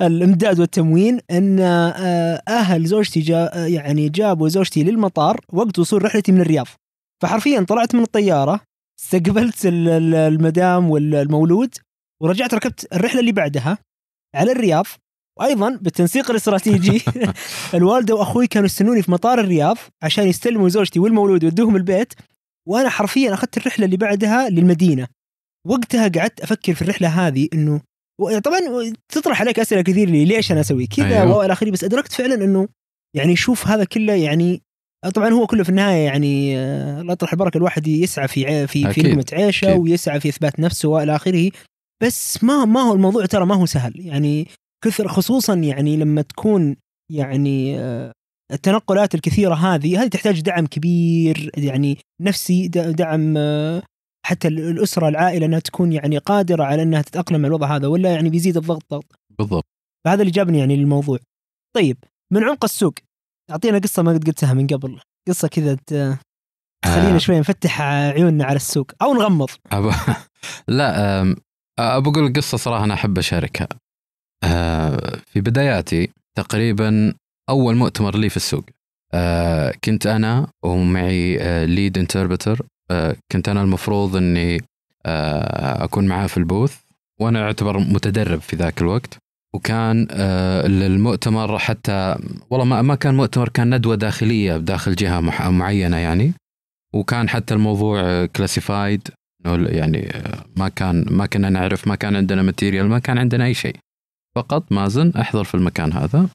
الإمداد 0.00 0.60
والتموين 0.60 1.20
إن 1.30 1.60
آه، 1.60 2.42
أهل 2.48 2.84
زوجتي 2.84 3.20
جا 3.20 3.50
يعني 3.54 4.08
جابوا 4.08 4.48
زوجتي 4.48 4.84
للمطار 4.84 5.40
وقت 5.52 5.78
وصول 5.78 6.04
رحلتي 6.04 6.32
من 6.32 6.40
الرياض. 6.40 6.66
فحرفيا 7.22 7.60
طلعت 7.60 7.94
من 7.94 8.02
الطيارة 8.02 8.60
استقبلت 9.00 9.60
المدام 9.64 10.90
والمولود 10.90 11.74
ورجعت 12.22 12.54
ركبت 12.54 12.88
الرحلة 12.92 13.20
اللي 13.20 13.32
بعدها 13.32 13.78
على 14.34 14.52
الرياض. 14.52 14.86
وأيضا 15.38 15.78
بالتنسيق 15.82 16.30
الاستراتيجي 16.30 17.02
الوالدة 17.74 18.14
وأخوي 18.14 18.46
كانوا 18.46 18.66
يستنوني 18.66 19.02
في 19.02 19.10
مطار 19.10 19.40
الرياض 19.40 19.76
عشان 20.02 20.28
يستلموا 20.28 20.68
زوجتي 20.68 21.00
والمولود 21.00 21.44
ويودوهم 21.44 21.76
البيت. 21.76 22.14
وأنا 22.68 22.88
حرفيا 22.88 23.34
أخذت 23.34 23.56
الرحلة 23.56 23.84
اللي 23.84 23.96
بعدها 23.96 24.48
للمدينة 24.48 25.08
وقتها 25.66 26.08
قعدت 26.08 26.40
أفكر 26.40 26.74
في 26.74 26.82
الرحلة 26.82 27.08
هذه 27.08 27.48
إنه 27.52 27.80
طبعا 28.44 28.92
تطرح 29.12 29.40
عليك 29.40 29.58
أسئلة 29.58 29.82
كثير 29.82 30.10
لي 30.10 30.24
ليش 30.24 30.52
أنا 30.52 30.60
أسوي 30.60 30.86
كذا 30.86 31.22
أيوه. 31.22 31.36
وإلى 31.36 31.52
آخره 31.52 31.70
بس 31.70 31.84
أدركت 31.84 32.12
فعلا 32.12 32.34
إنه 32.34 32.68
يعني 33.16 33.36
شوف 33.36 33.66
هذا 33.66 33.84
كله 33.84 34.12
يعني 34.12 34.62
طبعا 35.14 35.28
هو 35.28 35.46
كله 35.46 35.62
في 35.62 35.68
النهاية 35.68 36.04
يعني 36.04 36.58
الله 37.00 37.12
يطرح 37.12 37.32
البركة 37.32 37.58
الواحد 37.58 37.86
يسعى 37.86 38.28
في 38.28 38.66
في 38.66 38.92
في 38.92 39.00
لقمة 39.00 39.24
عيشه 39.32 39.68
أكيد. 39.70 39.80
ويسعى 39.80 40.20
في 40.20 40.28
إثبات 40.28 40.60
نفسه 40.60 40.88
وإلى 40.88 41.16
آخره 41.16 41.50
بس 42.02 42.44
ما 42.44 42.64
ما 42.64 42.80
هو 42.80 42.92
الموضوع 42.92 43.26
ترى 43.26 43.46
ما 43.46 43.54
هو 43.54 43.66
سهل 43.66 44.00
يعني 44.00 44.48
كثر 44.84 45.08
خصوصا 45.08 45.54
يعني 45.54 45.96
لما 45.96 46.22
تكون 46.22 46.76
يعني 47.12 47.78
آه، 47.78 48.12
التنقلات 48.52 49.14
الكثيرة 49.14 49.54
هذه 49.54 50.02
هذه 50.02 50.08
تحتاج 50.08 50.40
دعم 50.40 50.66
كبير 50.66 51.50
يعني 51.56 51.98
نفسي 52.20 52.68
دعم 52.68 53.34
آه، 53.36 53.82
حتى 54.26 54.48
الأسرة 54.48 55.08
العائلة 55.08 55.46
أنها 55.46 55.58
تكون 55.58 55.92
يعني 55.92 56.18
قادرة 56.18 56.64
على 56.64 56.82
أنها 56.82 57.02
تتأقلم 57.02 57.40
مع 57.40 57.48
الوضع 57.48 57.76
هذا 57.76 57.86
ولا 57.86 58.12
يعني 58.12 58.30
بيزيد 58.30 58.56
الضغط. 58.56 58.82
ضغط 58.90 59.20
بالضبط. 59.38 59.64
فهذا 60.04 60.20
اللي 60.20 60.32
جابني 60.32 60.58
يعني 60.58 60.76
للموضوع. 60.76 61.18
طيب 61.76 61.96
من 62.32 62.44
عمق 62.44 62.64
السوق 62.64 62.94
أعطينا 63.50 63.78
قصة 63.78 64.02
ما 64.02 64.12
قد 64.12 64.26
قلتها 64.26 64.54
من 64.54 64.66
قبل 64.66 65.00
قصة 65.28 65.48
كذا 65.48 65.74
تخلينا 66.84 67.14
آه. 67.14 67.18
شوي 67.18 67.38
نفتح 67.38 67.80
عيوننا 67.82 68.44
على 68.44 68.56
السوق 68.56 68.90
أو 69.02 69.14
نغمض. 69.14 69.50
أبو... 69.72 69.90
لا 70.68 71.20
أبو 71.78 72.10
أقول 72.10 72.32
قصة 72.32 72.58
صراحة 72.58 72.84
أنا 72.84 72.94
أحب 72.94 73.18
أشاركها. 73.18 73.68
آه، 74.44 75.20
في 75.26 75.40
بداياتي 75.40 76.12
تقريبا 76.38 77.14
أول 77.48 77.76
مؤتمر 77.76 78.16
لي 78.16 78.28
في 78.28 78.36
السوق. 78.36 78.64
آه 79.14 79.74
كنت 79.84 80.06
أنا 80.06 80.46
ومعي 80.62 81.38
آه 81.40 81.64
انتربتر 81.96 82.66
آه 82.90 83.16
كنت 83.32 83.48
أنا 83.48 83.62
المفروض 83.62 84.16
إني 84.16 84.60
آه 85.06 85.84
أكون 85.84 86.06
معاه 86.06 86.26
في 86.26 86.36
ال 86.36 86.43
booth 86.43 86.76
وأنا 87.20 87.42
اعتبر 87.42 87.78
متدرب 87.78 88.40
في 88.40 88.56
ذاك 88.56 88.80
الوقت. 88.82 89.18
وكان 89.54 90.08
آه 90.10 90.66
المؤتمر 90.66 91.58
حتى 91.58 92.16
والله 92.50 92.64
ما 92.66 92.82
ما 92.82 92.94
كان 92.94 93.14
مؤتمر 93.14 93.48
كان 93.48 93.74
ندوة 93.74 93.94
داخلية 93.94 94.56
بداخل 94.56 94.94
جهة 94.94 95.20
معينة 95.50 95.96
يعني. 95.96 96.32
وكان 96.94 97.28
حتى 97.28 97.54
الموضوع 97.54 98.26
classified 98.26 99.08
يعني 99.46 100.08
آه، 100.16 100.44
ما 100.56 100.68
كان 100.68 101.06
ما 101.10 101.26
كنا 101.26 101.50
نعرف 101.50 101.88
ما 101.88 101.94
كان 101.94 102.16
عندنا 102.16 102.42
material 102.42 102.88
ما 102.88 102.98
كان 102.98 103.18
عندنا 103.18 103.44
أي 103.44 103.54
شيء. 103.54 103.76
فقط 104.36 104.72
مازن 104.72 105.12
أحضر 105.16 105.44
في 105.44 105.54
المكان 105.54 105.92
هذا. 105.92 106.28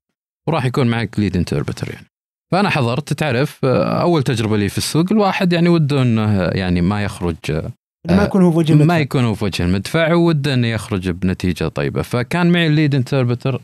وراح 0.47 0.65
يكون 0.65 0.87
معك 0.87 1.19
lead 1.19 1.37
interpreter 1.37 1.89
يعني 1.93 2.05
فأنا 2.51 2.69
حضرت 2.69 3.13
تعرف 3.13 3.65
آه، 3.65 4.01
أول 4.01 4.23
تجربة 4.23 4.57
لي 4.57 4.69
في 4.69 4.77
السوق 4.77 5.05
الواحد 5.11 5.53
يعني 5.53 5.69
وده 5.69 6.01
إنه 6.01 6.43
يعني 6.43 6.81
ما 6.81 7.03
يخرج 7.03 7.35
آه، 7.49 7.71
ما 8.09 8.23
يكون 8.23 8.41
هو 8.43 8.51
في 8.51 8.57
وجه 8.57 8.73
ما 8.73 8.79
المدفع. 8.81 8.97
يكون 8.97 9.23
هو 9.23 9.33
في 9.33 9.45
وجه 9.45 9.63
المدفع 9.63 10.13
وده 10.13 10.53
إنه 10.53 10.67
يخرج 10.67 11.09
بنتيجة 11.09 11.67
طيبة 11.67 12.01
فكان 12.01 12.51
معي 12.51 12.67
ال 12.67 12.73
lead 12.73 12.95
interpreter 12.95 13.61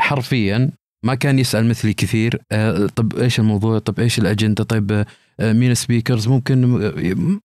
حرفيا 0.00 0.70
ما 1.04 1.14
كان 1.14 1.38
يسأل 1.38 1.68
مثلي 1.68 1.92
كثير 1.94 2.40
آه، 2.52 2.86
طب 2.86 3.16
إيش 3.18 3.38
الموضوع 3.40 3.78
طب 3.78 4.00
إيش 4.00 4.18
الأجندة 4.18 4.64
طيب 4.64 5.04
آه، 5.40 5.52
مين 5.52 5.74
speakers 5.74 6.28
ممكن 6.28 6.64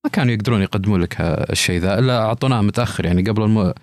ما 0.05 0.09
كانوا 0.13 0.33
يقدرون 0.33 0.61
يقدموا 0.61 0.97
لك 0.97 1.21
الشيء 1.21 1.79
ذا 1.79 1.99
إلا 1.99 2.17
أعطوناه 2.21 2.61
متأخر 2.61 3.05
يعني 3.05 3.21
قبل. 3.29 3.73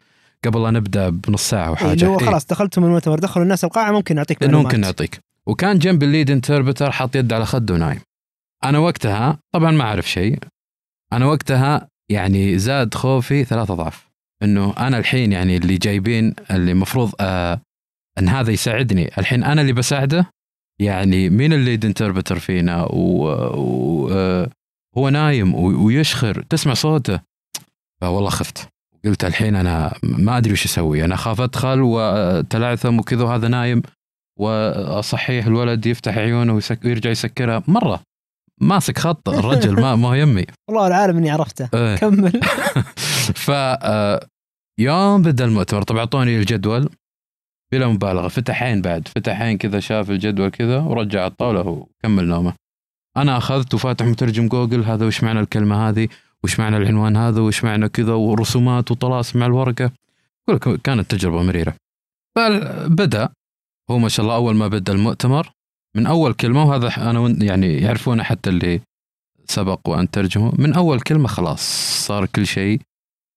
قبل 0.44 0.62
لا 0.62 0.70
نبدأ 0.70 1.08
بنص 1.08 1.50
ساعة 1.50 1.64
إيه، 1.66 1.70
وحاجه 1.72 1.92
اللي 1.92 2.06
هو 2.06 2.20
إيه. 2.20 2.26
خلاص 2.26 2.46
دخلتم 2.46 2.84
المؤتمر 2.84 3.18
دخلوا 3.18 3.44
الناس 3.44 3.64
القاعة 3.64 3.92
ممكن 3.92 4.16
نعطيك 4.16 4.42
انه 4.42 4.52
معلومات. 4.52 4.66
ممكن 4.74 4.80
نعطيك 4.80 5.20
وكان 5.46 5.78
جنب 5.78 6.02
ال 6.02 6.08
lead 6.08 6.30
interpreter 6.30 6.90
حاط 6.90 7.16
يده 7.16 7.36
على 7.36 7.46
خده 7.46 7.74
ونايم 7.74 8.00
أنا 8.64 8.78
وقتها 8.78 9.38
طبعا 9.54 9.70
ما 9.70 9.84
أعرف 9.84 10.10
شيء. 10.10 10.38
أنا 11.12 11.26
وقتها 11.26 11.88
يعني 12.10 12.58
زاد 12.58 12.94
خوفي 12.94 13.44
ثلاث 13.44 13.70
أضعاف. 13.70 14.08
إنه 14.42 14.74
أنا 14.78 14.98
الحين 14.98 15.32
يعني 15.32 15.56
اللي 15.56 15.76
جايبين 15.78 16.34
اللي 16.50 16.72
المفروض 16.72 17.12
آه 17.20 17.60
إن 18.18 18.28
هذا 18.28 18.50
يساعدني. 18.50 19.10
الحين 19.18 19.44
أنا 19.44 19.60
اللي 19.60 19.72
بساعده 19.72 20.30
يعني 20.80 21.30
مين 21.30 21.52
الليد 21.52 21.84
انتربتر 21.84 22.38
فينا؟ 22.38 22.84
و, 22.84 23.24
و 23.54 24.08
آه 24.12 24.50
هو 24.98 25.08
نايم 25.08 25.54
و- 25.54 25.84
ويشخر 25.86 26.42
تسمع 26.42 26.74
صوته. 26.74 27.20
فوالله 28.00 28.30
خفت. 28.30 28.68
قلت 29.04 29.24
الحين 29.24 29.56
أنا 29.56 29.94
ما 30.02 30.38
أدري 30.38 30.52
وش 30.52 30.64
أسوي. 30.64 31.04
أنا 31.04 31.14
أخاف 31.14 31.40
أدخل 31.40 31.80
وتلعثم 31.82 32.98
وكذا 32.98 33.24
وهذا 33.24 33.48
نايم 33.48 33.82
وأصحيه 34.38 35.46
الولد 35.46 35.86
يفتح 35.86 36.18
عيونه 36.18 36.54
ويسك 36.54 36.84
ويرجع 36.84 37.10
يسكرها 37.10 37.62
مرة. 37.68 38.00
ماسك 38.60 38.98
خط 38.98 39.28
الرجل 39.28 39.80
ما 39.80 39.96
ما 39.96 40.08
هو 40.08 40.14
يمي. 40.14 40.44
والله 40.68 40.86
العالم 40.86 41.16
إني 41.16 41.30
عرفته. 41.30 41.68
إيه. 41.74 41.96
كمل. 42.00 42.40
ف 43.44 43.50
آه، 43.50 44.26
يوم 44.78 45.22
بدأ 45.22 45.44
المؤتمر 45.44 45.82
طبعا 45.82 46.00
اعطوني 46.00 46.38
الجدول 46.38 46.88
بلا 47.72 47.88
مبالغة. 47.88 48.28
فتح 48.28 48.62
عين 48.62 48.82
بعد 48.82 49.08
فتح 49.08 49.42
عين 49.42 49.58
كذا 49.58 49.80
شاف 49.80 50.10
الجدول 50.10 50.48
كذا 50.48 50.78
ورجع 50.78 51.26
الطاوله 51.26 51.60
وكمل 51.60 52.24
نومه. 52.28 52.54
أنا 53.16 53.36
أخذت 53.36 53.74
وفاتح 53.74 54.06
مترجم 54.06 54.48
جوجل 54.48 54.84
هذا 54.84 55.06
وش 55.06 55.22
معنى 55.22 55.40
الكلمة 55.40 55.88
هذه؟ 55.88 56.08
وش 56.44 56.60
معنى 56.60 56.76
العنوان 56.76 57.16
هذا 57.16 57.40
وش 57.40 57.64
معنى 57.64 57.88
كذا 57.88 58.12
ورسومات 58.12 58.90
وطلاسم 58.90 59.38
مع 59.38 59.46
الورقة؟ 59.46 59.92
كانت 60.84 61.10
تجربة 61.10 61.42
مريرة. 61.42 61.74
فبدا 62.36 63.28
هو 63.90 63.98
ما 63.98 64.08
شاء 64.08 64.24
الله 64.24 64.34
أول 64.34 64.54
ما 64.54 64.68
بدأ 64.68 64.92
المؤتمر 64.92 65.50
من 65.96 66.06
أول 66.06 66.34
كلمة 66.34 66.64
وهذا 66.64 67.10
أنا 67.10 67.44
يعني 67.44 67.74
يعرفونه 67.74 68.22
حتى 68.22 68.50
اللي 68.50 68.80
سبق 69.48 69.88
وأن 69.88 70.10
ترجمه 70.10 70.52
من 70.58 70.74
أول 70.74 71.00
كلمة 71.00 71.28
خلاص 71.28 71.62
صار 72.06 72.26
كل 72.26 72.46
شيء 72.46 72.80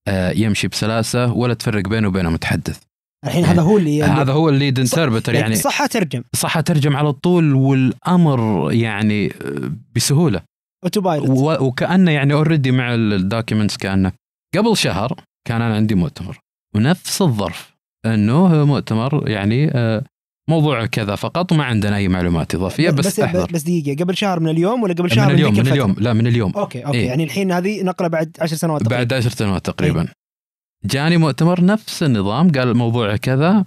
آه، 0.07 0.31
يمشي 0.31 0.67
بسلاسة 0.67 1.33
ولا 1.33 1.53
تفرق 1.53 1.87
بينه 1.87 2.07
وبين 2.07 2.25
المتحدث 2.25 2.79
الحين 3.25 3.45
هذا 3.45 3.61
هو 3.61 3.77
اللي 3.77 4.03
هذا 4.03 4.33
هو 4.33 4.49
ال 4.49 4.55
lead 4.55 4.79
interpreter 4.79 5.33
يعني 5.33 5.55
صح 5.55 5.85
ترجم. 5.85 6.23
صح 6.35 6.59
ترجم 6.59 6.97
على 6.97 7.13
طول 7.13 7.53
والأمر 7.53 8.71
يعني 8.71 9.27
آه، 9.27 9.71
بسهولة. 9.95 10.41
autopilot 10.83 11.29
و- 11.29 11.65
وكأنه 11.65 12.11
يعني 12.11 12.33
already 12.33 12.71
مع 12.71 12.93
ال 12.93 13.02
documents 13.02 13.77
كأنه. 13.77 14.11
قبل 14.57 14.77
شهر 14.77 15.19
كان 15.47 15.61
أنا 15.61 15.75
عندي 15.75 15.95
مؤتمر. 15.95 16.37
ونفس 16.75 17.21
الظرف 17.21 17.73
إنه 18.05 18.65
مؤتمر 18.65 19.29
يعني 19.29 19.71
آه، 19.71 20.03
موضوع 20.49 20.85
كذا 20.85 21.15
فقط 21.15 21.51
وما 21.51 21.63
عندنا 21.63 21.95
أي 21.95 22.07
معلومات 22.07 22.55
إضافية 22.55 22.89
بس, 22.89 23.07
بس 23.07 23.19
احضر 23.19 23.51
بس 23.51 23.61
دقيقة. 23.63 24.03
قبل 24.03 24.17
شهر 24.17 24.39
من 24.39 24.49
اليوم 24.49 24.83
ولا 24.83 24.93
قبل 24.93 25.11
شهر 25.11 25.27
من 25.27 25.33
اليوم 25.33 25.53
من 25.53 25.59
الفترة؟ 25.59 25.73
اليوم. 25.73 25.95
لا 25.99 26.13
من 26.13 26.27
اليوم. 26.27 26.51
OK 26.55 26.85
OK. 26.85 26.97
إيه. 26.97 27.07
يعني 27.07 27.23
الحين 27.23 27.51
هذه 27.51 27.83
نقله 27.83 28.07
بعد 28.07 28.37
عشر 28.41 28.55
سنوات 28.55 28.81
تقريباً. 28.81 28.95
بعد 28.97 29.13
عشر 29.13 29.29
سنوات 29.29 29.65
تقريبا. 29.65 30.07
جاني 30.85 31.17
مؤتمر 31.17 31.63
نفس 31.65 32.03
النظام 32.03 32.51
قال 32.51 32.67
الموضوع 32.67 33.15
كذا 33.15 33.65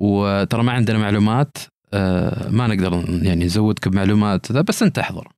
وترى 0.00 0.62
ما 0.62 0.72
عندنا 0.72 0.98
معلومات 0.98 1.58
آه، 1.94 2.48
ما 2.48 2.66
نقدر 2.66 3.04
يعني 3.22 3.44
نزودك 3.44 3.88
بمعلومات 3.88 4.52
بس 4.52 4.82
أنت 4.82 4.98
أحضر. 4.98 5.28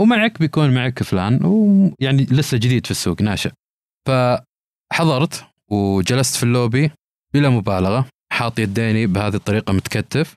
ومعك 0.00 0.38
بيكون 0.38 0.74
معك 0.74 1.02
فلان 1.02 1.44
ويعني 1.44 2.24
لسه 2.24 2.56
جديد 2.56 2.84
في 2.84 2.90
السوق 2.90 3.22
ناشئ. 3.22 3.50
فحضرت 4.08 5.44
وجلست 5.68 6.36
في 6.36 6.42
اللوبي 6.42 6.90
بلا 7.34 7.48
مبالغة 7.48 8.06
حاط 8.32 8.58
يديني 8.58 9.06
بهذه 9.06 9.34
الطريقة 9.34 9.72
متكتف 9.72 10.34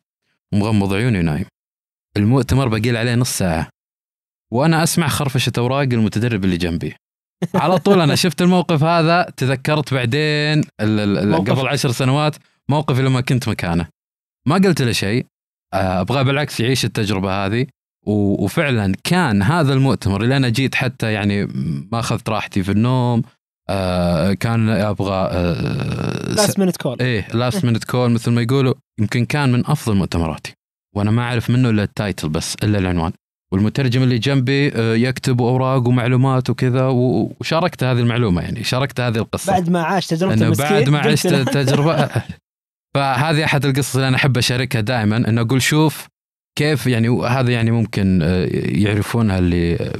ومغمض 0.53 0.93
عيوني 0.93 1.19
ونايم. 1.19 1.45
المؤتمر 2.17 2.67
بقيل 2.67 2.97
عليه 2.97 3.15
نص 3.15 3.37
ساعة. 3.37 3.69
وأنا 4.51 4.83
أسمع 4.83 5.07
خرفشة 5.07 5.51
أوراق 5.57 5.79
المتدرب 5.81 6.45
اللي 6.45 6.57
جنبي. 6.57 6.95
على 7.55 7.77
طول 7.77 8.01
أنا 8.01 8.15
شفت 8.15 8.41
الموقف 8.41 8.83
هذا 8.83 9.33
تذكرت 9.37 9.93
بعدين. 9.93 10.63
قبل 10.81 11.67
عشر 11.67 11.91
سنوات 11.91 12.35
موقفي 12.69 13.01
لما 13.01 13.21
كنت 13.21 13.49
مكانه. 13.49 13.87
ما 14.47 14.55
قلت 14.55 14.81
له 14.81 14.91
شيء 14.91 15.25
ابغاه 15.73 16.21
بالعكس 16.21 16.59
يعيش 16.59 16.85
التجربة 16.85 17.45
هذه. 17.45 17.67
وفعلا 18.07 18.95
كان 19.03 19.41
هذا 19.41 19.73
المؤتمر 19.73 20.23
اللي 20.23 20.37
أنا 20.37 20.49
جيت 20.49 20.75
حتى 20.75 21.13
يعني 21.13 21.45
ما 21.91 21.99
أخذت 21.99 22.29
راحتي 22.29 22.63
في 22.63 22.71
النوم 22.71 23.21
آه، 23.69 24.33
كان 24.33 24.69
أبغى 24.69 25.29
آه، 25.31 26.33
last 26.33 26.59
minute 26.59 26.77
call 26.77 26.97
إيه 27.01 27.27
last 27.33 27.65
minute 27.65 27.83
call 27.83 28.11
مثل 28.11 28.31
ما 28.31 28.41
يقولوا. 28.41 28.73
يمكن 28.99 29.25
كان 29.25 29.51
من 29.51 29.67
أفضل 29.67 29.95
مؤتمراتي. 29.95 30.53
وأنا 30.95 31.11
ما 31.11 31.21
أعرف 31.21 31.49
منه 31.49 31.69
إلا 31.69 31.83
ال 31.83 31.91
title 31.91 32.29
بس 32.29 32.55
إلا 32.63 32.77
العنوان. 32.77 33.11
والمترجم 33.53 34.03
اللي 34.03 34.17
جنبي 34.17 34.71
آه، 34.75 34.95
يكتب 34.95 35.41
أوراق 35.41 35.87
ومعلومات 35.87 36.49
وكذا 36.49 36.87
وشاركت 36.87 37.83
هذه 37.83 37.99
المعلومة 37.99 38.41
يعني 38.41 38.63
شاركت 38.63 38.99
هذه 38.99 39.17
القصة. 39.17 39.53
بعد 39.53 39.69
ما 39.69 39.83
عاش 39.83 40.07
تجربة 40.07 40.33
إنه 40.33 40.55
بعد 40.55 40.89
ما 40.89 40.99
عشت 40.99 41.27
تجربة. 41.27 42.09
فهذه 42.95 43.45
أحد 43.45 43.65
القصص 43.65 43.95
اللي 43.95 44.07
أنا 44.07 44.17
أحب 44.17 44.37
أشاركها 44.37 44.81
دائما 44.81 45.17
إنه 45.17 45.41
أقول 45.41 45.61
شوف 45.61 46.07
كيف 46.57 46.87
يعني 46.87 47.09
هذا 47.09 47.51
يعني 47.51 47.71
ممكن 47.71 48.19
آه، 48.23 48.45
يعرفونها 48.53 49.39
اللي 49.39 49.75
آه، 49.75 49.93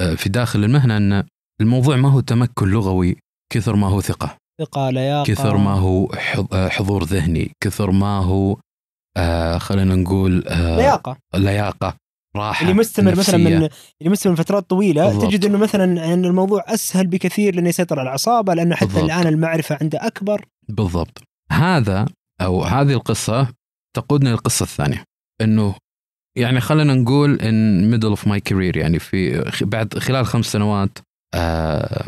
آه، 0.00 0.14
في 0.14 0.28
داخل 0.28 0.64
المهنة 0.64 0.96
إن 0.96 1.24
الموضوع 1.60 1.96
ما 1.96 2.08
هو 2.10 2.20
تمكن 2.20 2.68
لغوي 2.68 3.16
كثر 3.52 3.76
ما 3.76 3.86
هو 3.88 4.00
ثقة. 4.00 4.36
ثقة 4.60 4.90
لياقة. 4.90 5.24
كثر 5.26 5.56
ما 5.56 5.70
هو 5.72 6.08
حض- 6.12 6.54
حضور 6.68 7.04
ذهني. 7.04 7.50
كثر 7.64 7.90
ما 7.90 8.18
هو 8.18 8.56
آه 9.16 9.58
خلينا 9.58 9.94
نقول 9.94 10.44
آه 10.48 10.76
لياقة. 10.76 11.16
لياقة 11.34 11.94
راحة 12.36 12.62
اللي 12.62 12.74
مستمر 12.74 13.10
مثلا 13.16 13.36
نفسية. 13.36 13.58
من 13.58 13.68
اللي 14.00 14.12
مستمر 14.12 14.36
فترات 14.36 14.70
طويلة 14.70 15.04
بالضبط. 15.08 15.24
تجد 15.30 15.44
إنه 15.44 15.58
مثلا 15.58 16.12
إن 16.14 16.24
الموضوع 16.24 16.64
أسهل 16.66 17.06
بكثير 17.06 17.54
لأنه 17.54 17.68
يسيطر 17.68 17.98
على 17.98 18.08
العصابه 18.08 18.54
لأنه 18.54 18.74
حتى 18.76 18.86
بالضبط. 18.86 19.04
الآن 19.04 19.26
المعرفة 19.26 19.78
عنده 19.80 20.06
أكبر. 20.06 20.44
بالضبط. 20.68 21.22
هذا 21.52 22.06
أو 22.40 22.62
هذه 22.64 22.92
القصة 22.92 23.48
تقودنا 23.96 24.28
للقصة 24.28 24.62
الثانية. 24.64 25.04
إنه 25.40 25.74
يعني 26.38 26.60
خلينا 26.60 26.94
نقول 26.94 27.40
إن 27.40 27.90
middle 27.90 28.08
of 28.08 28.26
my 28.28 28.40
career 28.40 28.76
يعني 28.76 28.98
في 28.98 29.44
بعد 29.62 29.98
خلال 29.98 30.26
خمس 30.26 30.46
سنوات 30.46 30.98
آه 31.34 32.06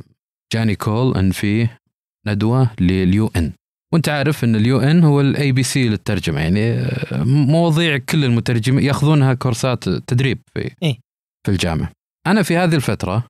جاني 0.52 0.76
call 0.76 1.16
إن 1.16 1.30
في 1.30 1.68
ندوة 2.26 2.70
لل 2.80 3.30
UN. 3.36 3.52
وأنت 3.92 4.08
عارف 4.08 4.44
إن 4.44 4.56
ال 4.56 4.80
UN 4.80 5.04
هو 5.04 5.20
ال 5.20 5.52
ABC 5.52 5.88
للترجمة 5.88 6.40
يعني 6.40 6.60
آه، 6.72 7.22
مواضيع 7.24 7.96
كل 7.98 8.24
المترجمين 8.24 8.84
يأخذونها 8.84 9.34
كورسات 9.34 9.88
تدريب 9.88 10.38
في 10.54 10.70
إيه. 10.82 10.98
في 11.46 11.52
الجامعة. 11.52 11.92
أنا 12.26 12.42
في 12.42 12.56
هذه 12.56 12.74
الفترة 12.74 13.26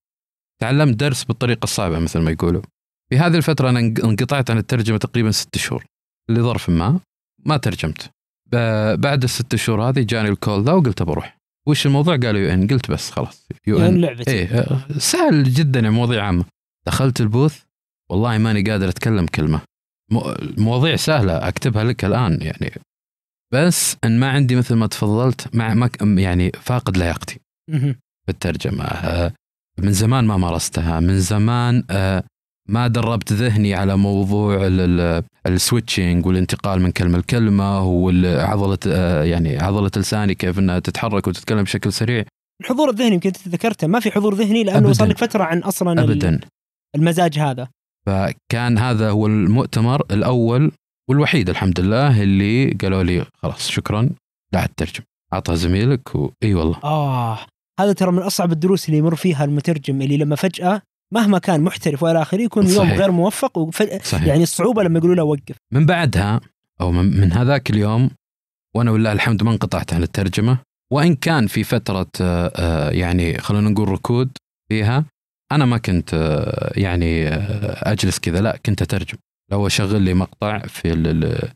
تعلمت 0.63 0.97
درس 0.97 1.25
بالطريقة 1.25 1.65
الصعبة 1.65 1.99
مثل 1.99 2.19
ما 2.21 2.31
يقولوا. 2.31 2.63
في 3.11 3.19
هذه 3.19 3.37
الفترة 3.37 3.71
أنا 3.71 3.81
انق- 3.81 4.05
انقطعت 4.05 4.51
عن 4.51 4.59
الترجمة 4.59 4.99
تقريبا 4.99 5.31
ست 5.31 5.59
شهور. 5.59 5.85
لظرف 6.31 6.71
ما 6.71 7.01
ما 7.47 7.57
ترجمت. 7.57 8.11
بعد 8.97 9.23
الست 9.23 9.57
شهور 9.57 9.83
هذه 9.89 10.03
جاني 10.03 10.29
ال 10.29 10.36
call 10.36 10.65
ذا 10.65 10.73
وقلت 10.73 11.03
بروح 11.03 11.39
وش 11.69 11.87
الموضوع؟ 11.87 12.17
قالوا 12.17 12.41
UN. 12.41 12.67
قلت 12.67 12.91
بس 12.91 13.11
خلاص. 13.11 13.49
UN. 13.67 14.01
لعبتي 14.01 14.31
إيه 14.31 14.47
آه، 14.47 14.79
سهل 14.99 15.45
جدا 15.45 15.81
يعني 15.81 15.95
مواضيع 15.95 16.25
عامة. 16.27 16.45
دخلت 16.87 17.21
ال 17.21 17.28
booth 17.28 17.61
والله 18.11 18.39
ماني 18.39 18.71
قادر 18.71 18.89
أتكلم 18.89 19.27
كلمة. 19.27 19.61
مو- 20.11 20.33
المواضيع 20.33 20.97
سهلة 20.97 21.49
أكتبها 21.49 21.85
لك 21.85 22.05
الآن 22.05 22.39
يعني. 22.43 22.73
بس 23.53 23.97
إن 24.05 24.21
ما 24.21 24.29
عندي 24.31 24.57
مثل 24.57 24.75
ما 24.75 24.87
تفضلت 24.87 25.57
مع 25.57 25.75
ما 25.75 25.91
يعني 26.03 26.53
فاقد 26.61 26.97
لياقتي 26.97 27.41
مهم. 27.71 27.93
في 28.27 28.29
الترجمه 28.33 28.85
آه، 28.85 29.33
من 29.79 29.93
زمان 29.93 30.25
ما 30.25 30.37
مارستها. 30.37 31.01
من 31.01 31.19
زمان 31.21 31.85
آه، 31.91 32.25
ما 32.69 32.87
دربت 32.89 33.33
ذهني 33.33 33.75
على 33.75 33.97
موضوع 33.97 34.67
ال- 34.67 34.81
ال- 35.01 35.23
السويتشنج 35.47 36.27
والانتقال 36.27 36.81
من 36.83 36.91
كلمة 36.91 37.19
لكلمة 37.19 37.83
وعضله 37.83 38.79
يعني 39.25 39.59
عضلة 39.59 39.91
لساني 39.97 40.35
كيف 40.35 40.59
إنها 40.59 40.79
تتحرك 40.79 41.27
وتتكلم 41.27 41.63
بشكل 41.63 41.93
سريع. 41.93 42.25
الحضور 42.61 42.91
الذهني 42.91 43.15
يمكن 43.15 43.33
ذكرته 43.49 43.87
ما 43.87 44.01
في 44.01 44.11
حضور 44.11 44.35
ذهني 44.35 44.65
لأنه. 44.65 44.93
صار 44.93 45.09
لك 45.09 45.19
فترة 45.19 45.45
عن 45.45 45.59
أصلا 45.59 46.03
ابدا. 46.03 46.41
المزاج 46.97 47.39
هذا. 47.39 47.69
فكان 48.07 48.79
هذا 48.79 49.11
هو 49.11 49.27
المؤتمر 49.27 50.03
الأول 50.11 50.73
والوحيد 51.11 51.51
الحمد 51.51 51.81
لله 51.81 52.23
اللي 52.23 52.71
قالوا 52.71 53.03
لي 53.03 53.25
خلاص 53.43 53.69
شكرا 53.71 54.11
لا 54.53 54.61
عاد 54.61 54.69
ترجم 54.77 55.03
اعطها 55.33 55.55
زميلك 55.55 56.15
واي 56.15 56.55
والله. 56.55 56.79
آه 56.85 57.39
هذا 57.81 57.93
ترى 57.93 58.13
من 58.13 58.19
أصعب 58.19 58.53
الدروس 58.53 58.87
اللي 58.89 58.99
يمر 58.99 59.15
فيها 59.15 59.45
المترجم 59.45 60.03
اللي 60.03 60.17
لما 60.17 60.37
فجأة 60.37 60.83
مهما 61.13 61.39
كان 61.39 61.61
محترف 61.61 62.03
وإلى 62.03 62.23
آخره 62.23 62.43
يكون 62.43 62.67
يوم 62.67 62.77
صحيح. 62.77 62.99
غير 62.99 63.11
موفق 63.11 63.59
وفجأة 63.59 64.01
صحيح. 64.05 64.27
يعني 64.27 64.43
الصعوبة 64.43 64.83
لما 64.83 64.99
يقولوا 64.99 65.17
له 65.17 65.23
وقف. 65.23 65.57
من 65.73 65.87
بعدها 65.87 66.41
أو 66.81 66.93
من, 66.93 67.21
من 67.21 67.33
هذاك 67.33 67.71
اليوم 67.71 68.11
وأنا 68.75 68.91
ولله 68.91 69.13
الحمد 69.13 69.43
ما 69.43 69.51
انقطعت 69.51 69.95
عن 69.95 70.03
الترجمة 70.03 70.59
وإن 70.93 71.15
كان 71.15 71.47
في 71.47 71.65
فترة 71.65 72.07
آه، 72.21 72.53
آه، 72.57 72.91
يعني 72.91 73.39
خلينا 73.39 73.71
نقول 73.71 73.89
ركود 73.89 74.31
فيها 74.69 75.05
أنا 75.53 75.65
ما 75.65 75.79
كنت 75.79 76.15
آه، 76.15 76.73
يعني 76.77 77.29
أجلس 77.93 78.19
كذا 78.19 78.41
لا 78.41 78.57
كنت 78.67 78.83
أترجم. 78.83 79.19
لو 79.53 79.67
أشغل 79.67 80.03
لي 80.03 80.15
مقطع 80.15 80.59
في 80.59 80.93
ال-. 80.93 81.49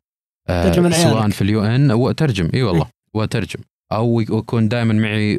سواء 0.93 1.29
في 1.29 1.43
ال 1.43 1.65
UN 1.65 1.91
أو 1.91 2.11
اترجم 2.11 2.51
إي 2.55 2.63
والله 2.63 2.87
وأترجم. 3.15 3.61
أو 3.93 4.21
يكون 4.21 4.69
دائما 4.69 4.95
معي 4.95 5.37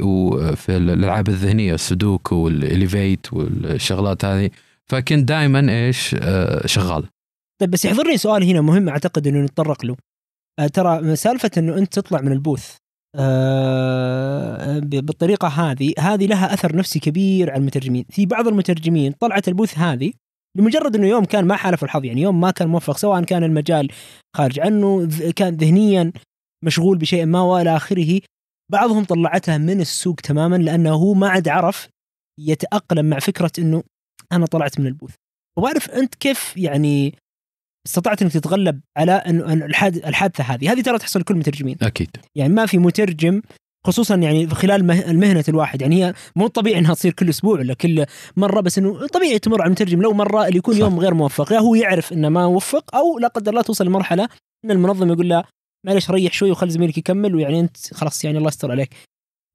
في 0.56 0.78
الألعاب 0.78 1.28
الذهنية 1.28 1.74
السودوكو 1.74 2.36
وال 2.36 2.57
Elevate 2.57 3.34
والشغلات 3.34 4.26
هذه. 4.26 4.50
فكنت 4.86 5.28
دائما 5.30 5.86
إيش؟ 5.86 6.16
آه، 6.20 6.68
شغال. 6.68 7.04
طيب 7.62 7.72
بس 7.72 7.86
يحضرني 7.86 8.18
سؤال 8.18 8.44
هنا 8.44 8.62
مهم 8.62 8.90
أعتقد 8.90 9.28
إنه 9.28 9.40
نتطرق 9.40 9.86
له. 9.86 9.96
آه 10.60 10.68
ترى 10.68 11.16
سالفة 11.16 11.52
إنه 11.58 11.78
أنت 11.78 11.94
تطلع 11.94 12.22
من 12.22 12.32
ال 12.32 12.39
booth 12.39 12.76
آه 13.16 14.80
بالطريقة 14.80 15.48
هذه 15.48 15.94
هذه 16.00 16.26
لها 16.26 16.54
أثر 16.54 16.76
نفسي 16.76 17.00
كبير 17.00 17.52
على 17.52 17.60
المترجمين. 17.60 18.06
في 18.10 18.26
بعض 18.26 18.48
المترجمين 18.48 19.12
طلعت 19.12 19.48
ال 19.48 19.53
booth 19.53 19.78
هذه 19.78 20.12
لمجرد 20.58 20.96
إنه 20.96 21.08
يوم 21.08 21.26
كان 21.26 21.46
ما 21.46 21.56
حالف 21.56 21.84
الحظ 21.84 22.06
يعني 22.06 22.22
يوم 22.22 22.42
ما 22.42 22.52
كان 22.52 22.68
موفق 22.68 22.98
سواء 22.98 23.24
كان 23.24 23.44
المجال 23.44 23.88
خارج 24.36 24.60
عنه 24.60 25.10
كان 25.36 25.56
ذهنيا 25.56 26.12
مشغول 26.66 26.98
بشيء 26.98 27.26
ما 27.26 27.42
وإلى 27.42 27.76
آخره. 27.76 28.20
بعضهم 28.72 29.04
طلعتها 29.04 29.58
من 29.58 29.82
السوق 29.82 30.16
تماما 30.16 30.56
لأنه 30.56 30.94
هو 30.94 31.14
ما 31.14 31.30
عاد 31.30 31.48
عرف 31.48 31.88
يتأقلم 32.40 33.06
مع 33.06 33.20
فكرة 33.20 33.52
إنه 33.60 33.84
أنا 34.32 34.46
طلعت 34.46 34.80
من 34.80 34.88
البوث. 34.88 35.14
وبعرف 35.58 35.90
أنت 35.90 36.16
كيف 36.16 36.54
يعني 36.58 37.16
استطعت 37.88 38.22
إنك 38.22 38.32
تتغلب 38.32 38.82
على 38.98 39.12
انه 39.12 39.54
الحادثة 39.84 40.44
هذه، 40.44 40.72
هذه 40.72 40.82
ترى 40.82 40.98
تحصل 40.98 41.20
لكل 41.20 41.34
المترجمين، 41.34 41.78
أكيد. 41.82 42.10
يعني 42.36 42.54
ما 42.54 42.66
في 42.66 42.78
مترجم 42.78 43.42
خصوصا 43.88 44.16
يعني 44.16 44.48
خلال 44.48 44.86
مه- 44.88 45.12
المهنة 45.12 45.44
الواحد. 45.50 45.82
يعني 45.82 46.06
هي 46.06 46.14
مو 46.36 46.48
طبيعي 46.48 46.80
إنها 46.80 46.94
تصير 46.94 47.14
كل 47.14 47.30
أسبوع 47.30 47.60
ولا 47.60 47.74
كل 47.74 48.06
مرة 48.38 48.62
بس 48.62 48.78
إنه 48.78 49.08
طبيعي 49.08 49.40
تمر 49.40 49.62
على 49.62 49.68
المترجم. 49.68 50.02
لو 50.02 50.14
مرة 50.14 50.48
اللي 50.48 50.58
يكون 50.58 50.74
صح. 50.74 50.80
يوم 50.80 51.00
غير 51.00 51.14
موفق 51.14 51.54
يا 51.54 51.60
هو 51.60 51.76
يعرف 51.76 52.14
إنه 52.14 52.30
ما 52.30 52.46
وفق 52.46 52.96
أو 52.96 53.20
لا 53.20 53.28
قدر 53.28 53.52
الله 53.52 53.62
توصل 53.62 53.86
لمرحلة 53.86 54.30
إن 54.66 54.72
المنظم 54.72 55.12
يقول 55.12 55.30
له 55.30 55.44
معلش 55.86 56.12
ريح 56.12 56.34
شوي 56.34 56.52
وخلي 56.52 56.72
زميلك 56.72 56.98
يكمل 56.98 57.36
ويعني 57.36 57.60
أنت 57.60 57.94
خلاص 57.94 58.26
يعني 58.26 58.38
الله 58.38 58.48
يستر 58.48 58.72
عليك. 58.72 58.90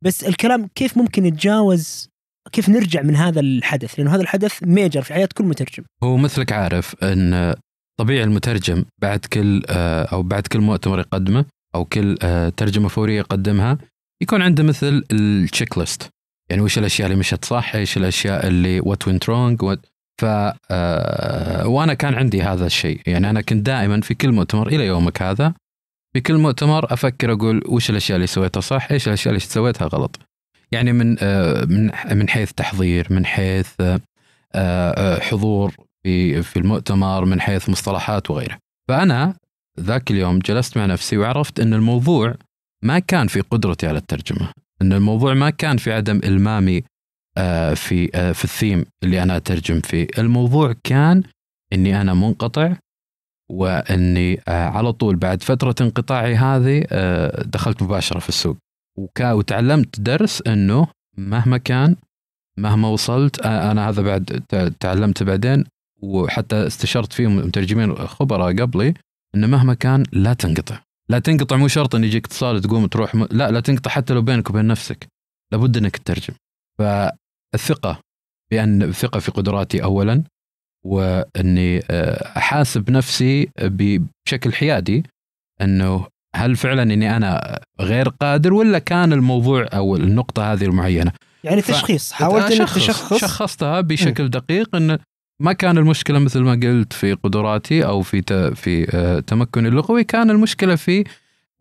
بس 0.04 0.24
الكلام 0.24 0.68
كيف 0.74 0.98
ممكن 0.98 1.22
نتجاوز 1.22 2.08
كيف 2.52 2.68
نرجع 2.68 3.02
من 3.02 3.16
هذا 3.16 3.40
الحدث؟ 3.40 3.98
لأنه 3.98 4.14
هذا 4.14 4.22
الحدث 4.22 4.62
ميجر 4.62 5.02
في 5.02 5.14
حياة 5.14 5.28
كل 5.34 5.44
مترجم. 5.44 5.84
هو 6.02 6.16
مثلك 6.16 6.52
عارف 6.52 6.94
إن 7.02 7.54
طبيعي 8.00 8.24
المترجم 8.24 8.84
بعد 9.02 9.18
كل 9.18 9.62
آه، 9.68 10.04
أو 10.04 10.22
بعد 10.22 10.46
كل 10.46 10.60
مؤتمر 10.60 10.98
يقدمه 10.98 11.44
أو 11.74 11.84
كل 11.84 12.16
آه، 12.22 12.48
ترجمة 12.48 12.88
فورية 12.88 13.18
يقدمها 13.18 13.78
يكون 14.22 14.42
عنده 14.42 14.62
مثل 14.62 15.04
ال 15.12 15.78
checklist 15.78 16.08
يعني 16.50 16.62
وش 16.62 16.78
الأشياء 16.78 17.06
اللي 17.06 17.18
مشت 17.18 17.44
صح 17.44 17.74
إيش 17.74 17.96
الأشياء 17.96 18.46
اللي 18.46 18.80
what 18.80 19.08
went 19.08 19.28
wrong 19.28 19.78
ف 20.20 20.24
آه، 20.70 21.66
وأنا 21.66 21.94
كان 21.94 22.14
عندي 22.14 22.42
هذا 22.42 22.66
الشيء 22.66 23.00
يعني 23.06 23.30
أنا 23.30 23.40
كنت 23.40 23.66
دائما 23.66 24.00
في 24.00 24.14
كل 24.14 24.32
مؤتمر 24.32 24.68
إلى 24.68 24.86
يومك 24.86 25.22
هذا 25.22 25.54
في 26.14 26.20
كل 26.20 26.38
مؤتمر 26.38 26.92
أفكر 26.92 27.32
أقول 27.32 27.62
وش 27.66 27.90
الأشياء 27.90 28.16
اللي 28.16 28.26
سويتها 28.26 28.60
صح؟ 28.60 28.88
إيش 28.90 29.08
الأشياء 29.08 29.34
اللي 29.34 29.40
سويتها 29.40 29.86
غلط؟ 29.86 30.18
يعني 30.72 30.92
من 30.92 31.16
آه، 31.20 31.64
من 31.64 31.90
من 32.12 32.28
حيث 32.28 32.52
تحضير 32.52 33.06
من 33.10 33.26
حيث 33.26 33.72
آه، 33.80 34.00
آه، 34.54 35.20
حضور 35.20 35.74
في 36.02 36.42
في 36.42 36.58
المؤتمر 36.58 37.24
من 37.24 37.40
حيث 37.40 37.68
مصطلحات 37.68 38.30
وغيره. 38.30 38.58
فأنا 38.88 39.36
ذاك 39.80 40.10
اليوم 40.10 40.38
جلست 40.38 40.76
مع 40.76 40.86
نفسي 40.86 41.16
وعرفت 41.18 41.60
إن 41.60 41.74
الموضوع 41.74 42.34
ما 42.84 42.98
كان 42.98 43.26
في 43.26 43.40
قدرتي 43.40 43.86
على 43.86 43.98
الترجمة. 43.98 44.52
إن 44.82 44.92
الموضوع 44.92 45.34
ما 45.34 45.50
كان 45.50 45.76
في 45.76 45.92
عدم 45.92 46.20
إلمامي 46.24 46.82
في 47.74 48.08
في 48.34 48.44
الثيم 48.44 48.84
اللي 49.02 49.22
أنا 49.22 49.36
أترجم 49.36 49.80
فيه. 49.80 50.06
الموضوع 50.18 50.74
كان 50.84 51.22
إني 51.72 52.00
أنا 52.00 52.14
منقطع 52.14 52.76
وإني 53.50 54.40
آه، 54.48 54.68
على 54.68 54.92
طول 54.92 55.16
بعد 55.16 55.42
فترة 55.42 55.74
انقطاعي 55.80 56.34
هذه 56.36 56.84
آه، 56.90 57.42
دخلت 57.42 57.82
مباشرة 57.82 58.18
في 58.18 58.28
السوق. 58.28 58.56
وتعلمت 59.20 60.00
درس 60.00 60.42
إنه 60.46 60.86
مهما 61.18 61.56
كان 61.56 61.96
مهما 62.58 62.88
وصلت 62.88 63.40
آه، 63.40 63.70
أنا 63.70 63.88
هذا 63.88 64.02
بعد 64.02 64.42
ت- 64.48 64.72
تعلمت 64.80 65.22
بعدين 65.22 65.64
وحتى 66.02 66.66
استشرت 66.66 67.12
فيه 67.12 67.26
مترجمين 67.26 67.94
خبراء 67.94 68.56
قبلي 68.60 68.94
إنه 69.34 69.46
مهما 69.46 69.74
كان 69.74 70.02
لا 70.12 70.32
تنقطع. 70.34 70.78
لا 71.08 71.18
تنقطع 71.18 71.56
مو 71.56 71.68
شرط 71.68 71.94
إن 71.94 72.04
يجيك 72.04 72.26
اتصال 72.26 72.60
تقوم 72.60 72.86
تروح 72.86 73.14
م... 73.14 73.26
لا 73.30 73.50
لا 73.50 73.60
تنقطع 73.60 73.90
حتى 73.90 74.14
لو 74.14 74.22
بينك 74.22 74.50
وبين 74.50 74.66
نفسك. 74.66 75.06
لابد 75.52 75.76
إنك 75.76 75.96
تترجم. 75.96 76.34
فالثقة 76.78 78.00
بأن 78.50 78.82
الثقة 78.82 79.20
في 79.20 79.30
قدراتي 79.30 79.82
اولا 79.82 80.24
وإني 80.84 81.82
آه، 81.90 82.38
أحاسب 82.38 82.90
نفسي 82.90 83.48
بشكل 83.58 84.52
حيادي 84.52 85.02
إنه 85.60 86.06
هل 86.36 86.56
فعلا 86.56 86.82
إني 86.82 87.16
أنا 87.16 87.60
غير 87.80 88.08
قادر 88.08 88.54
ولا 88.54 88.78
كان 88.78 89.12
الموضوع 89.12 89.66
أو 89.74 89.96
النقطة 89.96 90.52
هذه 90.52 90.64
المعينة؟ 90.64 91.12
يعني 91.44 91.62
تشخيص 91.62 92.12
حاولت 92.12 92.52
إنك 92.52 92.70
تشخص؟ 92.70 93.20
شخصتها 93.20 93.80
بشكل 93.80 94.28
دقيق 94.28 94.76
إن 94.76 94.98
ما 95.40 95.52
كان 95.52 95.78
المشكلة 95.78 96.18
مثل 96.18 96.40
ما 96.40 96.52
قلت 96.52 96.92
في 96.92 97.12
قدراتي 97.12 97.86
أو 97.86 98.02
في. 98.02 98.22
في 98.54 98.96
آه، 98.96 99.20
تمكني 99.20 99.68
اللغوي 99.68 100.04
كان 100.04 100.30
المشكلة 100.30 100.76
في 100.76 101.04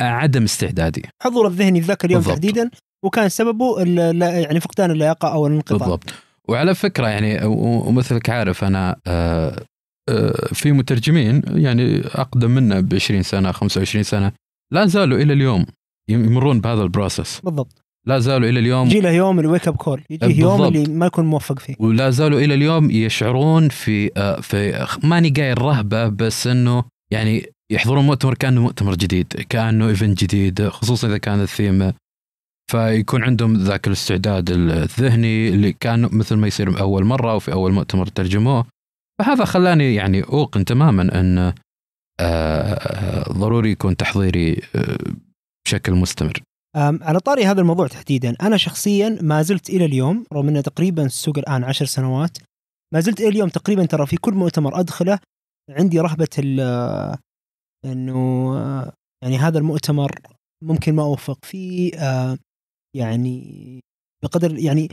آه، 0.02 0.04
عدم 0.04 0.44
استعدادي. 0.44 1.04
حضور 1.22 1.48
الذهني 1.48 1.80
ذاك 1.80 2.06
اليوم 2.06 2.22
بالضبط. 2.22 2.36
تحديدا 2.36 2.70
وكان 3.04 3.30
سببه 3.30 3.80
يعني 4.22 4.60
فقدان 4.60 4.92
اللياقة 4.92 5.34
أو 5.34 5.48
الانقطاع. 5.48 5.78
بالضبط. 5.78 6.14
وعلى 6.50 6.76
فكرة 6.76 7.08
يعني 7.08 7.46
ومثلك 7.46 8.30
عارف 8.30 8.64
أنا 8.64 8.96
آه، 9.08 9.66
آه، 10.10 10.54
في 10.54 10.72
مترجمين 10.72 11.42
يعني 11.48 12.02
أقدم 12.06 12.52
منا 12.52 12.80
ب 12.80 12.94
20 12.94 13.24
سنه 13.24 13.52
25 13.52 14.04
سنة 14.04 14.32
لا 14.72 14.86
زالوا 14.86 15.18
إلى 15.18 15.34
اليوم 15.34 15.66
يمرون 16.10 16.62
بهذا 16.62 16.82
ال 16.82 16.89
process 16.89 17.40
بالضبط. 17.40 17.84
لا 18.08 18.20
زالوا 18.20 18.50
إلى 18.50 18.60
اليوم. 18.60 18.88
يجي 18.88 19.02
له 19.02 19.12
يوم 19.12 19.40
ال 19.40 19.45
wake 19.45 19.68
up 19.68 19.76
call 19.76 20.02
يجيه 20.10 20.40
يوم. 20.40 20.64
اللي 20.64 20.86
ما 20.94 21.06
يكون 21.06 21.26
موفق 21.26 21.60
فيه. 21.60 21.76
ولا 21.80 22.10
زالوا 22.10 22.40
إلى 22.40 22.54
اليوم 22.54 22.92
يشعرون 22.92 23.70
في 23.70 24.12
آه، 24.18 24.42
في 24.42 24.88
ماني 25.04 25.30
قايل 25.30 25.62
رهبة 25.62 26.08
بس 26.08 26.48
إنه 26.48 26.84
يعني 27.12 27.46
يحضرون 27.72 28.06
مؤتمر 28.06 28.34
كأنه 28.34 28.62
مؤتمر 28.62 28.96
جديد 28.96 29.28
كأنه 29.50 29.88
event 29.88 30.24
جديد 30.24 30.68
خصوصا 30.68 31.08
إذا 31.08 31.18
كان 31.18 31.42
الثيم 31.42 31.94
فيكون 32.74 33.24
عندهم 33.24 33.58
ذاك 33.58 33.88
الاستعداد 33.88 34.50
الذهني 34.50 35.50
اللي 35.50 35.74
كان 35.74 36.10
مثل 36.12 36.36
ما 36.36 36.48
يصير 36.48 36.80
أول 36.80 37.06
مرة 37.06 37.32
أو 37.32 37.40
في 37.40 37.54
أول 37.54 37.72
مؤتمر 37.72 38.08
ترجموه. 38.08 38.66
فهذا 39.20 39.46
خلاني 39.46 39.96
يعني 39.96 40.24
أوقن 40.24 40.66
تماما 40.66 41.20
أن 41.20 41.54
آه، 42.20 43.32
ضروري 43.32 43.72
يكون 43.72 43.98
تحضيري 43.98 44.62
آه، 44.76 44.98
بشكل 45.66 45.94
مستمر. 45.94 46.44
على 46.76 47.20
طاري 47.20 47.46
هذا 47.46 47.62
الموضوع 47.62 47.88
تحديدا 47.88 48.36
أنا 48.42 48.58
شخصيا 48.58 49.18
ما 49.22 49.42
زلت 49.42 49.70
إلى 49.70 49.86
اليوم 49.86 50.26
رغم 50.34 50.48
أنه 50.48 50.62
تقريبا 50.62 51.06
السوق 51.06 51.38
الآن 51.38 51.64
عشر 51.64 51.86
سنوات 51.86 52.38
ما 52.94 53.00
زلت 53.00 53.20
إلى 53.20 53.30
اليوم 53.30 53.50
تقريبا 53.50 53.86
ترى 53.86 54.06
في 54.06 54.18
كل 54.18 54.34
مؤتمر 54.34 54.80
أدخله 54.80 55.20
عندي 55.70 56.00
رهبة 56.00 56.28
إنه 57.86 58.54
آه، 58.58 58.94
يعني 59.24 59.38
هذا 59.38 59.58
المؤتمر 59.60 60.20
ممكن 60.64 60.96
ما 60.96 61.04
أوفق 61.04 61.46
فيه 61.46 61.92
يعني 62.96 63.80
بقدر 64.24 64.58
يعني 64.60 64.90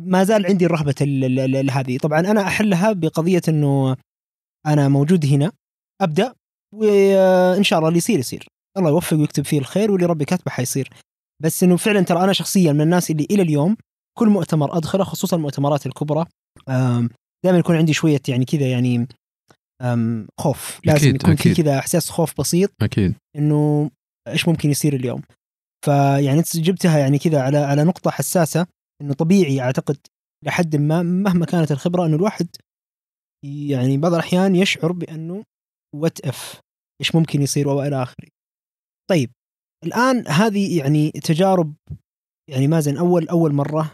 ما 0.00 0.24
زال 0.24 0.46
عندي 0.46 0.66
الرهبة 0.66 0.94
ال- 1.00 1.24
ال- 1.24 1.56
ال- 1.56 1.70
هذه. 1.70 1.98
طبعا 1.98 2.20
أنا 2.20 2.40
أحلها 2.40 2.92
بقضية 2.92 3.42
إنه 3.48 3.96
أنا 4.66 4.88
موجود 4.88 5.26
هنا 5.26 5.52
أبدأ 6.02 6.34
وان 6.74 7.62
شاء 7.62 7.78
الله 7.78 7.88
اللي 7.88 7.98
يصير 7.98 8.18
يصير. 8.18 8.46
الله 8.78 8.90
يوفق 8.90 9.16
ويكتب 9.16 9.44
فيه 9.44 9.58
الخير 9.58 9.90
واللي 9.90 10.06
ربي 10.06 10.24
كاتبه 10.24 10.50
حيصير. 10.50 10.90
بس 11.42 11.62
إنه 11.62 11.76
فعلا 11.76 12.00
ترى 12.00 12.24
أنا 12.24 12.32
شخصيا 12.32 12.72
من 12.72 12.80
الناس 12.80 13.10
اللي 13.10 13.26
إلى 13.30 13.42
اليوم 13.42 13.76
كل 14.18 14.28
مؤتمر 14.28 14.76
أدخله 14.76 15.04
خصوصا 15.04 15.36
المؤتمرات 15.36 15.86
الكبرى 15.86 16.26
دائما 17.44 17.58
يكون 17.58 17.76
عندي 17.76 17.92
شوية 17.92 18.20
يعني 18.28 18.44
كذا 18.44 18.70
يعني 18.70 19.06
خوف. 20.40 20.80
لازم 20.84 21.08
أكيد، 21.08 21.14
يكون 21.14 21.36
في 21.36 21.50
أكيد. 21.52 21.64
كذا 21.64 21.78
إحساس 21.78 22.10
خوف 22.10 22.40
بسيط 22.40 22.70
أكيد. 22.82 23.14
إنه 23.36 23.90
إيش 24.28 24.48
ممكن 24.48 24.70
يصير 24.70 24.94
اليوم. 24.94 25.22
فيعني 25.84 26.38
انت 26.38 26.56
جبتها 26.56 26.98
يعني 26.98 27.18
كذا 27.18 27.42
على 27.42 27.58
على 27.58 27.84
نقطة 27.84 28.10
حساسة 28.10 28.66
إنه 29.02 29.14
طبيعي 29.14 29.60
أعتقد 29.60 29.96
لحد 30.44 30.76
ما 30.76 31.02
مهما 31.02 31.46
كانت 31.46 31.72
الخبرة 31.72 32.06
إنه 32.06 32.16
الواحد 32.16 32.48
يعني 33.70 33.98
بعض 33.98 34.12
الأحيان 34.14 34.56
يشعر 34.56 34.92
بأنه 34.92 35.44
what 35.96 36.20
if 36.20 36.60
إيش 37.00 37.14
ممكن 37.14 37.42
يصير 37.42 37.68
وإلى 37.68 38.02
آخره. 38.02 38.28
طيب 39.10 39.30
الآن 39.84 40.28
هذه 40.28 40.78
يعني 40.78 41.10
تجارب 41.10 41.74
يعني 42.50 42.68
مازن 42.68 42.96
أول 42.96 43.28
أول 43.28 43.52
مرة 43.52 43.92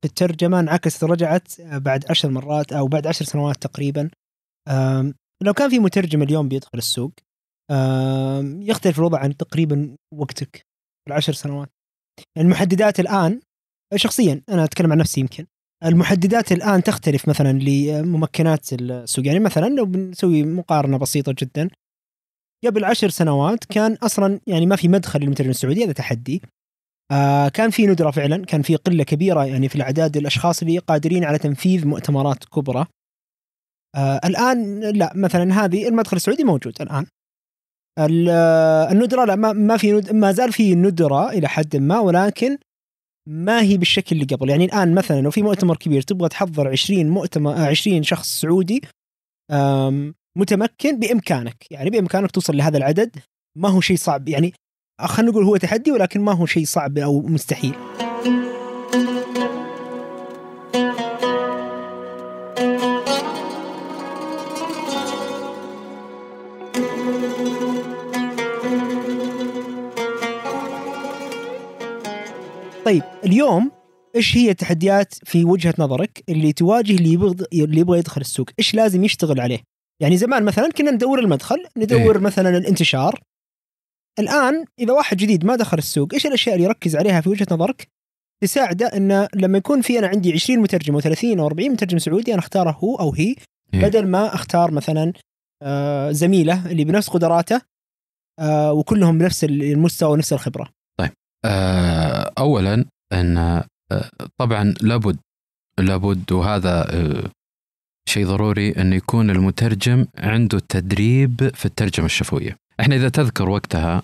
في 0.00 0.04
الترجمة 0.04 0.60
انعكست 0.60 1.04
رجعت 1.04 1.60
بعد 1.60 2.10
عشر 2.10 2.30
مرات 2.30 2.72
أو 2.72 2.86
بعد 2.86 3.06
عشر 3.06 3.24
سنوات 3.24 3.56
تقريبا 3.56 4.10
لو 5.42 5.52
كان 5.56 5.70
في 5.70 5.78
مترجم 5.78 6.22
اليوم 6.22 6.48
بيدخل 6.48 6.78
السوق 6.78 7.12
يختلف 8.60 8.98
الوضع 8.98 9.18
عن 9.18 9.36
تقريبا 9.36 9.96
وقتك 10.14 10.60
العشر 11.08 11.32
سنوات. 11.32 11.68
المحددات 12.38 13.00
الآن 13.00 13.40
شخصيا 13.94 14.42
أنا 14.48 14.64
أتكلم 14.64 14.92
عن 14.92 14.98
نفسي 14.98 15.20
يمكن. 15.20 15.46
المحددات 15.84 16.52
الآن 16.52 16.82
تختلف 16.82 17.28
مثلا 17.28 17.52
لممكنات 17.52 18.72
السوق. 18.72 19.26
يعني 19.26 19.40
مثلا 19.40 19.66
لو 19.68 19.84
بنسوي 19.86 20.42
مقارنة 20.42 20.98
بسيطة 20.98 21.34
جدا 21.38 21.70
قبل 22.66 22.84
عشر 22.84 23.08
سنوات 23.08 23.64
كان 23.64 23.94
أصلا 23.94 24.40
يعني 24.46 24.66
ما 24.66 24.76
في 24.76 24.88
مدخل 24.88 25.20
للمترجم 25.20 25.50
السعودي 25.50 25.84
هذا 25.84 25.92
تحدي. 25.92 26.42
آه 27.12 27.48
كان 27.48 27.70
في 27.70 27.86
ندرة 27.86 28.10
فعلا 28.10 28.44
كان 28.44 28.62
في 28.62 28.76
قلة 28.76 29.04
كبيرة 29.04 29.44
يعني 29.44 29.68
في 29.68 29.74
الأعداد 29.76 30.16
الاشخاص 30.16 30.62
اللي 30.62 30.78
قادرين 30.78 31.24
على 31.24 31.38
تنفيذ 31.38 31.86
مؤتمرات 31.86 32.44
كبرى. 32.44 32.86
آه 33.96 34.20
الآن 34.24 34.80
لا 34.80 35.12
مثلا 35.16 35.64
هذه 35.64 35.88
المدخل 35.88 36.16
السعودي 36.16 36.44
موجود 36.44 36.82
الآن. 36.82 37.02
ال- 37.02 37.15
الندرة 37.98 39.24
لا 39.24 39.36
ما, 39.36 39.76
في. 39.76 39.92
ما 40.12 40.32
زال 40.32 40.52
في 40.52 40.74
ندرة 40.74 41.30
إلى 41.30 41.48
حد 41.48 41.76
ما 41.76 41.98
ولكن 41.98 42.58
ما 43.28 43.62
هي 43.62 43.76
بالشكل 43.76 44.16
اللي 44.16 44.36
قبل. 44.36 44.50
يعني 44.50 44.64
الآن 44.64 44.94
مثلا 44.94 45.20
لو 45.20 45.30
في 45.30 45.42
مؤتمر 45.42 45.76
كبير 45.76 46.02
تبغى 46.02 46.28
تحضر 46.28 46.68
20 46.68 47.08
مؤتمر 47.08 47.52
آه، 47.52 47.66
20 47.66 48.02
شخص 48.02 48.40
سعودي 48.40 48.82
متمكن 50.36 50.98
بإمكانك. 50.98 51.66
يعني 51.70 51.90
بإمكانك 51.90 52.30
توصل 52.30 52.56
لهذا 52.56 52.78
العدد 52.78 53.16
ما 53.58 53.68
هو 53.68 53.80
شيء 53.80 53.96
صعب. 53.96 54.28
يعني 54.28 54.52
خلينا 55.00 55.32
نقول 55.32 55.44
هو 55.44 55.56
تحدي 55.56 55.92
ولكن 55.92 56.20
ما 56.20 56.32
هو 56.32 56.46
شيء 56.46 56.64
صعب 56.64 56.98
أو 56.98 57.20
مستحيل. 57.20 57.74
طيب 72.86 73.02
اليوم 73.24 73.72
إيش 74.16 74.36
هي 74.36 74.50
التحديات 74.50 75.14
في 75.14 75.44
وجهة 75.44 75.74
نظرك 75.78 76.24
اللي 76.28 76.52
تواجه 76.52 76.92
اللي 76.92 77.12
يبغى 77.12 77.46
اللي 77.52 77.80
يبغى 77.80 77.98
يدخل 77.98 78.20
السوق؟ 78.20 78.46
إيش 78.58 78.74
لازم 78.74 79.04
يشتغل 79.04 79.40
عليه؟ 79.40 79.58
يعني 80.02 80.16
زمان 80.16 80.44
مثلا 80.44 80.70
كنا 80.70 80.90
ندور 80.90 81.18
المدخل، 81.18 81.64
ندور 81.76 82.16
إيه. 82.16 82.22
مثلا 82.22 82.56
الانتشار. 82.58 83.20
الآن 84.18 84.64
إذا 84.78 84.92
واحد 84.92 85.16
جديد 85.16 85.44
ما 85.44 85.56
دخل 85.56 85.78
السوق، 85.78 86.14
إيش 86.14 86.26
الأشياء 86.26 86.54
اللي 86.54 86.66
يركز 86.66 86.96
عليها 86.96 87.20
في 87.20 87.28
وجهة 87.28 87.46
نظرك 87.50 87.88
تساعده 88.42 88.86
إنه 88.86 89.28
لما 89.34 89.58
يكون 89.58 89.80
في 89.80 89.98
أنا 89.98 90.06
عندي 90.06 90.32
20 90.32 90.58
مترجم 90.58 91.00
و30 91.00 91.24
أو 91.24 91.46
40 91.46 91.70
مترجم 91.70 91.98
سعودي 91.98 92.32
أنا 92.32 92.40
أختاره 92.40 92.70
هو 92.70 92.96
أو 92.96 93.12
هي 93.12 93.34
إيه. 93.74 93.82
بدل 93.82 94.06
ما 94.06 94.34
أختار 94.34 94.70
مثلا 94.70 95.12
آه، 95.62 96.10
زميله 96.10 96.70
اللي 96.70 96.84
بنفس 96.84 97.08
قدراته 97.08 97.60
آه، 98.38 98.72
وكلهم 98.72 99.18
بنفس 99.18 99.44
المستوى 99.44 100.12
ونفس 100.12 100.32
الخبرة. 100.32 100.75
آه، 101.44 102.32
اولا 102.38 102.84
أن 103.12 103.38
آه، 103.38 103.64
طبعا 104.38 104.74
لابد 104.80 105.16
لابد 105.78 106.32
وهذا 106.32 106.94
آه، 106.94 107.30
شيء 108.08 108.26
ضروري 108.26 108.70
أن 108.70 108.92
يكون 108.92 109.30
المترجم 109.30 110.06
عنده 110.18 110.58
تدريب 110.68 111.50
في 111.54 111.66
الترجمة 111.66 112.06
الشفوية. 112.06 112.56
إحنا 112.80 112.96
إذا 112.96 113.08
تذكر 113.08 113.48
وقتها 113.48 114.02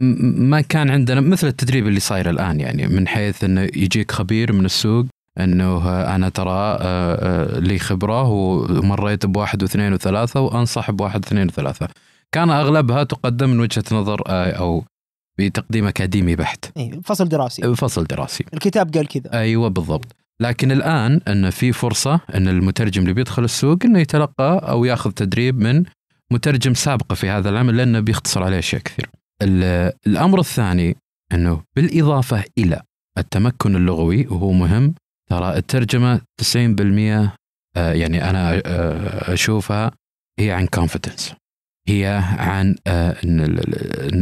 ما 0.00 0.60
كان 0.60 0.90
عندنا 0.90 1.20
مثل 1.20 1.46
التدريب 1.46 1.86
اللي 1.86 2.00
صاير 2.00 2.30
الآن 2.30 2.60
يعني 2.60 2.86
من 2.86 3.08
حيث 3.08 3.44
انه 3.44 3.60
يجيك 3.60 4.12
خبير 4.12 4.52
من 4.52 4.64
السوق 4.64 5.06
أنه 5.38 6.02
أنا 6.14 6.28
ترى 6.28 6.78
لي 7.60 7.78
خبرة 7.78 8.22
ومريت 8.28 9.26
بواحد 9.26 9.62
واثنين 9.62 9.92
وثلاثة 9.92 10.40
وأنصح 10.40 10.90
بواحد 10.90 11.24
واثنين 11.24 11.46
وثلاثة. 11.46 11.88
كان 12.32 12.50
أغلبها 12.50 13.04
تقدم 13.04 13.50
من 13.50 13.60
وجهة 13.60 13.84
نظر 13.92 14.22
أو 14.28 14.84
بتقديم 15.48 15.86
أكاديمي 15.86 16.36
بحت. 16.36 16.64
اي 16.76 17.00
فصل 17.04 17.28
دراسي. 17.28 17.74
فصل 17.74 18.04
دراسي. 18.04 18.44
الكتاب 18.54 18.94
قال 18.94 19.08
كذا. 19.08 19.32
أيوه 19.32 19.68
بالضبط. 19.68 20.16
لكن 20.40 20.72
الآن 20.72 21.20
إن 21.28 21.50
في 21.50 21.72
فرصة 21.72 22.20
إن 22.34 22.48
المترجم 22.48 23.02
اللي 23.02 23.12
بيدخل 23.14 23.44
السوق 23.44 23.78
إنه 23.84 23.98
يتلقى 24.00 24.66
أو 24.70 24.84
يأخذ 24.84 25.10
تدريب 25.10 25.58
من 25.60 25.84
مترجم 26.32 26.74
سابقه 26.74 27.14
في 27.14 27.28
هذا 27.28 27.50
العمل 27.50 27.76
لأنه 27.76 28.00
بيختصر 28.00 28.42
عليه 28.42 28.58
أشياء 28.58 28.82
كثير. 28.82 29.10
ال- 29.42 29.92
الأمر 30.06 30.40
الثاني 30.40 30.96
إنه 31.32 31.62
بالإضافة 31.76 32.44
إلى 32.58 32.80
التمكن 33.18 33.76
اللغوي 33.76 34.26
وهو 34.26 34.52
مهم 34.52 34.94
ترى 35.30 35.56
الترجمة 35.56 36.20
90% 36.42 37.34
آه، 37.76 37.92
يعني 37.92 38.30
أنا 38.30 38.62
آه، 38.66 39.32
أشوفها 39.34 39.90
هي 40.38 40.50
عن 40.52 40.66
كونفدنس 40.66 41.34
هي 41.90 42.22
عن 42.38 42.76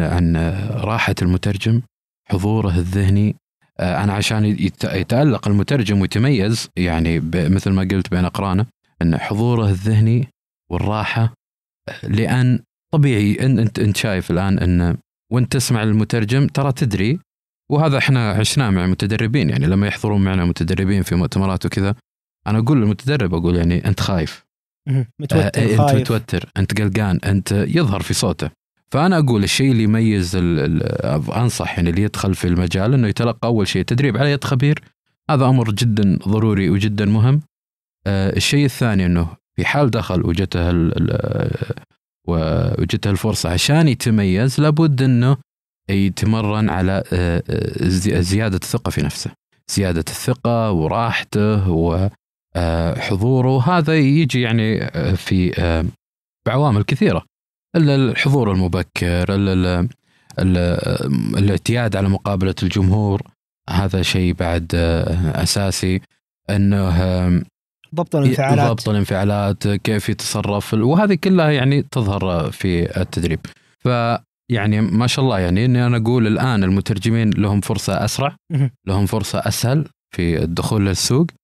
عن 0.01 0.37
آه، 0.37 0.81
راحة 0.85 1.15
المترجم 1.23 1.83
حضوره 2.31 2.79
الذهني. 2.79 3.37
آه، 3.81 4.05
أنا 4.05 4.13
عشان 4.13 4.45
يت- 4.45 4.85
يتألق 4.85 5.49
المترجم 5.49 6.01
ويتميز 6.01 6.69
يعني 6.77 7.21
مثل 7.35 7.71
ما 7.71 7.83
قلت 7.83 8.11
بين 8.11 8.25
أقرانه 8.25 8.67
إن 9.03 9.19
حضوره 9.19 9.69
الذهني 9.69 10.29
والراحة 10.71 11.35
آه، 11.89 12.07
لأن 12.09 12.61
طبيعي 12.93 13.47
إن 13.47 13.59
إنت 13.59 13.79
إنت 13.79 13.97
شايف 13.97 14.31
الآن 14.31 14.59
إن 14.59 14.97
وانت 15.33 15.53
تسمع 15.53 15.83
المترجم 15.83 16.47
ترى 16.47 16.73
تدري 16.73 17.19
وهذا 17.71 17.99
إحنا 17.99 18.31
عشناه 18.31 18.71
مع 18.71 18.85
المتدربين 18.85 19.51
يعني 19.51 19.67
لما 19.67 19.87
يحضرون 19.87 20.25
معنا 20.25 20.45
متدربين 20.45 21.03
في 21.03 21.15
مؤتمرات 21.15 21.67
وكذا 21.67 21.95
أنا 22.47 22.59
أقول 22.59 22.81
للمتدرب 22.83 23.35
أقول 23.35 23.57
يعني 23.57 23.85
أنت 23.89 24.01
خايف. 24.01 24.45
مهم. 24.89 24.99
آه، 24.99 25.07
متوتر 25.21 25.47
انت 25.63 25.81
خايف. 25.81 26.01
متوتر 26.01 26.49
أنت 26.57 26.81
قلقان 26.81 27.19
أنت 27.25 27.53
يظهر 27.53 28.03
في 28.03 28.15
صوته. 28.15 28.51
فأنا 28.93 29.19
أقول 29.19 29.45
الشيء 29.45 29.73
اللي 29.73 29.83
يميز 29.83 30.37
أنصح 31.37 31.77
يعني 31.77 31.91
اللي 31.91 32.03
يدخل 32.03 32.35
في 32.35 32.47
المجال 32.47 32.95
إنه 32.95 33.09
يتلقى 33.09 33.49
أول 33.49 33.69
شيء 33.69 33.83
تدريب 33.83 34.17
على 34.17 34.31
يد 34.33 34.45
خبير. 34.45 34.83
هذا 35.31 35.45
أمر 35.47 35.71
جدا 35.71 36.19
ضروري 36.29 36.71
وجدا 36.71 37.05
مهم. 37.05 37.41
آه، 38.07 38.37
الشيء 38.37 38.65
الثاني 38.65 39.07
إنه 39.07 39.29
في 39.57 39.65
حال 39.65 39.91
دخل 39.91 40.27
وجته 40.27 40.71
وجته 42.29 43.11
الفرصة 43.11 43.51
عشان 43.51 43.89
يتميز 43.89 44.61
لابد 44.61 45.03
إنه 45.03 45.37
يتمرن 45.91 46.71
على 46.71 47.03
آه، 47.13 47.43
آه، 47.51 47.89
زي- 47.89 48.23
زيادة 48.23 48.57
الثقة 48.57 48.91
في 48.91 49.03
نفسه. 49.03 49.31
زيادة 49.75 50.01
الثقة 50.09 50.71
وراحته 50.73 51.69
وحضوره 52.57 53.63
هذا 53.79 53.97
يجي 53.99 54.41
يعني 54.41 54.83
آه، 54.85 55.13
في 55.13 55.53
آه، 55.63 55.85
بعوامل 56.47 56.83
كثيرة. 56.83 57.25
ال- 57.77 57.91
الحضور 57.91 58.53
المبكر 58.53 59.35
ال- 59.35 59.49
ال- 59.49 59.89
ال- 60.39 61.39
الاعتياد 61.39 61.97
على 61.97 62.09
مقابلة 62.09 62.55
الجمهور. 62.63 63.23
هذا 63.71 64.03
شيء 64.03 64.33
بعد 64.33 64.73
آه، 64.75 65.43
أساسي. 65.43 66.01
إنه 66.51 66.89
آه، 66.89 67.43
ضبط 67.95 68.17
الانفعالات. 68.17 68.69
ضبط 68.71 68.89
الانفعالات 68.89 69.69
كيف 69.69 70.09
يتصرف 70.09 70.75
وهذه 70.75 71.15
كلها 71.15 71.51
يعني 71.51 71.83
تظهر 71.83 72.51
في 72.51 73.01
التدريب. 73.01 73.41
ف 73.79 73.89
يعني 74.51 74.81
ما 74.81 75.07
شاء 75.07 75.25
الله 75.25 75.39
يعني 75.39 75.65
إني 75.65 75.87
أنا 75.87 75.97
أقول 75.97 76.27
الآن 76.27 76.65
المترجمين 76.65 77.31
لهم 77.31 77.61
فرصة 77.61 78.05
أسرع. 78.05 78.37
لهم 78.87 79.07
فرصة 79.07 79.39
أسهل 79.39 79.85
في 80.15 80.43
الدخول 80.43 80.87
للسوق. 80.87 81.27
آه، 81.31 81.35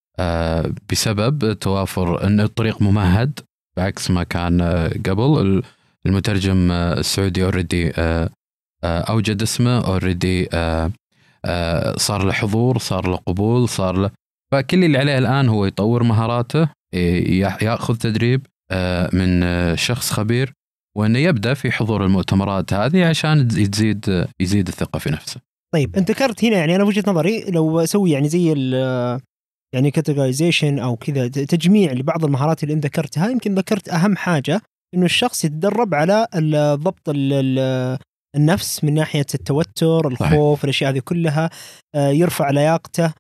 بسبب 0.91 1.53
توافر 1.53 2.27
إن 2.27 2.41
الطريق 2.41 2.83
ممهد 2.83 3.41
بعكس 3.77 4.11
ما 4.11 4.23
كان 4.25 4.61
آه، 4.61 4.89
قبل 4.89 5.41
ال- 5.41 5.63
المترجم 6.07 6.71
آه، 6.73 6.93
السعودي 6.93 7.45
already 7.45 7.93
أوجد 8.85 9.43
اسمه 9.43 9.79
already 9.87 10.45
صار 11.97 12.25
له 12.25 12.33
حضور 12.33 12.79
صار 12.79 13.09
له 13.09 13.17
قبول 13.17 13.69
صار 13.69 13.97
له 13.97 14.11
فكل 14.53 14.85
اللي 14.85 14.99
عليه 14.99 15.19
الآن 15.19 15.49
هو 15.49 15.67
يطور 15.67 16.03
مهاراته 16.03 16.69
يأخذ 17.63 17.97
تدريب 17.97 18.47
آه، 18.71 19.11
من 19.13 19.43
آه، 19.43 19.75
شخص 19.75 20.11
خبير 20.13 20.53
وإنه 20.97 21.19
يبدأ 21.19 21.55
في 21.55 21.71
حضور 21.73 22.05
المؤتمرات 22.05 22.73
هذه 22.73 23.07
عشان 23.09 23.49
تزيد 23.49 24.27
يزيد 24.41 24.69
الثقة 24.69 24.99
في 24.99 25.11
نفسه. 25.11 25.41
طيب 25.75 25.97
انت 25.97 26.11
ذكرت 26.11 26.45
هنا 26.45 26.57
يعني 26.57 26.77
أنا 26.77 26.85
وجهه 26.85 27.05
نظري 27.07 27.45
لو 27.49 27.81
أسوي 27.81 28.11
يعني 28.11 28.29
زي 28.29 28.53
يعني 29.75 29.91
categorization 29.91 30.79
أو 30.79 30.97
كذا 30.97 31.29
تجميع 31.29 31.93
لبعض 31.93 32.25
المهارات 32.25 32.63
اللي 32.63 32.75
أنت 32.75 32.85
ذكرتها. 32.87 33.29
يمكن 33.29 33.55
ذكرت 33.55 33.89
أهم 33.89 34.17
حاجة 34.17 34.61
إنه 34.95 35.05
الشخص 35.05 35.45
يتدرب 35.45 35.95
على 35.95 36.27
ضبط 36.75 37.09
ال- 37.09 37.33
ال- 37.33 37.99
النفس 38.37 38.85
من 38.85 38.95
ناحية 38.95 39.27
التوتر، 39.35 40.09
الخوف، 40.09 40.65
الأشياء 40.65 40.91
هذه 40.91 40.99
كلها 40.99 41.51
آه، 41.95 42.09
يرفع 42.09 42.51
لياقته 42.51 43.13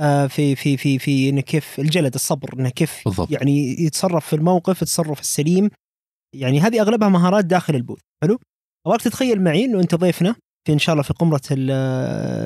آه، 0.00 0.26
في 0.26 0.56
في 0.56 0.76
في 0.76 0.98
في 0.98 1.28
إنه 1.28 1.40
كيف 1.40 1.80
الجلد 1.80 2.14
الصبر 2.14 2.54
إنه 2.58 2.68
كيف 2.68 3.02
بالضبط. 3.04 3.30
يعني 3.30 3.82
يتصرف 3.82 4.26
في 4.26 4.36
الموقف 4.36 4.82
التصرف 4.82 5.20
السليم. 5.20 5.70
يعني 6.36 6.60
هذه 6.60 6.80
أغلبها 6.80 7.08
مهارات 7.08 7.44
داخل 7.44 7.74
ال 7.74 7.77
booth. 7.77 7.98
حلو؟ 8.22 8.38
أبغاك 8.86 9.02
تتخيل 9.02 9.42
معي 9.42 9.64
إنه 9.64 9.80
أنت 9.80 9.94
ضيفنا 9.94 10.34
في 10.66 10.72
إن 10.72 10.78
شاء 10.78 10.92
الله 10.92 11.02
في 11.02 11.12
قمرة 11.12 11.40
ال- 11.50 11.70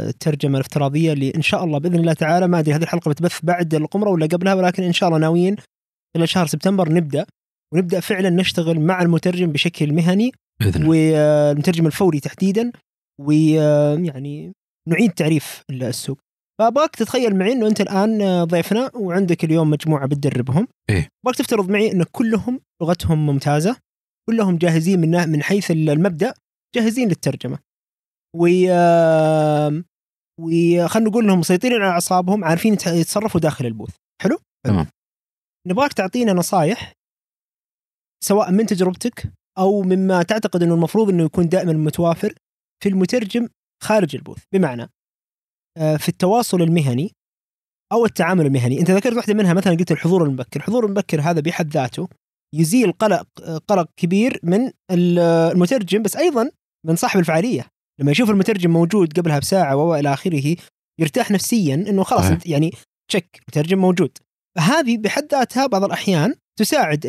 الترجمة 0.09 0.55
الافتراضية 0.55 1.13
اللي 1.13 1.33
إن 1.37 1.43
شاء 1.43 1.65
الله 1.65 1.79
بإذن 1.79 1.95
الله 1.95 2.13
تعالى 2.13 2.49
ما 2.49 2.59
أدري 2.59 2.75
هذه 2.75 2.83
الحلقة 2.83 3.09
بتبث 3.09 3.39
بعد 3.43 3.75
القمرة 3.75 4.11
ولا 4.11 4.27
قبلها 4.27 4.55
ولكن 4.55 4.83
إن 4.83 4.93
شاء 4.93 5.09
الله 5.09 5.19
ناويين 5.21 5.57
خلال 6.17 6.29
شهر 6.29 6.47
سبتمبر 6.47 6.93
نبدأ 6.93 7.27
ونبدأ 7.75 8.01
فعلا 8.01 8.31
نشتغل 8.31 8.81
مع 8.81 9.03
المترجم 9.03 9.53
بشكل 9.53 9.93
مهني 9.93 10.33
بإذن. 10.61 10.87
والمترجم 10.87 11.87
الفوري 11.87 12.21
تحديدا 12.21 12.73
ويعني 13.21 14.53
نعيد 14.89 15.11
تعريف 15.13 15.63
السوق 15.71 16.19
فأبغاك 16.59 16.97
تتخيل 16.97 17.37
معي 17.37 17.53
إنه 17.53 17.67
أنت 17.67 17.81
الآن 17.81 18.45
ضيفنا 18.45 18.91
وعندك 18.95 19.45
اليوم 19.45 19.71
مجموعة 19.71 20.07
بتدربهم 20.07 20.69
إيه. 20.91 21.09
أبغاك 21.25 21.37
تفترض 21.39 21.69
معي 21.71 21.93
إن 21.93 22.03
كلهم 22.13 22.61
لغتهم 22.83 23.27
ممتازة 23.27 23.77
كلهم 24.29 24.57
جاهزين 24.57 25.01
من 25.01 25.29
من 25.29 25.43
حيث 25.43 25.71
المبدأ 25.71 26.35
جاهزين 26.77 27.09
للترجمة 27.09 27.59
و 28.35 28.47
وخلينا 30.41 31.09
نقول 31.11 31.25
إنهم 31.25 31.39
مسيطرين 31.39 31.83
على 31.83 31.91
أعصابهم 31.91 32.45
عارفين 32.45 32.73
يت- 32.73 32.87
يتصرفوا 32.87 33.41
داخل 33.41 33.67
البوث. 33.67 33.97
حلو؟ 34.23 34.39
تمام. 34.67 34.87
نبغاك 35.69 35.93
تعطينا 35.93 36.33
نصائح 36.33 36.93
سواء 38.25 38.51
من 38.53 38.67
تجربتك 38.67 39.33
أو 39.59 39.83
مما 39.83 40.23
تعتقد 40.23 40.63
إنه 40.63 40.75
المفروض 40.75 41.09
إنه 41.09 41.25
يكون 41.25 41.49
دائما 41.49 41.73
متوافر 41.73 42.35
في 42.83 42.89
المترجم 42.89 43.49
خارج 43.83 44.17
البوث. 44.17 44.43
بمعنى 44.53 44.89
آه، 45.79 45.97
في 45.97 46.09
التواصل 46.09 46.63
المهني 46.63 47.11
أو 47.93 48.05
التعامل 48.05 48.47
المهني. 48.47 48.81
أنت 48.81 48.91
ذكرت 48.91 49.17
واحدة 49.17 49.35
منها 49.35 49.55
مثلا 49.55 49.75
قلت 49.77 49.93
الحضور 49.93 50.25
المبكر. 50.25 50.61
الحضور 50.61 50.87
المبكر 50.87 51.21
هذا 51.21 51.41
بحد 51.41 51.69
ذاته 51.71 52.09
يزيل 52.55 52.93
قلق 52.93 53.27
قلق 53.69 53.89
كبير 53.97 54.41
من 54.43 54.67
ال- 54.91 55.19
المترجم 55.53 56.03
بس 56.03 56.17
أيضا 56.17 56.51
من 56.87 56.97
صاحب 56.97 57.21
الفعالية. 57.21 57.67
لما 58.01 58.11
يشوف 58.11 58.31
المترجم 58.31 58.71
موجود 58.71 59.19
قبلها 59.19 59.39
بساعة 59.39 59.77
وإلى 59.77 60.13
آخره 60.13 60.57
يرتاح 61.01 61.31
نفسيا 61.31 61.75
إنه 61.75 62.03
خلاص. 62.03 62.25
أنت 62.25 62.47
يعني 62.47 62.73
تشك 63.11 63.41
مترجم 63.49 63.79
موجود. 63.79 64.19
هذه 64.59 64.99
بحد 64.99 65.27
ذاتها 65.33 65.67
بعض 65.67 65.85
الأحيان 65.85 66.35
تساعد 66.59 67.07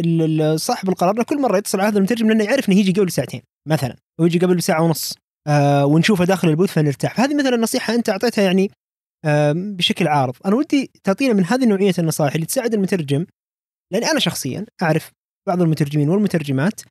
صاحب 0.56 0.90
القرار 0.90 1.16
إنه 1.16 1.24
كل 1.24 1.42
مرة 1.42 1.58
يتصل 1.58 1.80
على 1.80 1.88
هذا 1.88 1.98
المترجم 1.98 2.28
لأنه 2.28 2.44
يعرف 2.44 2.70
إنه 2.70 2.80
يجي 2.80 2.92
قبل 2.92 3.12
ساعتين 3.12 3.42
مثلا 3.70 3.96
ويجي 4.20 4.40
قبل 4.40 4.56
بساعه 4.56 4.82
ونص 4.82 5.14
آه 5.48 5.86
ونشوفه 5.86 6.26
داخل 6.26 6.50
البوث 6.50 6.72
فنرتاح. 6.72 7.16
فهذه 7.16 7.36
مثلا 7.36 7.58
نصيحة 7.58 7.96
أنت 7.96 8.10
أعطيتها 8.10 8.42
يعني 8.42 8.72
آه 9.26 9.54
بشكل 9.58 10.08
عارض. 10.08 10.36
أنا 10.46 10.56
ودي 10.56 10.92
تعطينا 11.04 11.34
من 11.34 11.46
هذه 11.46 11.66
نوعيه 11.66 11.94
النصائح 12.00 12.34
اللي 12.34 12.46
تساعد 12.46 12.74
المترجم 12.74 13.26
لاني 13.94 14.12
أنا 14.12 14.20
شخصيا 14.20 14.66
أعرف 14.82 15.12
بعض 15.48 15.62
المترجمين 15.62 16.10
والمترجمات 16.10 16.82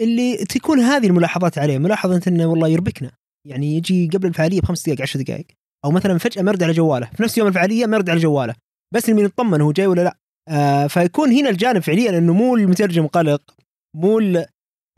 اللي 0.00 0.36
تكون 0.36 0.80
هذه 0.80 1.06
الملاحظات 1.06 1.58
عليه 1.58 1.78
ملاحظة 1.78 2.22
إنه 2.28 2.46
والله 2.46 2.68
يربكنا. 2.68 3.10
يعني 3.46 3.76
يجي 3.76 4.08
قبل 4.08 4.28
الفعالية 4.28 4.60
بخمس 4.60 4.82
دقائق 4.82 5.02
عشر 5.02 5.22
دقائق 5.22 5.46
أو 5.84 5.90
مثلا 5.90 6.18
فجأة 6.18 6.42
ما 6.42 6.50
يرد 6.50 6.62
على 6.62 6.72
جواله 6.72 7.06
في 7.06 7.22
نفس 7.22 7.38
يوم 7.38 7.48
الفعالية 7.48 7.86
ما 7.86 7.96
يرد 7.96 8.10
على 8.10 8.20
جواله. 8.20 8.54
بس 8.94 9.08
انه 9.08 9.22
يطمن 9.22 9.60
هو 9.60 9.72
جاي 9.72 9.86
ولا 9.86 10.00
لا؟ 10.00 10.16
آه 10.48 10.86
فيكون 10.86 11.32
هنا 11.32 11.50
الجانب 11.50 11.82
فعليا 11.82 12.18
إنه 12.18 12.32
مو 12.32 12.56
المترجم 12.56 13.06
قلق 13.06 13.54
مو 13.96 14.44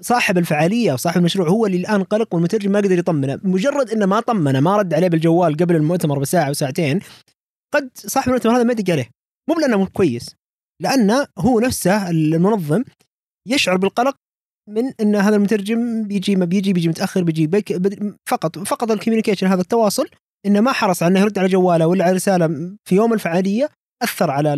صاحب 0.01 0.39
الفعالية 0.39 0.93
أو 0.93 0.97
صاحب 0.97 1.19
المشروع 1.19 1.49
هو 1.49 1.67
اللي 1.67 1.77
الآن 1.77 2.03
قلق 2.03 2.35
والمترجم 2.35 2.73
ما 2.73 2.79
قدر 2.79 2.99
يطمنه. 2.99 3.41
مجرد 3.43 3.91
إنه 3.91 4.07
ما 4.07 4.21
طمنه 4.21 4.61
ما 4.61 4.77
رد 4.77 4.95
عليه 4.95 5.09
بالجوال 5.09 5.57
قبل 5.57 5.77
المؤتمر 5.77 6.19
بساعة 6.19 6.51
وساعتين 6.51 7.01
قد 7.75 7.91
صاحب 7.95 8.29
المؤتمر 8.29 8.57
هذا 8.57 8.63
ما 8.63 8.73
يدق 8.73 8.93
عليه. 8.93 9.09
مو 9.49 9.61
لأنه 9.61 9.77
مو 9.77 9.87
كويس 9.87 10.37
لأنه 10.83 11.27
هو 11.39 11.61
نفسه 11.61 12.11
المنظم 12.11 12.85
يشعر 13.49 13.77
بالقلق 13.77 14.17
من 14.69 14.93
إن 15.01 15.17
هذا 15.17 15.37
المترجم 15.37 16.05
بيجي 16.09 16.37
ما 16.37 16.45
بيجي 16.45 16.73
بيجي 16.73 16.89
متأخر 16.89 17.23
بيجي 17.23 17.47
بد- 17.47 18.17
فقط 18.29 18.59
فقط 18.59 18.91
الكوميونيكيشن 18.91 19.47
هذا 19.47 19.61
التواصل 19.61 20.09
إنه 20.47 20.61
ما 20.61 20.73
حرص 20.73 21.03
على 21.03 21.13
إنه 21.13 21.21
يرد 21.21 21.39
على 21.39 21.49
جواله 21.49 21.87
ولا 21.87 22.05
على 22.05 22.13
رسالة 22.13 22.47
في 22.85 22.95
يوم 22.95 23.13
الفعالية 23.13 23.69
أثر 24.03 24.31
على 24.31 24.51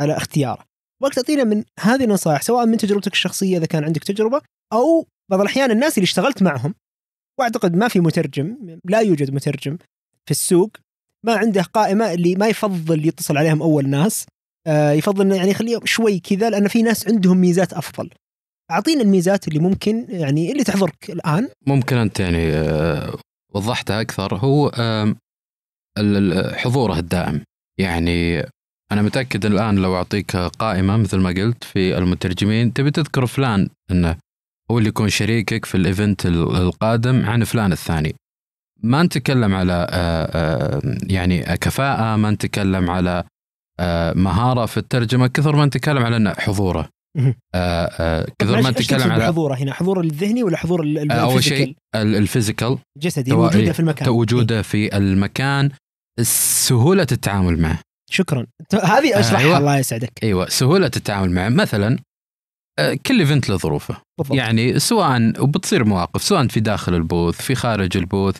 على 0.00 0.16
اختياره. 0.16 0.64
وقت 1.02 1.14
تعطينا 1.14 1.44
من 1.44 1.64
هذه 1.80 2.04
النصائح 2.04 2.42
سواء 2.42 2.66
من 2.66 2.76
تجربتك 2.76 3.12
الشخصية 3.12 3.58
إذا 3.58 3.66
كان 3.66 3.84
عندك 3.84 4.04
تجربة 4.04 4.40
أو 4.72 5.06
بعض 5.30 5.40
الأحيان 5.40 5.70
الناس 5.70 5.98
اللي 5.98 6.04
اشتغلت 6.04 6.42
معهم 6.42 6.74
وأعتقد 7.40 7.76
ما 7.76 7.88
في 7.88 8.00
مترجم 8.00 8.78
لا 8.84 9.00
يوجد 9.00 9.30
مترجم 9.34 9.76
في 10.26 10.30
السوق 10.30 10.70
ما 11.26 11.34
عنده 11.34 11.62
قائمة 11.62 12.12
اللي 12.12 12.34
ما 12.34 12.46
يفضل 12.48 13.06
يتصل 13.08 13.36
عليهم 13.36 13.62
أول 13.62 13.88
ناس 13.88 14.26
آه، 14.66 14.92
يفضل 14.92 15.32
يعني 15.32 15.50
يخليهم 15.50 15.80
شوي 15.86 16.18
كذا 16.20 16.50
لأن 16.50 16.68
في 16.68 16.82
ناس 16.82 17.08
عندهم 17.08 17.38
ميزات 17.38 17.72
أفضل. 17.72 18.10
اعطينا 18.70 19.02
الميزات 19.02 19.48
اللي 19.48 19.58
ممكن 19.58 20.06
يعني 20.08 20.52
اللي 20.52 20.64
تحضرك 20.64 21.10
الآن. 21.10 21.48
ممكن 21.66 21.96
أنت 21.96 22.20
يعني 22.20 22.52
آه، 22.52 23.14
وضحتها 23.54 24.00
أكثر. 24.00 24.36
هو 24.36 24.70
حضوره 26.54 26.98
الدائم. 26.98 27.40
يعني 27.80 28.40
أنا 28.92 29.02
متأكد 29.02 29.46
الآن 29.46 29.74
لو 29.76 29.96
أعطيك 29.96 30.36
قائمة 30.36 30.96
مثل 30.96 31.18
ما 31.18 31.30
قلت 31.30 31.64
في 31.64 31.98
المترجمين 31.98 32.72
تبي 32.72 32.90
تذكر 32.90 33.26
فلان 33.26 33.68
إنه 33.90 34.16
هو 34.70 34.78
اللي 34.78 34.88
يكون 34.88 35.08
شريكك 35.08 35.64
في 35.64 35.74
ال 35.74 35.83
event 35.83 36.26
ال- 36.26 36.56
القادم 36.56 37.24
عن 37.26 37.44
فلان 37.44 37.72
الثاني. 37.72 38.14
ما 38.82 39.02
نتكلم 39.02 39.54
على 39.54 39.86
آه، 39.90 40.24
آه، 40.34 40.80
يعني 41.06 41.42
كفاءة 41.42 42.16
ما 42.16 42.30
نتكلم 42.30 42.90
على 42.90 43.24
مهارة 44.16 44.66
في 44.66 44.76
الترجمة 44.76 45.26
كثر 45.26 45.56
ما 45.56 45.66
نتكلم 45.66 46.02
على 46.04 46.34
حضوره. 46.38 46.88
آه، 47.16 47.34
آه، 47.54 48.26
كثر 48.38 48.60
ما 48.62 48.70
نتكلم 48.70 48.98
تقصد 48.98 49.10
على 49.10 49.24
بحضوره 49.24 49.54
هنا؟ 49.54 49.72
حضور 49.72 50.00
الذهني 50.00 50.42
ولا 50.42 50.56
حضور 50.56 50.80
آه، 51.10 51.14
أول؟ 51.14 51.44
شيء 51.44 51.76
ال- 51.94 52.16
physical. 52.16 52.78
سواء- 53.30 53.38
وجوده 53.48 53.58
إيه، 53.66 53.72
في 53.72 53.80
المكان. 53.80 54.08
إيه. 54.08 54.14
وجوده 54.14 54.62
في 54.62 54.96
المكان 54.96 55.70
سهولة 56.22 57.06
التعامل 57.12 57.58
معه. 57.60 57.78
شكرا. 58.10 58.46
هذه 58.82 59.20
أشرحها 59.20 59.38
أيوة. 59.46 59.58
الله 59.58 59.78
يسعدك. 59.78 60.10
أيوه 60.22 60.48
سهولة 60.48 60.90
التعامل 60.96 61.30
معه. 61.30 61.48
مثلا 61.48 61.98
آه، 62.78 62.98
كل 63.06 63.20
event 63.20 63.48
له 63.48 63.56
ظروفه. 63.56 63.96
يعني 64.30 64.78
سواء 64.78 65.42
وبتصير 65.42 65.84
مواقف 65.84 66.22
سواء 66.22 66.46
في 66.46 66.60
داخل 66.60 66.94
ال 66.94 67.02
booth 67.02 67.40
في 67.42 67.54
خارج 67.54 67.96
البوث 67.96 68.36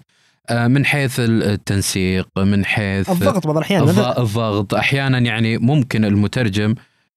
آه، 0.51 0.67
من 0.67 0.87
حيث 0.87 1.21
التنسيق 1.21 2.29
من 2.39 2.65
حيث 2.65 3.11
الضغط 3.11 3.47
بعض 3.47 3.57
الأحيان. 3.57 3.83
الضغط. 3.83 4.19
أحيانا 4.75 5.19
يعني 5.19 5.59
ممكن 5.59 6.05
المترجم 6.05 6.71
آه، 6.71 6.77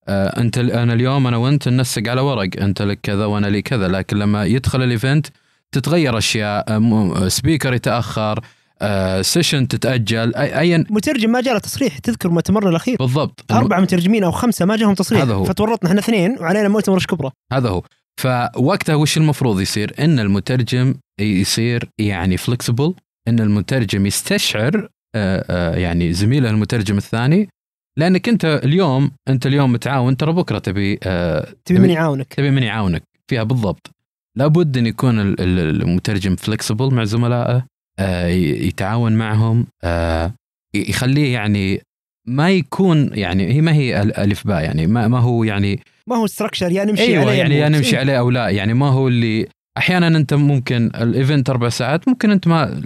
أنت 0.09 0.57
أنا 0.57 0.93
اليوم 0.93 1.27
أنا 1.27 1.37
وأنت 1.37 1.67
ننسق 1.69 2.07
على 2.07 2.21
ورق. 2.21 2.49
أنت 2.61 2.81
لك 2.81 2.99
كذا 3.03 3.25
وأنا 3.25 3.47
لي 3.47 3.61
كذا. 3.61 3.87
لكن 3.87 4.17
لما 4.17 4.45
يدخل 4.45 4.83
ال 4.83 4.91
event 4.91 5.27
تتغير 5.71 6.17
أشياء 6.17 6.65
آه، 6.75 6.77
م- 6.79 7.29
speaker 7.29 7.73
يتأخر 7.73 8.39
آه، 8.81 9.21
session 9.21 9.67
تتأجل 9.67 10.31
أي- 10.33 10.37
ايا 10.37 10.85
مترجم 10.89 11.29
ما 11.31 11.41
جاء 11.41 11.53
له 11.53 11.59
تصريح 11.59 11.97
تذكر 11.97 12.29
مؤتمرنا 12.29 12.69
الأخير. 12.69 12.95
بالضبط. 12.99 13.51
أربع 13.51 13.79
مترجمين 13.79 14.23
أو 14.23 14.31
خمسة 14.31 14.65
ما 14.65 14.75
جاهم 14.75 14.93
تصريح. 14.93 15.21
هذا 15.21 15.33
هو. 15.33 15.43
فتورطنا 15.43 15.89
إحنا 15.89 15.99
اثنين 15.99 16.35
وعلينا 16.39 16.67
مؤتمر 16.69 17.03
كبرى 17.05 17.31
هذا 17.53 17.69
هو. 17.69 17.83
فوقتها 18.21 18.95
وش 18.95 19.17
المفروض 19.17 19.61
يصير؟ 19.61 19.93
إن 19.99 20.19
المترجم 20.19 20.95
يصير 21.19 21.89
يعني 21.99 22.37
فلكسبل 22.37 22.93
إن 23.27 23.39
المترجم 23.39 24.05
يستشعر 24.05 24.89
آه، 25.15 25.45
آه، 25.49 25.75
يعني 25.75 26.13
زميله 26.13 26.49
المترجم 26.49 26.97
الثاني 26.97 27.49
لأنك 27.97 28.29
أنت 28.29 28.45
اليوم 28.63 29.11
أنت 29.27 29.45
اليوم 29.47 29.71
متعاون 29.71 30.17
ترى 30.17 30.33
بكرة 30.33 30.59
تبي 30.59 30.99
آه، 31.03 31.47
تبي 31.65 31.79
من 31.79 31.89
يعاونك. 31.89 32.33
تبي 32.33 32.51
من 32.51 32.63
يعاونك 32.63 33.03
فيها 33.29 33.43
بالضبط. 33.43 33.91
لابد 34.37 34.77
أن 34.77 34.85
يكون 34.85 35.19
ال- 35.19 35.41
ال- 35.41 35.81
المترجم 35.81 36.35
فلكسبل 36.35 36.93
مع 36.93 37.03
زملائه 37.03 37.65
آه، 37.99 38.27
يتعاون 38.27 39.11
معهم 39.11 39.67
آه، 39.83 40.31
يخليه 40.75 41.33
يعني 41.33 41.81
ما 42.27 42.49
يكون 42.51 43.09
يعني 43.13 43.53
هي 43.53 43.61
ما 43.61 43.73
هي 43.73 44.01
ال- 44.01 44.17
ألف 44.17 44.47
باء 44.47 44.63
يعني 44.63 44.87
ما, 44.87 45.07
ما 45.07 45.19
هو 45.19 45.43
يعني 45.43 45.79
ما 46.07 46.15
هو 46.15 46.27
structure 46.27 46.71
يا 46.71 46.85
نمشي 46.85 47.01
أيوه 47.03 47.21
عليه 47.21 47.33
يعني 47.59 47.77
نمشي 47.77 47.95
إيه. 47.95 47.99
عليه 47.99 48.19
أو 48.19 48.29
لا. 48.29 48.49
يعني 48.49 48.73
ما 48.73 48.89
هو 48.89 49.07
اللي 49.07 49.47
أحيانا 49.77 50.07
أنت 50.07 50.33
ممكن 50.33 50.85
ال 50.95 51.04
event 51.04 51.49
أربع 51.49 51.69
ساعات 51.69 52.07
ممكن 52.07 52.31
أنت 52.31 52.47
ما 52.47 52.81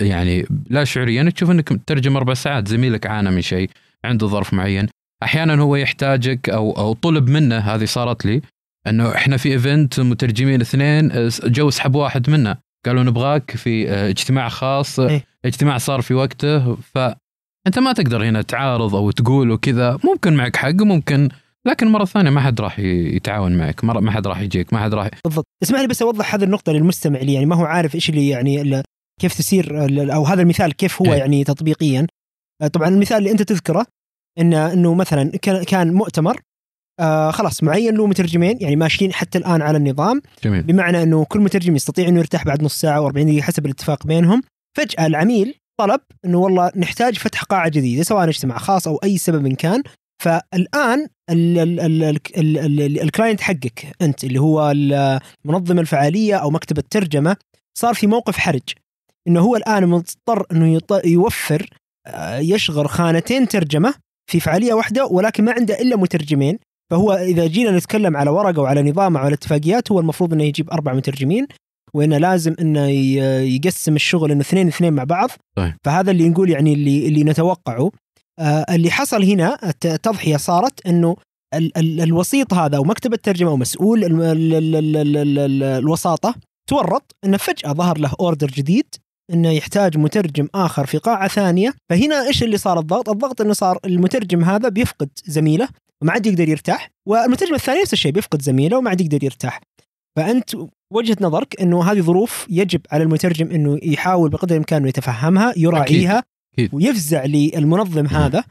يعني 0.00 0.46
لا 0.70 0.84
شعوريا 0.84 1.30
تشوف 1.30 1.50
أنك 1.50 1.68
تترجم 1.68 2.16
أربع 2.16 2.34
ساعات 2.34 2.68
زميلك 2.68 3.06
عانى 3.06 3.30
من 3.30 3.42
شيء. 3.42 3.70
عنده 4.04 4.26
ظرف 4.26 4.54
معين. 4.54 4.88
أحيانا 5.22 5.62
هو 5.62 5.76
يحتاجك 5.76 6.48
أو 6.48 6.72
أو 6.72 6.92
طلب 6.92 7.30
منه 7.30 7.58
هذه 7.58 7.84
صارت 7.84 8.26
لي 8.26 8.42
إنه 8.86 9.14
إحنا 9.14 9.36
في 9.36 9.52
event 9.52 10.00
مترجمين 10.00 10.60
اثنين 10.60 11.28
جو 11.44 11.70
سحب 11.70 11.94
واحد 11.94 12.30
منا. 12.30 12.58
قالوا 12.86 13.02
نبغاك 13.02 13.50
في 13.50 13.90
آه، 13.90 14.08
اجتماع 14.08 14.48
خاص. 14.48 15.00
إيه. 15.00 15.24
اجتماع 15.44 15.78
صار 15.78 16.02
في 16.02 16.14
وقته 16.14 16.74
فانت 16.74 17.78
ما 17.78 17.92
تقدر 17.92 18.24
هنا 18.24 18.42
تعارض 18.42 18.94
أو 18.94 19.10
تقول 19.10 19.50
وكذا. 19.50 19.98
ممكن 20.04 20.36
معك 20.36 20.56
حق 20.56 20.82
وممكن 20.82 21.28
لكن 21.66 21.88
مرة 21.88 22.04
ثانية 22.04 22.30
ما 22.30 22.40
حد 22.40 22.60
راح 22.60 22.78
يتعاون 22.78 23.56
معك. 23.56 23.84
ما 23.84 24.10
حد 24.10 24.26
راح 24.26 24.40
يجيك 24.40 24.72
ما 24.72 24.78
حد 24.78 24.94
راح 24.94 25.10
بالضبط. 25.24 25.46
اسمح 25.62 25.80
لي 25.80 25.86
بس 25.86 26.02
أوضح 26.02 26.34
هذه 26.34 26.44
النقطة 26.44 26.72
للمستمع 26.72 27.18
اللي 27.18 27.32
يعني 27.32 27.46
ما 27.46 27.56
هو 27.56 27.64
عارف 27.64 27.94
إيش 27.94 28.10
اللي 28.10 28.28
يعني 28.28 28.82
كيف 29.20 29.34
تسير 29.34 29.84
أو 30.14 30.24
هذا 30.24 30.42
المثال 30.42 30.72
كيف 30.72 31.02
هو 31.02 31.12
إيه. 31.12 31.18
يعني 31.18 31.44
تطبيقيا. 31.44 32.06
طبعا 32.68 32.88
المثال 32.88 33.18
اللي 33.18 33.30
أنت 33.30 33.42
تذكره 33.42 33.86
ان 34.38 34.54
إنه 34.54 34.94
مثلا 34.94 35.30
كان- 35.66 35.92
مؤتمر 35.94 36.40
آه 37.00 37.30
خلاص 37.30 37.62
معين 37.62 37.94
له 37.94 38.06
مترجمين 38.06 38.58
يعني 38.60 38.76
ماشيين 38.76 39.12
حتى 39.12 39.38
الآن 39.38 39.62
على 39.62 39.78
النظام. 39.78 40.22
جميل. 40.44 40.62
بمعنى 40.62 41.02
إنه 41.02 41.24
كل 41.24 41.40
مترجم 41.40 41.76
يستطيع 41.76 42.08
إنه 42.08 42.18
يرتاح 42.18 42.44
بعد 42.44 42.62
نص 42.62 42.80
ساعة 42.80 43.08
و40 43.08 43.12
دقيقة 43.12 43.42
حسب 43.42 43.66
الاتفاق 43.66 44.06
بينهم. 44.06 44.42
فجأة 44.76 45.06
العميل 45.06 45.54
طلب 45.80 46.00
إنه 46.24 46.38
والله 46.38 46.70
نحتاج 46.76 47.18
فتح 47.18 47.42
قاعة 47.44 47.68
جديدة 47.68 48.02
سواء 48.02 48.28
اجتماع 48.28 48.58
خاص 48.58 48.88
أو 48.88 48.96
أي 49.04 49.18
سبب 49.18 49.46
إن 49.46 49.54
كان. 49.54 49.82
فالآن 50.22 51.06
ال- 51.30 51.58
ال- 51.58 51.80
ال- 51.80 52.02
ال- 52.04 52.18
ال- 52.36 52.80
ال- 52.80 53.00
الكلاينت 53.00 53.40
حقك 53.40 53.86
أنت 54.02 54.24
اللي 54.24 54.40
هو 54.40 54.72
منظم 55.44 55.78
الفعالية 55.78 56.34
أو 56.34 56.50
مكتب 56.50 56.78
الترجمة 56.78 57.36
صار 57.78 57.94
في 57.94 58.06
موقف 58.06 58.38
حرج. 58.38 58.62
إنه 59.28 59.40
هو 59.40 59.56
الآن 59.56 59.86
مضطر 59.86 60.46
إنه 60.52 60.80
يوفر 61.04 61.62
آه، 61.62 61.79
يشغل 62.38 62.88
خانتين 62.88 63.48
ترجمة 63.48 63.94
في 64.30 64.40
فعالية 64.40 64.74
واحدة 64.74 65.06
ولكن 65.06 65.44
ما 65.44 65.52
عنده 65.52 65.80
إلا 65.80 65.96
مترجمين. 65.96 66.58
فهو 66.90 67.12
إذا 67.12 67.46
جينا 67.46 67.70
نتكلم 67.70 68.16
على 68.16 68.30
ورقة 68.30 68.62
وعلى 68.62 68.82
نظام 68.82 69.14
وعلى 69.14 69.34
اتفاقيات 69.34 69.92
هو 69.92 70.00
المفروض 70.00 70.32
إنه 70.32 70.44
يجيب 70.44 70.70
أربع 70.70 70.94
مترجمين 70.94 71.46
وإنه 71.94 72.18
لازم 72.18 72.54
إنه 72.60 72.86
يقسم 73.56 73.96
الشغل 73.96 74.30
إنه 74.30 74.40
اثنين 74.40 74.68
اثنين 74.68 74.92
مع 74.92 75.04
بعض. 75.04 75.30
طيب. 75.56 75.74
فهذا 75.84 76.10
اللي 76.10 76.28
نقول 76.28 76.50
يعني 76.50 76.72
اللي 76.72 77.08
اللي 77.08 77.24
نتوقعه. 77.24 77.90
آه، 78.38 78.66
اللي 78.70 78.90
حصل 78.90 79.24
هنا 79.24 79.58
التضحية 79.64 80.36
صارت 80.36 80.86
إنه 80.86 81.16
الوسيط 81.78 82.54
هذا 82.54 82.78
ومكتب 82.78 83.12
الترجمة 83.12 83.50
ومسؤول 83.50 84.04
الوساطة 85.62 86.34
تورط 86.68 87.16
إنه 87.24 87.36
فجأة 87.36 87.72
ظهر 87.72 87.98
له 87.98 88.12
اوردر 88.20 88.46
جديد. 88.46 88.86
إنه 89.32 89.50
يحتاج 89.50 89.98
مترجم 89.98 90.48
آخر 90.54 90.86
في 90.86 90.98
قاعة 90.98 91.28
ثانية 91.28 91.74
فهنا 91.90 92.26
إيش 92.26 92.42
اللي 92.42 92.56
صار 92.56 92.78
الضغط؟ 92.78 93.08
الضغط 93.08 93.40
إنه 93.40 93.52
صار 93.52 93.78
المترجم 93.84 94.44
هذا 94.44 94.68
بيفقد 94.68 95.08
زميله 95.24 95.68
وما 96.02 96.12
عاد 96.12 96.26
يقدر 96.26 96.48
يرتاح 96.48 96.90
والمترجم 97.08 97.54
الثاني 97.54 97.80
نفس 97.80 97.92
الشيء 97.92 98.12
بيفقد 98.12 98.42
زميله 98.42 98.78
وما 98.78 98.90
عاد 98.90 99.00
يقدر 99.00 99.24
يرتاح 99.24 99.60
فأنت 100.16 100.50
وجهة 100.92 101.16
نظرك 101.20 101.60
إنه 101.60 101.92
هذه 101.92 102.00
ظروف 102.00 102.46
يجب 102.50 102.80
على 102.92 103.02
المترجم 103.02 103.50
إنه 103.50 103.78
يحاول 103.82 104.30
بقدر 104.30 104.50
الإمكان 104.50 104.78
إنه 104.78 104.88
يتفهمها 104.88 105.52
يراعيها 105.56 106.22
أكيد. 106.54 106.74
ويفزع 106.74 107.24
للمنظم 107.24 108.06
هذا 108.06 108.44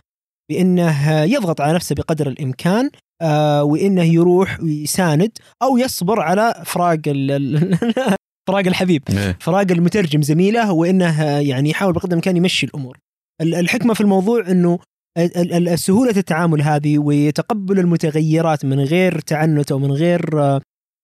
بإنه 0.50 1.24
يضغط 1.24 1.62
على 1.62 1.74
نفسه 1.74 1.96
بقدر 1.96 2.28
الإمكان 2.28 2.90
آه 3.22 3.64
وإنه 3.64 4.04
يروح 4.04 4.60
ويساند 4.60 5.32
أو 5.64 5.78
يصبر 5.78 6.20
على 6.20 6.64
فراق 6.66 7.02
فراق 8.48 8.68
الحبيب 8.68 9.04
إيه. 9.10 9.38
فراق 9.40 9.72
المترجم 9.72 10.22
زميله 10.22 10.72
وإنه 10.72 11.24
يعني 11.40 11.70
يحاول 11.70 11.94
بقدر 11.94 12.08
الإمكان 12.10 12.38
يمشي 12.38 12.66
الأمور. 12.66 12.98
ال- 13.42 13.56
الحكمة 13.56 13.94
في 13.94 14.02
الموضوع 14.02 14.52
إنه 14.52 14.80
سهوله 15.76 16.14
التعامل 16.18 16.62
هذه 16.62 16.96
وتقبل 17.00 17.80
المتغيرات 17.80 18.66
من 18.66 18.80
غير 18.80 19.20
تعنت 19.20 19.72
أو 19.72 19.80
من 19.80 19.92
غير 19.92 20.42
آه، 20.42 20.62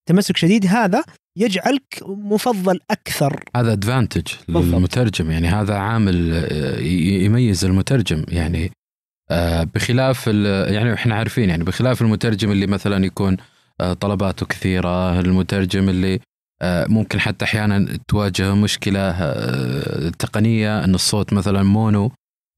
تمسك 0.09 0.37
شديد 0.37 0.65
هذا 0.65 1.03
يجعلك 1.37 2.03
مفضل 2.07 2.79
أكثر 2.91 3.43
هذا 3.55 3.73
ادفانتج. 3.73 4.27
للمترجم 4.49 5.31
يعني 5.31 5.47
هذا 5.47 5.75
عامل 5.75 6.31
آه، 6.33 6.79
يميز 7.25 7.65
المترجم 7.65 8.25
يعني 8.27 8.71
آه، 9.31 9.63
بخلاف 9.63 10.27
يعني 10.67 10.93
إحنا 10.93 11.15
عارفين 11.15 11.49
يعني 11.49 11.63
بخلاف 11.63 12.01
المترجم 12.01 12.51
اللي 12.51 12.67
مثلا 12.67 13.05
يكون 13.05 13.37
طلباته 13.99 14.45
كثيرة 14.45 15.19
المترجم 15.19 15.89
اللي 15.89 16.19
ممكن 16.63 17.19
حتى 17.19 17.45
أحيانا 17.45 17.97
تواجه 18.07 18.55
مشكلة 18.55 18.99
آه، 18.99 20.09
تقنية 20.09 20.83
إن 20.83 20.95
الصوت 20.95 21.33
مثلا 21.33 21.63
مونو 21.63 22.11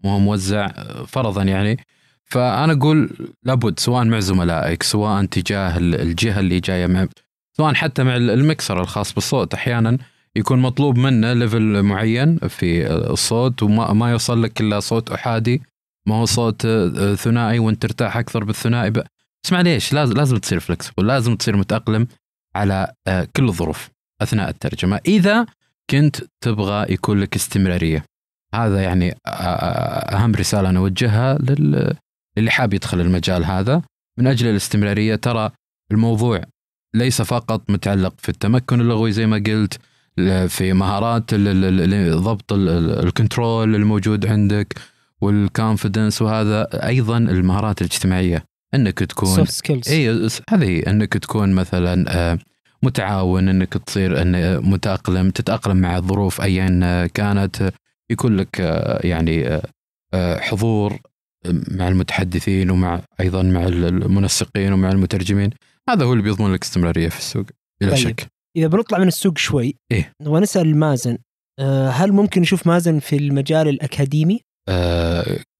مو 0.03 0.19
موزع 0.19 0.65
آه، 0.65 1.03
فرضا 1.05 1.43
يعني. 1.43 1.77
فأنا 2.25 2.73
أقول 2.73 3.09
لابد 3.43 3.79
سواء 3.79 4.05
مع 4.05 4.19
زملائك 4.19 4.83
سواء 4.83 5.25
تجاه 5.25 5.77
ال- 5.77 5.95
الجهة 6.01 6.39
اللي 6.39 6.59
جاية 6.59 6.87
مع 6.87 7.07
سواء 7.57 7.73
حتى 7.73 8.03
مع 8.03 8.15
المكسر 8.15 8.81
الخاص 8.81 9.13
بالصوت 9.13 9.53
أحيانا 9.53 9.97
يكون 10.35 10.59
مطلوب 10.59 10.97
منه 10.97 11.33
level 11.34 11.84
معين 11.83 12.37
في 12.37 12.87
الصوت 12.91 13.63
وما 13.63 13.93
ما 13.93 14.11
يوصل 14.11 14.43
لك 14.43 14.61
إلا 14.61 14.79
صوت 14.79 15.11
أحادي. 15.11 15.61
ما 16.07 16.15
هو 16.15 16.25
صوت 16.25 16.65
آه، 16.65 17.15
ثنائي 17.15 17.59
وأنت 17.59 17.81
ترتاح 17.81 18.17
أكثر 18.17 18.43
بالثنائي. 18.43 18.89
بس 18.89 19.51
معليش 19.51 19.93
لازم 19.93 20.13
لازم 20.13 20.37
تصير 20.37 20.59
flexible 20.59 21.07
لازم 21.07 21.35
تصير 21.35 21.57
متأقلم. 21.57 22.07
على 22.58 22.93
آه، 23.08 23.28
كل 23.36 23.43
الظروف 23.47 23.89
أثناء 24.22 24.49
الترجمة. 24.49 24.99
إذا 25.08 25.45
كنت 25.89 26.18
تبغى 26.43 26.93
يكون 26.93 27.20
لك 27.20 27.36
استمرارية. 27.36 28.03
هذا 28.55 28.82
يعني 28.82 29.12
آه، 29.12 29.30
آه، 29.30 30.16
أهم 30.16 30.36
رسالة 30.36 30.70
أنا 30.70 30.80
أوجهها 30.80 31.38
لل... 31.38 31.95
للي 32.38 32.51
حاب 32.51 32.74
يدخل 32.74 33.01
المجال 33.01 33.45
هذا. 33.45 33.82
من 34.20 34.28
أجل 34.28 34.47
الاستمرارية 34.47 35.16
ترى 35.16 35.51
الموضوع 35.91 36.41
ليس 36.95 37.22
فقط 37.22 37.70
متعلق 37.70 38.14
في 38.18 38.30
التمكن 38.30 38.82
اللغوي 38.82 39.12
زي 39.12 39.26
ما 39.28 39.38
قلت 39.47 39.80
في 40.47 40.74
مهارات 40.74 41.34
ضبط 41.34 42.53
ال- 42.53 42.70
ال- 42.70 43.05
ال 43.05 43.14
control 43.14 43.75
الموجود 43.76 44.26
عندك 44.26 44.76
وال 45.21 45.38
confidence 45.38 46.21
وهذا 46.22 46.88
أيضا 46.88 47.18
المهارات 47.18 47.82
الاجتماعية. 47.82 48.43
أنك 48.74 48.99
تكون 48.99 49.36
soft 49.36 49.51
skills 49.51 49.89
اي 49.89 50.30
هذه 50.49 50.84
أنك 50.88 51.13
تكون 51.13 51.53
مثلا 51.53 52.05
آه، 52.07 52.39
متعاون 52.84 53.49
أنك 53.49 53.74
تصير 53.74 54.22
أن 54.22 54.36
آه، 54.36 54.59
متأقلم 54.59 55.30
تتأقلم 55.30 55.78
مع 55.78 55.97
الظروف 55.97 56.41
ايا 56.41 57.07
كانت 57.07 57.74
يكون 58.11 58.36
لك 58.36 58.61
آه، 58.61 59.07
يعني 59.07 59.61
حضور 60.15 60.99
مع 61.72 61.88
المتحدثين 61.88 62.70
ومع 62.70 63.01
أيضا 63.20 63.43
مع 63.43 63.63
المنسقين 63.63 64.74
ومع 64.74 64.91
المترجمين 64.91 65.49
هذا 65.89 66.05
هو 66.05 66.13
اللي 66.13 66.24
بيضمن 66.24 66.53
لك 66.53 66.63
استمرارية 66.63 67.09
في 67.09 67.20
السوق 67.20 67.45
بلا 67.82 67.89
طيب. 67.89 67.99
شك 67.99 68.28
إذا 68.57 68.68
بنطلع 68.68 68.97
من 68.97 69.07
السوق 69.07 69.38
شوي 69.38 69.76
إيه. 69.91 70.13
نبغى 70.22 70.41
نسأل 70.41 70.76
مازن 70.76 71.18
هل 71.91 72.11
ممكن 72.11 72.41
نشوف 72.41 72.68
مازن 72.68 72.99
في 72.99 73.15
المجال 73.15 73.68
الأكاديمي؟ 73.68 74.41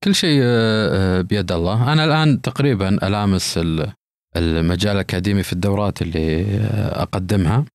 كل 0.04 0.16
شيء 0.16 0.40
آه، 0.44 1.20
آه، 1.20 1.22
بيد 1.22 1.52
الله. 1.52 1.94
أنا 1.94 2.04
الآن 2.06 2.42
تقريبا 2.42 3.08
ألامس 3.08 3.58
ال- 3.58 3.92
المجال 4.38 4.94
الأكاديمي 4.94 5.44
في 5.44 5.54
الدورات 5.54 6.02
اللي 6.02 6.42
آه، 6.46 7.02
أقدمها. 7.02 7.66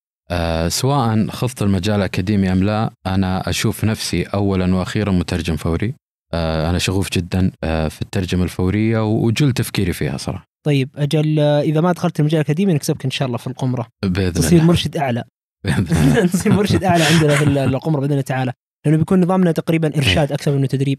سواء 0.69 1.27
خضت 1.27 1.63
المجال 1.63 1.97
الأكاديمي 1.97 2.53
أم 2.53 2.65
لا 2.65 2.91
أنا 3.07 3.49
أشوف 3.51 3.85
نفسي 3.85 4.23
اولا 4.23 4.75
وأخيرا 4.75 5.13
مترجم 5.13 5.57
فوري. 5.57 5.95
أنا 6.35 6.79
شغوف 6.79 7.11
جدا 7.13 7.51
في 7.63 8.03
الترجمة 8.03 8.45
الفورية 8.45 9.05
وجل 9.05 9.53
تفكيري 9.53 9.93
فيها 9.93 10.17
صراحة. 10.17 10.45
طيب 10.67 10.89
أجل 10.97 11.39
إذا 11.41 11.81
ما 11.81 11.93
دخلت 11.93 12.21
المجال 12.21 12.41
الأكاديمي 12.41 12.73
نكسبك 12.75 13.05
إن 13.05 13.11
شاء 13.11 13.27
الله 13.27 13.39
في 13.39 13.47
القمرة. 13.47 13.87
بإذن 14.05 14.33
تصير 14.33 14.53
الله. 14.53 14.65
مرشد 14.65 14.97
أعلى. 14.97 15.25
تصير 16.33 16.53
مرشد 16.53 16.85
أعلى 16.85 17.05
عندنا 17.05 17.37
في 17.37 17.45
القمرة 17.65 18.01
بإذن 18.01 18.11
الله 18.13 18.23
تعالى. 18.23 18.53
لأنه 18.87 18.97
بيكون 18.99 19.21
نظامنا 19.21 19.53
تقريبا 19.53 19.97
إرشاد 19.97 20.33
أكثر 20.33 20.57
منه 20.57 20.67
تدريب. 20.67 20.99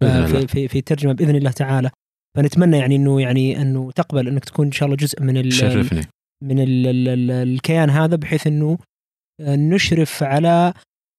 في 0.00 0.46
في 0.46 0.68
في 0.68 0.78
الترجمه 0.78 1.12
بإذن 1.12 1.36
الله 1.36 1.50
تعالى. 1.50 1.90
فنتمنى 2.36 2.78
يعني 2.78 2.96
إنه 2.96 3.20
يعني 3.20 3.62
إنه 3.62 3.90
تقبل 3.90 4.28
إنك 4.28 4.44
تكون 4.44 4.66
إن 4.66 4.72
شاء 4.72 4.86
الله 4.86 4.96
جزء 4.96 5.22
من 5.22 5.36
ال 5.36 5.52
شرفني. 5.52 6.00
من 6.44 6.58
ال 6.60 6.86
ال 6.86 7.08
ال 7.08 7.30
الكيان 7.30 7.90
هذا 7.90 8.16
بحيث 8.16 8.46
إنه 8.46 8.78
آه، 9.40 9.56
نشرف 9.56 10.22
على 10.22 10.72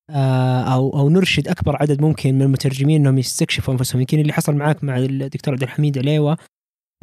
آه، 0.09 0.61
أو 0.73 0.99
أو 0.99 1.09
نرشد 1.09 1.47
أكبر 1.47 1.75
عدد 1.81 2.01
ممكن 2.01 2.35
من 2.35 2.41
المترجمين 2.41 3.01
إنهم 3.01 3.17
يستكشفوا 3.17 3.73
أنفسهم. 3.73 4.01
يمكن 4.01 4.19
اللي 4.19 4.33
حصل 4.33 4.55
معك 4.55 4.83
مع 4.83 4.97
الدكتور 4.97 5.53
عبد 5.53 5.63
الحميد 5.63 5.97
عليوة 5.97 6.37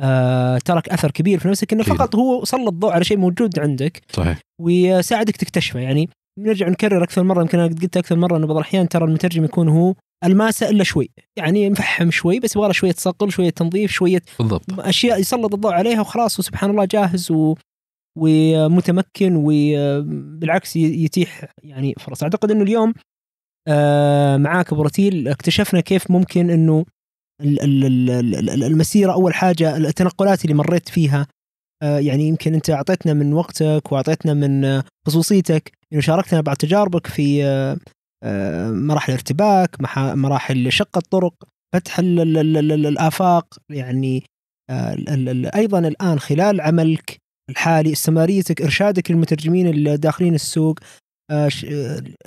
آه، 0.00 0.58
ترك 0.58 0.88
أثر 0.88 1.10
كبير 1.10 1.38
في 1.38 1.48
نفسك 1.48 1.72
إنه. 1.72 1.82
فقط 1.82 2.16
هو 2.16 2.44
سلط 2.44 2.68
الضوء 2.68 2.92
على 2.92 3.04
شيء 3.04 3.16
موجود 3.16 3.58
عندك 3.58 4.02
صحيح. 4.12 4.38
ويساعدك 4.60 5.36
تكتشفه. 5.36 5.80
يعني 5.80 6.08
نرجع 6.38 6.68
نكرر 6.68 7.02
أكثر 7.04 7.22
مرة 7.22 7.40
يمكن 7.42 7.58
أنا 7.58 7.68
قلت 7.82 7.96
أكثر 7.96 8.16
مرة 8.16 8.36
إنه 8.36 8.46
بعض 8.46 8.56
الأحيان 8.56 8.88
ترى 8.88 9.04
المترجم 9.04 9.44
يكون 9.44 9.68
هو 9.68 9.94
الماسة 10.24 10.70
إلا 10.70 10.84
شوي. 10.84 11.10
يعني 11.36 11.70
مفحم 11.70 12.10
شوي 12.10 12.40
بس 12.40 12.56
يبغى 12.56 12.72
شوية 12.72 12.94
صقل 12.98 13.30
شوية 13.32 13.50
تنظيف 13.50 13.90
شوية 13.90 14.22
بالضبط. 14.38 14.64
أشياء 14.80 15.20
يسلط 15.20 15.54
الضوء 15.54 15.72
عليها 15.72 16.00
وخلاص 16.00 16.38
وسبحان 16.38 16.70
الله 16.70 16.84
جاهز 16.84 17.30
و 17.30 17.54
ومتمكن 18.18 19.32
وبالعكس 19.36 20.76
يتيح 20.76 21.44
يعني 21.62 21.94
فرص 21.98 22.22
أعتقد 22.22 22.50
إنه 22.50 22.62
اليوم 22.62 22.94
آه، 23.68 24.36
معاك 24.36 24.72
أبو 24.72 24.82
رتيل 24.82 25.28
اكتشفنا 25.28 25.80
كيف 25.80 26.10
ممكن 26.10 26.50
إنه 26.50 26.84
ال- 27.42 27.62
ال- 27.62 27.84
ال- 28.10 28.50
ال- 28.50 28.64
المسيرة 28.64 29.12
أول 29.12 29.34
حاجة 29.34 29.76
التنقلات 29.76 30.44
اللي 30.44 30.54
مريت 30.54 30.88
فيها 30.88 31.26
آه، 31.82 31.98
يعني 31.98 32.28
يمكن 32.28 32.54
أنت 32.54 32.70
أعطيتنا 32.70 33.12
من 33.12 33.32
وقتك 33.32 33.92
وأعطيتنا 33.92 34.34
من 34.34 34.82
خصوصيتك 35.06 35.77
إنه 35.92 36.00
شاركتنا 36.00 36.40
بعض 36.40 36.56
تجاربك 36.56 37.06
في 37.06 37.44
آه، 37.44 37.76
آه، 38.24 38.70
مراحل 38.70 39.12
الارتباك 39.12 39.70
مراحل 39.98 40.72
شق 40.72 40.96
الطرق 40.96 41.34
فتح 41.74 41.98
ال- 41.98 42.20
ال- 42.20 42.38
ال- 42.38 42.72
ال- 42.72 42.86
الآفاق 42.86 43.58
يعني 43.70 44.24
آه، 44.70 44.96
أيضا 45.54 45.78
الآن 45.78 46.18
خلال 46.18 46.60
عملك 46.60 47.16
الحالي 47.50 47.92
استمراريتك 47.92 48.62
إرشادك 48.62 49.10
للمترجمين 49.10 49.88
الداخلين 49.88 50.34
السوق 50.34 50.78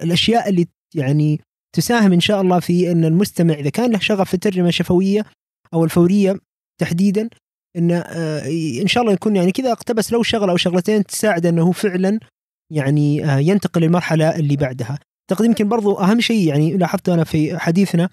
الأشياء 0.03 0.49
اللي 0.49 0.68
يعني 0.95 1.39
تساهم 1.76 2.14
إن 2.14 2.20
شاء 2.20 2.41
الله 2.41 2.59
في 2.59 2.91
إن 2.91 3.05
المستمع 3.05 3.53
إذا 3.53 3.70
كان 3.70 3.91
له 3.91 3.99
شغف 3.99 4.28
في 4.28 4.34
الترجمة 4.34 4.68
الشفوية 4.68 5.26
أو 5.74 5.84
الفورية 5.84 6.39
تحديدا 6.82 7.30
إن 7.78 7.91
إن 8.82 8.88
شاء 8.88 9.03
الله 9.03 9.14
يكون 9.14 9.36
يعني 9.36 9.51
كذا 9.51 9.72
اقتبس 9.72 10.14
لو 10.14 10.24
شغلة 10.24 10.51
أو 10.51 10.57
شغلتين 10.57 11.03
تساعد 11.03 11.45
إنه 11.45 11.72
فعلا 11.72 12.20
يعني 12.72 13.26
آه، 13.26 13.38
ينتقل 13.38 13.82
للمرحلة 13.82 14.36
اللي 14.36 14.56
بعدها. 14.56 15.00
اعتقد 15.32 15.46
يمكن 15.46 15.70
برضو 15.70 16.00
أهم 16.00 16.20
شيء 16.20 16.48
يعني 16.48 16.78
لاحظته 16.78 17.14
أنا 17.14 17.24
في 17.24 17.60
حديثنا 17.60 18.10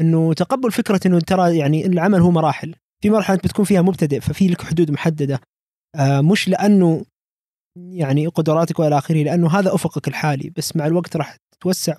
إنه 0.00 0.32
تقبل 0.32 0.72
فكرة 0.72 1.00
إنه 1.06 1.20
ترى 1.20 1.58
يعني 1.58 1.86
العمل 1.86 2.20
هو 2.20 2.30
مراحل، 2.30 2.74
في 3.02 3.10
مرحلة 3.10 3.36
بتكون 3.36 3.64
فيها 3.64 3.82
مبتدئ 3.82 4.20
ففي 4.20 4.48
لك 4.48 4.62
حدود 4.62 4.90
محددة 4.90 5.40
آه، 5.96 6.20
مش 6.20 6.48
لأنه 6.48 7.04
يعني 7.78 8.26
قدراتك 8.26 8.78
وإلى 8.78 8.98
آخره 8.98 9.22
لأنه 9.22 9.58
هذا 9.58 9.74
أفقك 9.74 10.08
الحالي 10.08 10.52
بس 10.56 10.76
مع 10.76 10.86
الوقت 10.86 11.16
راح 11.16 11.36
تتوسع 11.54 11.96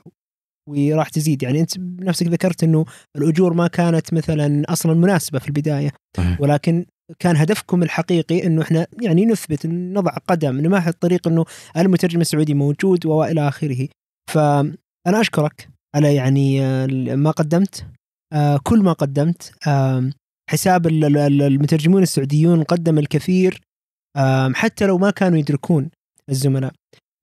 وراح 0.69 1.09
تزيد 1.09 1.43
يعني 1.43 1.59
أنت 1.59 1.77
بنفسك 1.79 2.27
ذكرت 2.27 2.63
إنه 2.63 2.85
الأجور 3.15 3.53
ما 3.53 3.67
كانت 3.67 4.13
مثلا 4.13 4.63
أصلا 4.69 4.93
مناسبة 4.93 5.39
في 5.39 5.47
البداية. 5.47 5.91
ولكن 6.39 6.85
كان 7.19 7.35
هدفكم 7.35 7.83
الحقيقي 7.83 8.47
إنه 8.47 8.61
إحنا 8.61 8.87
يعني 9.01 9.25
نثبت 9.25 9.65
نضع 9.67 10.11
قدم 10.11 10.61
نمهد 10.61 10.87
الطريق 10.87 11.27
إنه 11.27 11.45
المترجم 11.77 12.21
السعودي 12.21 12.53
موجود 12.53 13.05
وإلى 13.05 13.47
آخره. 13.47 13.87
فأنا 14.33 14.75
أشكرك 15.21 15.69
على 15.95 16.15
يعني 16.15 16.61
آه، 16.65 16.85
ما 17.15 17.31
قدمت. 17.31 17.85
آه، 18.33 18.59
كل 18.63 18.79
ما 18.83 18.93
قدمت. 18.93 19.67
آم، 19.67 20.11
حساب 20.49 20.87
ال- 20.87 21.05
ال- 21.05 21.17
ال- 21.17 21.41
المترجمون 21.41 22.03
السعوديون 22.03 22.63
قدم 22.63 22.97
الكثير. 22.97 23.61
حتى 24.53 24.85
لو 24.85 24.97
ما 24.97 25.11
كانوا 25.11 25.37
يدركون 25.39 25.89
الزملاء. 26.29 26.73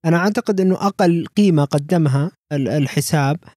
أنا 0.05 0.17
أعتقد 0.17 0.61
إنه 0.61 0.75
أقل 0.75 1.25
قيمة 1.37 1.65
قدمها 1.65 2.31
ال- 2.51 2.67
الحساب 2.67 3.37
آه، 3.43 3.49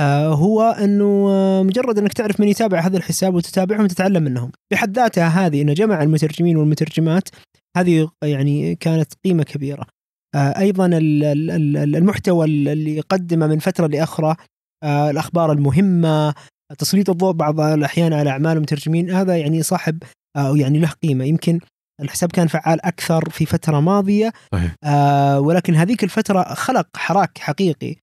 هو 0.00 0.62
أنه 0.62 1.26
آه، 1.30 1.62
مجرد 1.62 1.98
أنك 1.98 2.12
تعرف 2.12 2.40
من 2.40 2.48
يتابع 2.48 2.80
هذا 2.80 2.96
الحساب 2.96 3.34
وتتابعهم 3.34 3.84
وتتعلم 3.84 4.22
منهم. 4.22 4.52
بحد 4.72 4.96
ذاتها 4.96 5.28
هذه 5.28 5.62
إنه 5.62 5.72
جمع 5.72 6.02
المترجمين 6.02 6.56
والمترجمات 6.56 7.28
هذه 7.76 8.08
يعني 8.24 8.74
كانت 8.74 9.12
قيمة 9.24 9.42
كبيرة. 9.44 9.86
آه، 10.34 10.58
أيضا 10.58 10.86
ال- 10.86 11.24
ال- 11.24 11.50
ال- 11.50 11.96
المحتوى 11.96 12.46
اللي 12.46 13.00
قدمه 13.00 13.46
من 13.46 13.58
فترة 13.58 13.86
لأخرى 13.86 14.36
آه، 14.84 15.10
الأخبار 15.10 15.52
المهمة 15.52 16.34
تسليط 16.78 17.10
الضوء 17.10 17.32
بعض 17.32 17.60
الأحيان 17.60 18.12
على 18.12 18.30
أعمال 18.30 18.56
المترجمين 18.56 19.10
هذا 19.10 19.36
يعني 19.36 19.62
صاحب 19.62 20.02
أو 20.36 20.56
يعني 20.56 20.78
له 20.78 20.88
قيمة. 21.02 21.24
يمكن 21.24 21.60
الحساب 22.00 22.32
كان 22.32 22.46
فعال 22.46 22.84
أكثر 22.84 23.30
في 23.30 23.46
فترة 23.46 23.80
ماضية 23.80 24.32
صحيح. 24.52 24.74
آه 24.84 25.40
ولكن 25.40 25.74
هذيك 25.74 26.04
الفترة 26.04 26.42
خلق 26.54 26.86
حراك 26.96 27.38
حقيقي. 27.38 27.96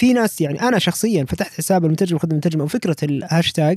في 0.00 0.12
ناس 0.12 0.40
يعني 0.40 0.62
أنا 0.62 0.78
شخصيا 0.78 1.24
فتحت 1.24 1.52
حساب 1.52 1.84
المترجم 1.84 2.18
خدمه 2.18 2.32
المترجم 2.32 2.60
أو 2.60 2.66
فكرة 2.66 2.96
الهاشتاج 3.02 3.76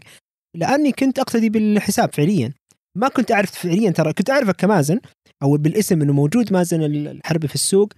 لأني 0.58 0.92
كنت 0.92 1.20
أقتدي 1.20 1.50
بالحساب 1.50 2.14
فعليا. 2.14 2.54
ما 2.98 3.08
كنت 3.08 3.32
أعرف 3.32 3.52
فعليا 3.52 3.92
ترى 3.92 4.14
كنت 4.14 4.30
اعرفك 4.30 4.56
كمازن 4.56 5.00
أو 5.44 5.58
بالاسم 5.58 6.02
إنه 6.02 6.14
موجود 6.14 6.54
مازن 6.54 6.84
الحربي 6.84 7.48
في 7.48 7.56
السوق 7.56 7.94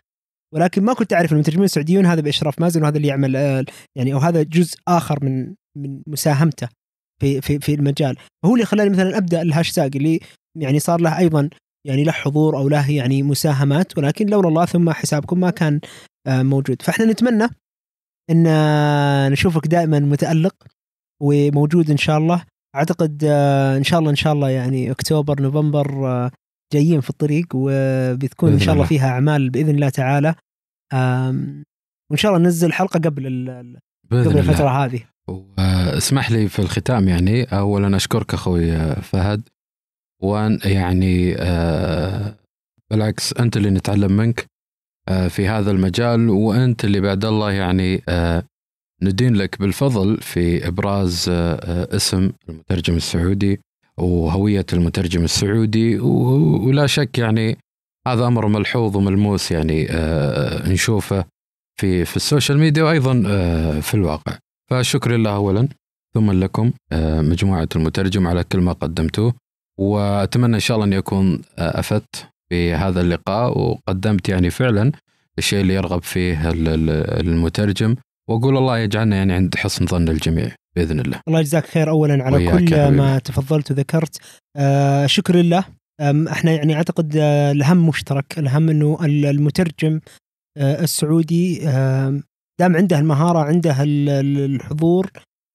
ولكن 0.54 0.84
ما 0.84 0.94
كنت 0.94 1.14
أعرف 1.14 1.32
المترجمين 1.32 1.64
السعوديون 1.66 2.06
هذا 2.06 2.22
بإشراف 2.22 2.60
مازن 2.62 2.84
وهذا 2.84 2.98
اللي 2.98 3.08
يعمل 3.08 3.36
يعني 3.98 4.14
أو 4.14 4.18
هذا 4.18 4.44
جزء 4.44 4.78
آخر 4.88 5.26
من 5.26 5.56
من 5.78 6.02
مساهمته 6.08 6.70
في 7.22 7.42
في 7.42 7.60
في 7.60 7.74
المجال. 7.74 8.18
هو 8.46 8.54
اللي 8.54 8.66
خلاني 8.66 8.90
مثلا 8.90 9.18
أبدأ 9.18 9.42
الهاشتاج 9.42 9.96
اللي 9.96 10.20
يعني 10.58 10.80
صار 10.80 11.02
له 11.02 11.18
أيضا 11.18 11.50
يعني 11.88 12.04
له 12.04 12.12
حضور 12.12 12.58
أو 12.58 12.70
له 12.70 12.92
يعني 12.92 13.24
مساهمات 13.24 13.98
ولكن 13.98 14.26
لولا 14.26 14.48
الله 14.48 14.66
ثم 14.66 14.90
حسابكم 14.90 15.40
ما 15.40 15.50
كان 15.50 15.80
آه، 16.28 16.44
موجود. 16.44 16.82
فإحنا 16.82 17.06
نتمنى 17.06 17.50
إن 18.30 18.48
آه، 18.48 19.30
نشوفك 19.30 19.68
دائما 19.68 20.00
متألق 20.00 20.56
وموجود 21.22 21.92
إن 21.92 21.98
شاء 21.98 22.18
الله. 22.18 22.44
أعتقد 22.76 23.24
آه، 23.28 23.78
إن 23.78 23.84
شاء 23.84 24.00
الله 24.00 24.12
إن 24.12 24.16
شاء 24.16 24.34
الله 24.34 24.50
يعني 24.50 24.92
أكتوبر 24.92 25.42
نوفمبر 25.42 26.08
آه، 26.08 26.32
جايين 26.74 27.02
في 27.02 27.10
الطريق 27.10 27.48
وبتكون 27.54 28.52
إن 28.52 28.60
شاء 28.60 28.74
الله 28.74 28.74
الله. 28.74 28.86
فيها 28.86 29.10
أعمال 29.10 29.50
بإذن 29.50 29.70
الله 29.70 29.90
تعالى. 29.90 30.36
وإن 32.12 32.18
شاء 32.18 32.32
الله 32.32 32.44
ننزل 32.44 32.74
حلقة 32.74 32.98
قبل 32.98 33.10
قبل 34.12 34.28
الله. 34.28 34.40
الفترة 34.40 34.86
هذه. 34.86 35.00
واسمح 35.28 36.32
لي 36.32 36.48
في 36.48 36.60
الختام 36.60 37.08
يعني. 37.08 37.44
اولا 37.44 37.96
أشكرك 37.96 38.34
أخوي 38.34 38.96
فهد. 38.96 39.50
وأن 40.22 40.60
يعني 40.66 41.36
بالعكس 42.92 43.34
أنت 43.34 43.58
اللي 43.58 43.70
نتعلم 43.70 44.12
منك. 44.12 44.46
في 45.30 45.48
هذا 45.48 45.72
المجال 45.72 46.30
وأنت 46.30 46.86
اللي 46.86 47.00
بعد 47.02 47.26
الله 47.26 47.52
يعني 47.52 48.04
آه، 48.10 48.44
ندين 49.04 49.36
لك 49.36 49.60
بالفضل 49.60 50.18
في 50.22 50.68
إبراز 50.68 51.26
آه، 51.30 51.54
آه، 51.54 51.96
اسم 51.96 52.32
المترجم 52.50 52.96
السعودي 52.96 53.60
وهوية 53.98 54.66
المترجم 54.74 55.24
السعودي. 55.24 56.00
ولا 56.00 56.88
شك 56.88 57.18
يعني 57.18 57.58
هذا 58.08 58.28
أمر 58.28 58.48
ملحوظ 58.48 58.96
وملموس 58.98 59.52
يعني 59.52 59.88
آه، 59.90 60.70
نشوفه 60.70 61.26
في 61.80 62.06
في 62.06 62.16
ال 62.16 62.22
social 62.22 62.58
media 62.58 62.84
وأيضا 62.84 63.24
آه، 63.28 63.80
في 63.80 63.94
الواقع. 63.94 64.38
فشكر 64.72 65.12
لله 65.12 65.36
اولا 65.36 65.68
ثم 66.14 66.32
لكم 66.32 66.72
آه، 66.92 67.22
مجموعة 67.22 67.70
المترجم 67.76 68.28
على 68.28 68.44
كل 68.44 68.60
ما 68.60 68.72
قدمتوه. 68.74 69.34
وأتمنى 69.80 70.56
إن 70.56 70.60
شاء 70.60 70.76
الله 70.76 70.86
اني 70.88 70.98
اكون 70.98 71.42
آه، 71.58 71.80
أفدت. 71.80 72.30
في 72.50 72.74
هذا 72.74 73.02
اللقاء 73.02 73.60
وقدمت 73.60 74.30
يعني 74.30 74.50
فعلا 74.50 74.92
الشيء 75.38 75.62
اللي 75.62 75.74
يرغب 75.74 76.04
فيه 76.04 76.50
ال- 76.50 76.68
ال- 76.68 76.90
المترجم. 77.28 77.96
وأقول 78.30 78.58
الله 78.58 78.78
يجعلنا 78.78 79.16
يعني 79.16 79.34
عند 79.34 79.56
حسن 79.56 79.86
ظن 79.86 80.10
الجميع 80.10 80.52
بإذن 80.76 81.00
الله. 81.00 81.20
الله 81.28 81.40
يجزاك 81.40 81.66
خير 81.66 81.90
اولا 81.90 82.24
على 82.24 82.52
كل. 82.52 82.88
ما 82.92 83.20
تفضلت 83.20 83.72
وذكرت. 83.72 84.18
آه 84.56 85.06
شكر 85.06 85.36
لله. 85.36 85.66
إحنا 86.32 86.52
يعني 86.52 86.76
أعتقد 86.76 87.16
آه 87.18 87.52
الهم 87.52 87.88
مشترك. 87.88 88.40
الهم 88.40 88.70
إنه 88.70 88.98
ال- 89.06 89.26
المترجم 89.26 90.00
آه 90.58 90.84
السعودي 90.84 91.60
دام 92.60 92.76
عنده 92.76 93.00
المهارة 93.00 93.40
عنده 93.40 93.84
ال- 93.84 94.10
ال- 94.10 94.56
الحضور 94.56 95.12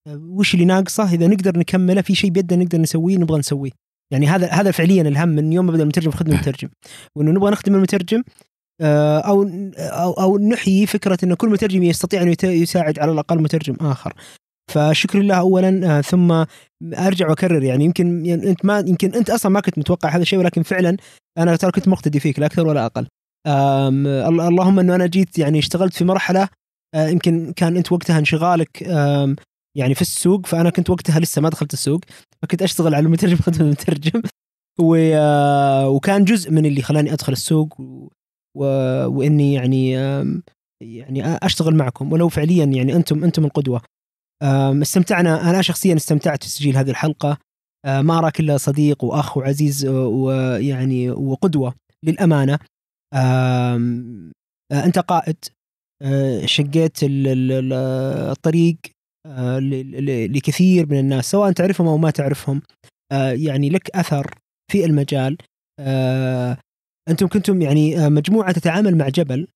وش 0.08 0.54
اللي 0.54 0.64
ناقصه؟ 0.64 1.14
إذا 1.14 1.26
نقدر 1.26 1.58
نكمله 1.58 2.00
في 2.02 2.14
شيء 2.14 2.30
بيدنا 2.30 2.64
نقدر 2.64 2.78
نسويه 2.78 3.16
نبغى 3.16 3.38
نسويه. 3.38 3.70
يعني 4.12 4.26
هذا 4.26 4.50
هذا 4.50 4.70
فعليا 4.70 5.02
الهم 5.02 5.28
من 5.28 5.52
يوم 5.52 5.66
ما 5.66 5.72
بدأ 5.72 5.82
المترجم 5.82 6.10
خدمه 6.10 6.34
المترجم. 6.34 6.68
وإنه 7.16 7.30
نبغى 7.30 7.50
نخدم 7.50 7.74
المترجم 7.74 8.22
آه، 8.80 9.18
أو 9.18 9.42
أو 9.78 10.12
أو 10.12 10.38
نحيي 10.38 10.86
فكرة 10.86 11.18
انه 11.24 11.34
كل 11.34 11.48
مترجم 11.48 11.82
يستطيع 11.82 12.22
أن 12.22 12.34
يساعد 12.44 12.98
على 12.98 13.12
الأقل 13.12 13.42
مترجم 13.42 13.76
آخر. 13.80 14.14
فشكر 14.70 15.18
لله 15.18 15.34
اولا 15.34 15.98
آه، 15.98 16.00
ثم 16.00 16.44
أرجع 16.94 17.28
وأكرر. 17.28 17.62
يعني 17.62 17.84
يمكن 17.84 18.26
يعني 18.26 18.50
أنت 18.50 18.64
ما 18.64 18.78
يمكن 18.78 19.14
أنت 19.14 19.30
أصلا 19.30 19.52
ما 19.52 19.60
كنت 19.60 19.78
متوقع 19.78 20.08
هذا 20.08 20.22
الشيء 20.22 20.38
ولكن 20.38 20.62
فعلا 20.62 20.96
أنا 21.38 21.56
ترى 21.56 21.70
كنت 21.70 21.88
مقتدي 21.88 22.20
فيك 22.20 22.38
لا 22.38 22.46
أكثر 22.46 22.66
ولا 22.66 22.86
أقل. 22.86 23.06
اللهم 23.46 24.78
إنه 24.78 24.94
أنا 24.94 25.06
جيت 25.06 25.38
يعني 25.38 25.58
اشتغلت 25.58 25.94
في 25.94 26.04
مرحلة 26.04 26.48
آه، 26.94 27.08
يمكن 27.08 27.52
كان 27.56 27.76
أنت 27.76 27.92
وقتها 27.92 28.18
انشغالك 28.18 28.82
يعني 29.78 29.94
في 29.94 30.02
السوق 30.02 30.46
فأنا 30.46 30.70
كنت 30.70 30.90
وقتها 30.90 31.20
لسه 31.20 31.42
ما 31.42 31.48
دخلت 31.48 31.72
السوق 31.72 32.00
فكنت 32.42 32.62
أشتغل 32.62 32.94
على 32.94 33.06
المترجم 33.06 33.36
خدمه 33.46 33.60
المترجم 33.66 34.22
و- 34.80 34.94
آه، 35.14 35.88
وكان 35.88 36.24
جزء 36.24 36.50
من 36.50 36.66
اللي 36.66 36.82
خلاني 36.82 37.12
أدخل 37.12 37.32
السوق 37.32 37.80
و... 37.80 38.64
وإني 39.06 39.54
يعني 39.54 39.90
يعني 40.82 41.22
أشتغل 41.42 41.74
معكم. 41.74 42.12
ولو 42.12 42.28
فعليا 42.28 42.64
يعني 42.64 42.96
أنتم 42.96 43.24
أنتم 43.24 43.44
القدوة. 43.44 43.82
استمتعنا. 44.82 45.50
أنا 45.50 45.62
شخصيا 45.62 45.96
استمتعت 45.96 46.42
في 46.44 46.48
تسجيل 46.48 46.76
هذه 46.76 46.90
الحلقة. 46.90 47.38
آه، 47.86 48.00
ما 48.00 48.18
أراك 48.18 48.40
إلا 48.40 48.56
صديق 48.56 49.04
وأخ 49.04 49.36
وعزيز 49.36 49.86
ويعني 49.86 51.10
وقدوة 51.10 51.74
للأمانة. 52.04 52.58
آه، 53.14 53.76
أنت 54.72 54.98
قائد. 54.98 55.36
شقيت 56.44 57.02
ال- 57.02 57.26
ال- 57.28 57.52
ال- 57.52 57.72
الطريق. 58.30 58.76
لكثير 59.26 60.86
من 60.86 60.98
الناس 60.98 61.30
سواء 61.30 61.52
تعرفهم 61.52 61.86
أو 61.88 61.98
ما 61.98 62.10
تعرفهم 62.10 62.62
آه، 63.12 63.32
يعني 63.32 63.70
لك 63.70 63.96
أثر 63.96 64.34
في 64.72 64.84
المجال. 64.84 65.36
آه، 65.80 66.58
أنتم 67.08 67.28
كنتم 67.28 67.62
يعني 67.62 67.98
آه، 67.98 68.08
مجموعة 68.08 68.52
تتعامل 68.52 68.96
مع 68.96 69.08
جبل 69.08 69.46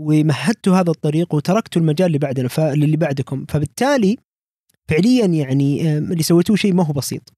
ومهدتوا 0.00 0.76
هذا 0.76 0.90
الطريق 0.90 1.34
وتركتوا 1.34 1.82
المجال 1.82 2.06
اللي 2.06 2.18
بعدنا 2.18 2.48
ف... 2.48 2.60
اللي 2.60 2.96
بعدكم. 2.96 3.46
فبالتالي 3.48 4.16
فعليا 4.90 5.26
يعني 5.26 5.88
آه، 5.88 5.98
اللي 5.98 6.22
سويتوه 6.22 6.56
شيء 6.56 6.74
ما 6.74 6.84
هو 6.86 6.92
بسيط. 6.92 7.32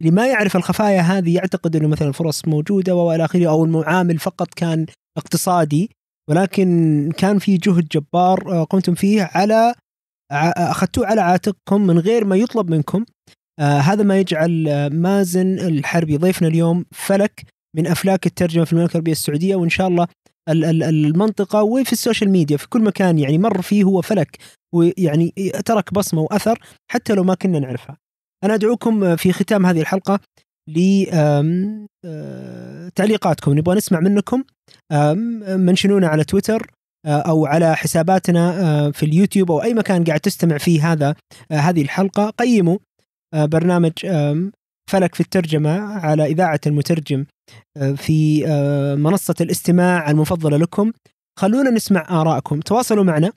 اللي 0.00 0.12
ما 0.12 0.26
يعرف 0.26 0.56
الخفايا 0.56 1.00
هذه 1.00 1.34
يعتقد 1.34 1.76
إنه 1.76 1.88
مثلا 1.88 2.08
الفرص 2.08 2.48
موجودة 2.48 2.94
وإلى 2.94 3.24
آخره 3.24 3.48
أو 3.48 3.64
المعامل 3.64 4.18
فقط 4.18 4.54
كان 4.54 4.86
اقتصادي 5.18 5.90
ولكن 6.30 7.12
كان 7.16 7.38
في 7.38 7.56
جهد 7.56 7.88
جبار 7.88 8.52
آه، 8.52 8.64
قمتم 8.64 8.94
فيه 8.94 9.30
على 9.34 9.74
أخذتوه 10.34 11.06
على 11.06 11.20
عاتقكم 11.20 11.86
من 11.86 11.98
غير 11.98 12.24
ما 12.24 12.36
يطلب 12.36 12.70
منكم 12.70 13.04
آه 13.60 13.78
هذا 13.78 14.02
ما 14.02 14.18
يجعل 14.18 14.68
آه، 14.68 14.88
مازن 14.88 15.58
الحربي 15.58 16.16
ضيفنا 16.16 16.48
اليوم 16.48 16.84
فلك 16.92 17.44
من 17.76 17.86
أفلاك 17.86 18.26
الترجمة 18.26 18.64
في 18.64 18.72
المملكة 18.72 18.92
العربية 18.92 19.12
السعودية 19.12 19.56
وإن 19.56 19.68
شاء 19.68 19.88
الله 19.88 20.06
المنطقة 20.48 21.62
وفي 21.62 21.92
ال 21.92 21.97
social 21.97 22.30
media 22.30 22.56
في 22.56 22.68
كل 22.68 22.82
مكان 22.82 23.18
يعني 23.18 23.38
مر 23.38 23.62
فيه 23.62 23.84
هو 23.84 24.02
فلك 24.02 24.38
ويعني 24.74 25.34
ترك 25.64 25.94
بصمة 25.94 26.20
وأثر 26.20 26.58
حتى 26.90 27.14
لو 27.14 27.24
ما 27.24 27.34
كنا 27.34 27.58
نعرفها. 27.58 27.96
أنا 28.44 28.54
أدعوكم 28.54 29.16
في 29.16 29.32
ختام 29.32 29.66
هذه 29.66 29.80
الحلقة 29.80 30.20
لتعليقاتكم 32.04 33.50
آه، 33.50 33.54
نبغى 33.54 33.76
نسمع 33.76 34.00
منكم 34.00 34.44
منشنونا 35.56 36.08
على 36.08 36.24
تويتر 36.24 36.73
أو 37.06 37.46
على 37.46 37.76
حساباتنا 37.76 38.60
آه، 38.60 38.90
في 38.90 39.02
اليوتيوب 39.02 39.50
أو 39.50 39.62
أي 39.62 39.74
مكان 39.74 40.04
قاعد 40.04 40.20
تستمع 40.20 40.58
فيه 40.58 40.92
هذا 40.92 41.14
هذه 41.52 41.82
الحلقة. 41.82 42.30
قيموا 42.30 42.78
برنامج 43.34 43.92
فلك 44.90 45.14
في 45.14 45.20
الترجمة 45.20 45.80
على 45.80 46.26
إذاعة 46.26 46.60
المترجم 46.66 47.24
في 47.96 48.44
منصة 48.98 49.34
الاستماع 49.40 50.10
المفضلة 50.10 50.56
لكم. 50.56 50.92
خلونا 51.38 51.70
نسمع 51.70 52.06
آرائكم. 52.10 52.60
تواصلوا 52.60 53.04
معنا 53.04 53.32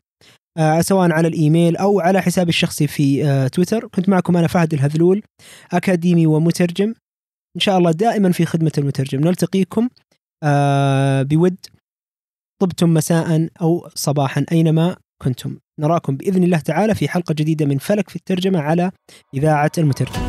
سواء 0.81 1.11
على 1.11 1.27
الإيميل 1.27 1.77
أو 1.77 1.99
على 1.99 2.21
حسابي 2.21 2.49
الشخصي 2.49 2.87
في 2.87 3.49
تويتر. 3.49 3.87
كنت 3.87 4.09
معكم 4.09 4.37
أنا 4.37 4.47
فهد 4.47 4.73
الهذلول 4.73 5.23
أكاديمي 5.73 6.27
ومترجم. 6.27 6.93
إن 7.55 7.61
شاء 7.61 7.77
الله 7.77 7.91
دائما 7.91 8.31
في 8.31 8.45
خدمة 8.45 8.71
المترجم. 8.77 9.19
نلتقيكم 9.19 9.89
آه، 10.43 11.21
بود. 11.23 11.55
طبتم 12.59 12.93
مساء 12.93 13.49
أو 13.61 13.89
صباحا 13.95 14.45
أينما 14.51 14.95
كنتم. 15.21 15.57
نراكم 15.79 16.17
بإذن 16.17 16.43
الله 16.43 16.59
تعالى 16.59 16.95
في 16.95 17.09
حلقة 17.09 17.33
جديدة 17.33 17.65
من 17.65 17.77
فلك 17.77 18.09
في 18.09 18.15
الترجمة 18.15 18.59
على 18.59 18.91
إذاعة 19.33 19.71
المترجم 19.77 20.26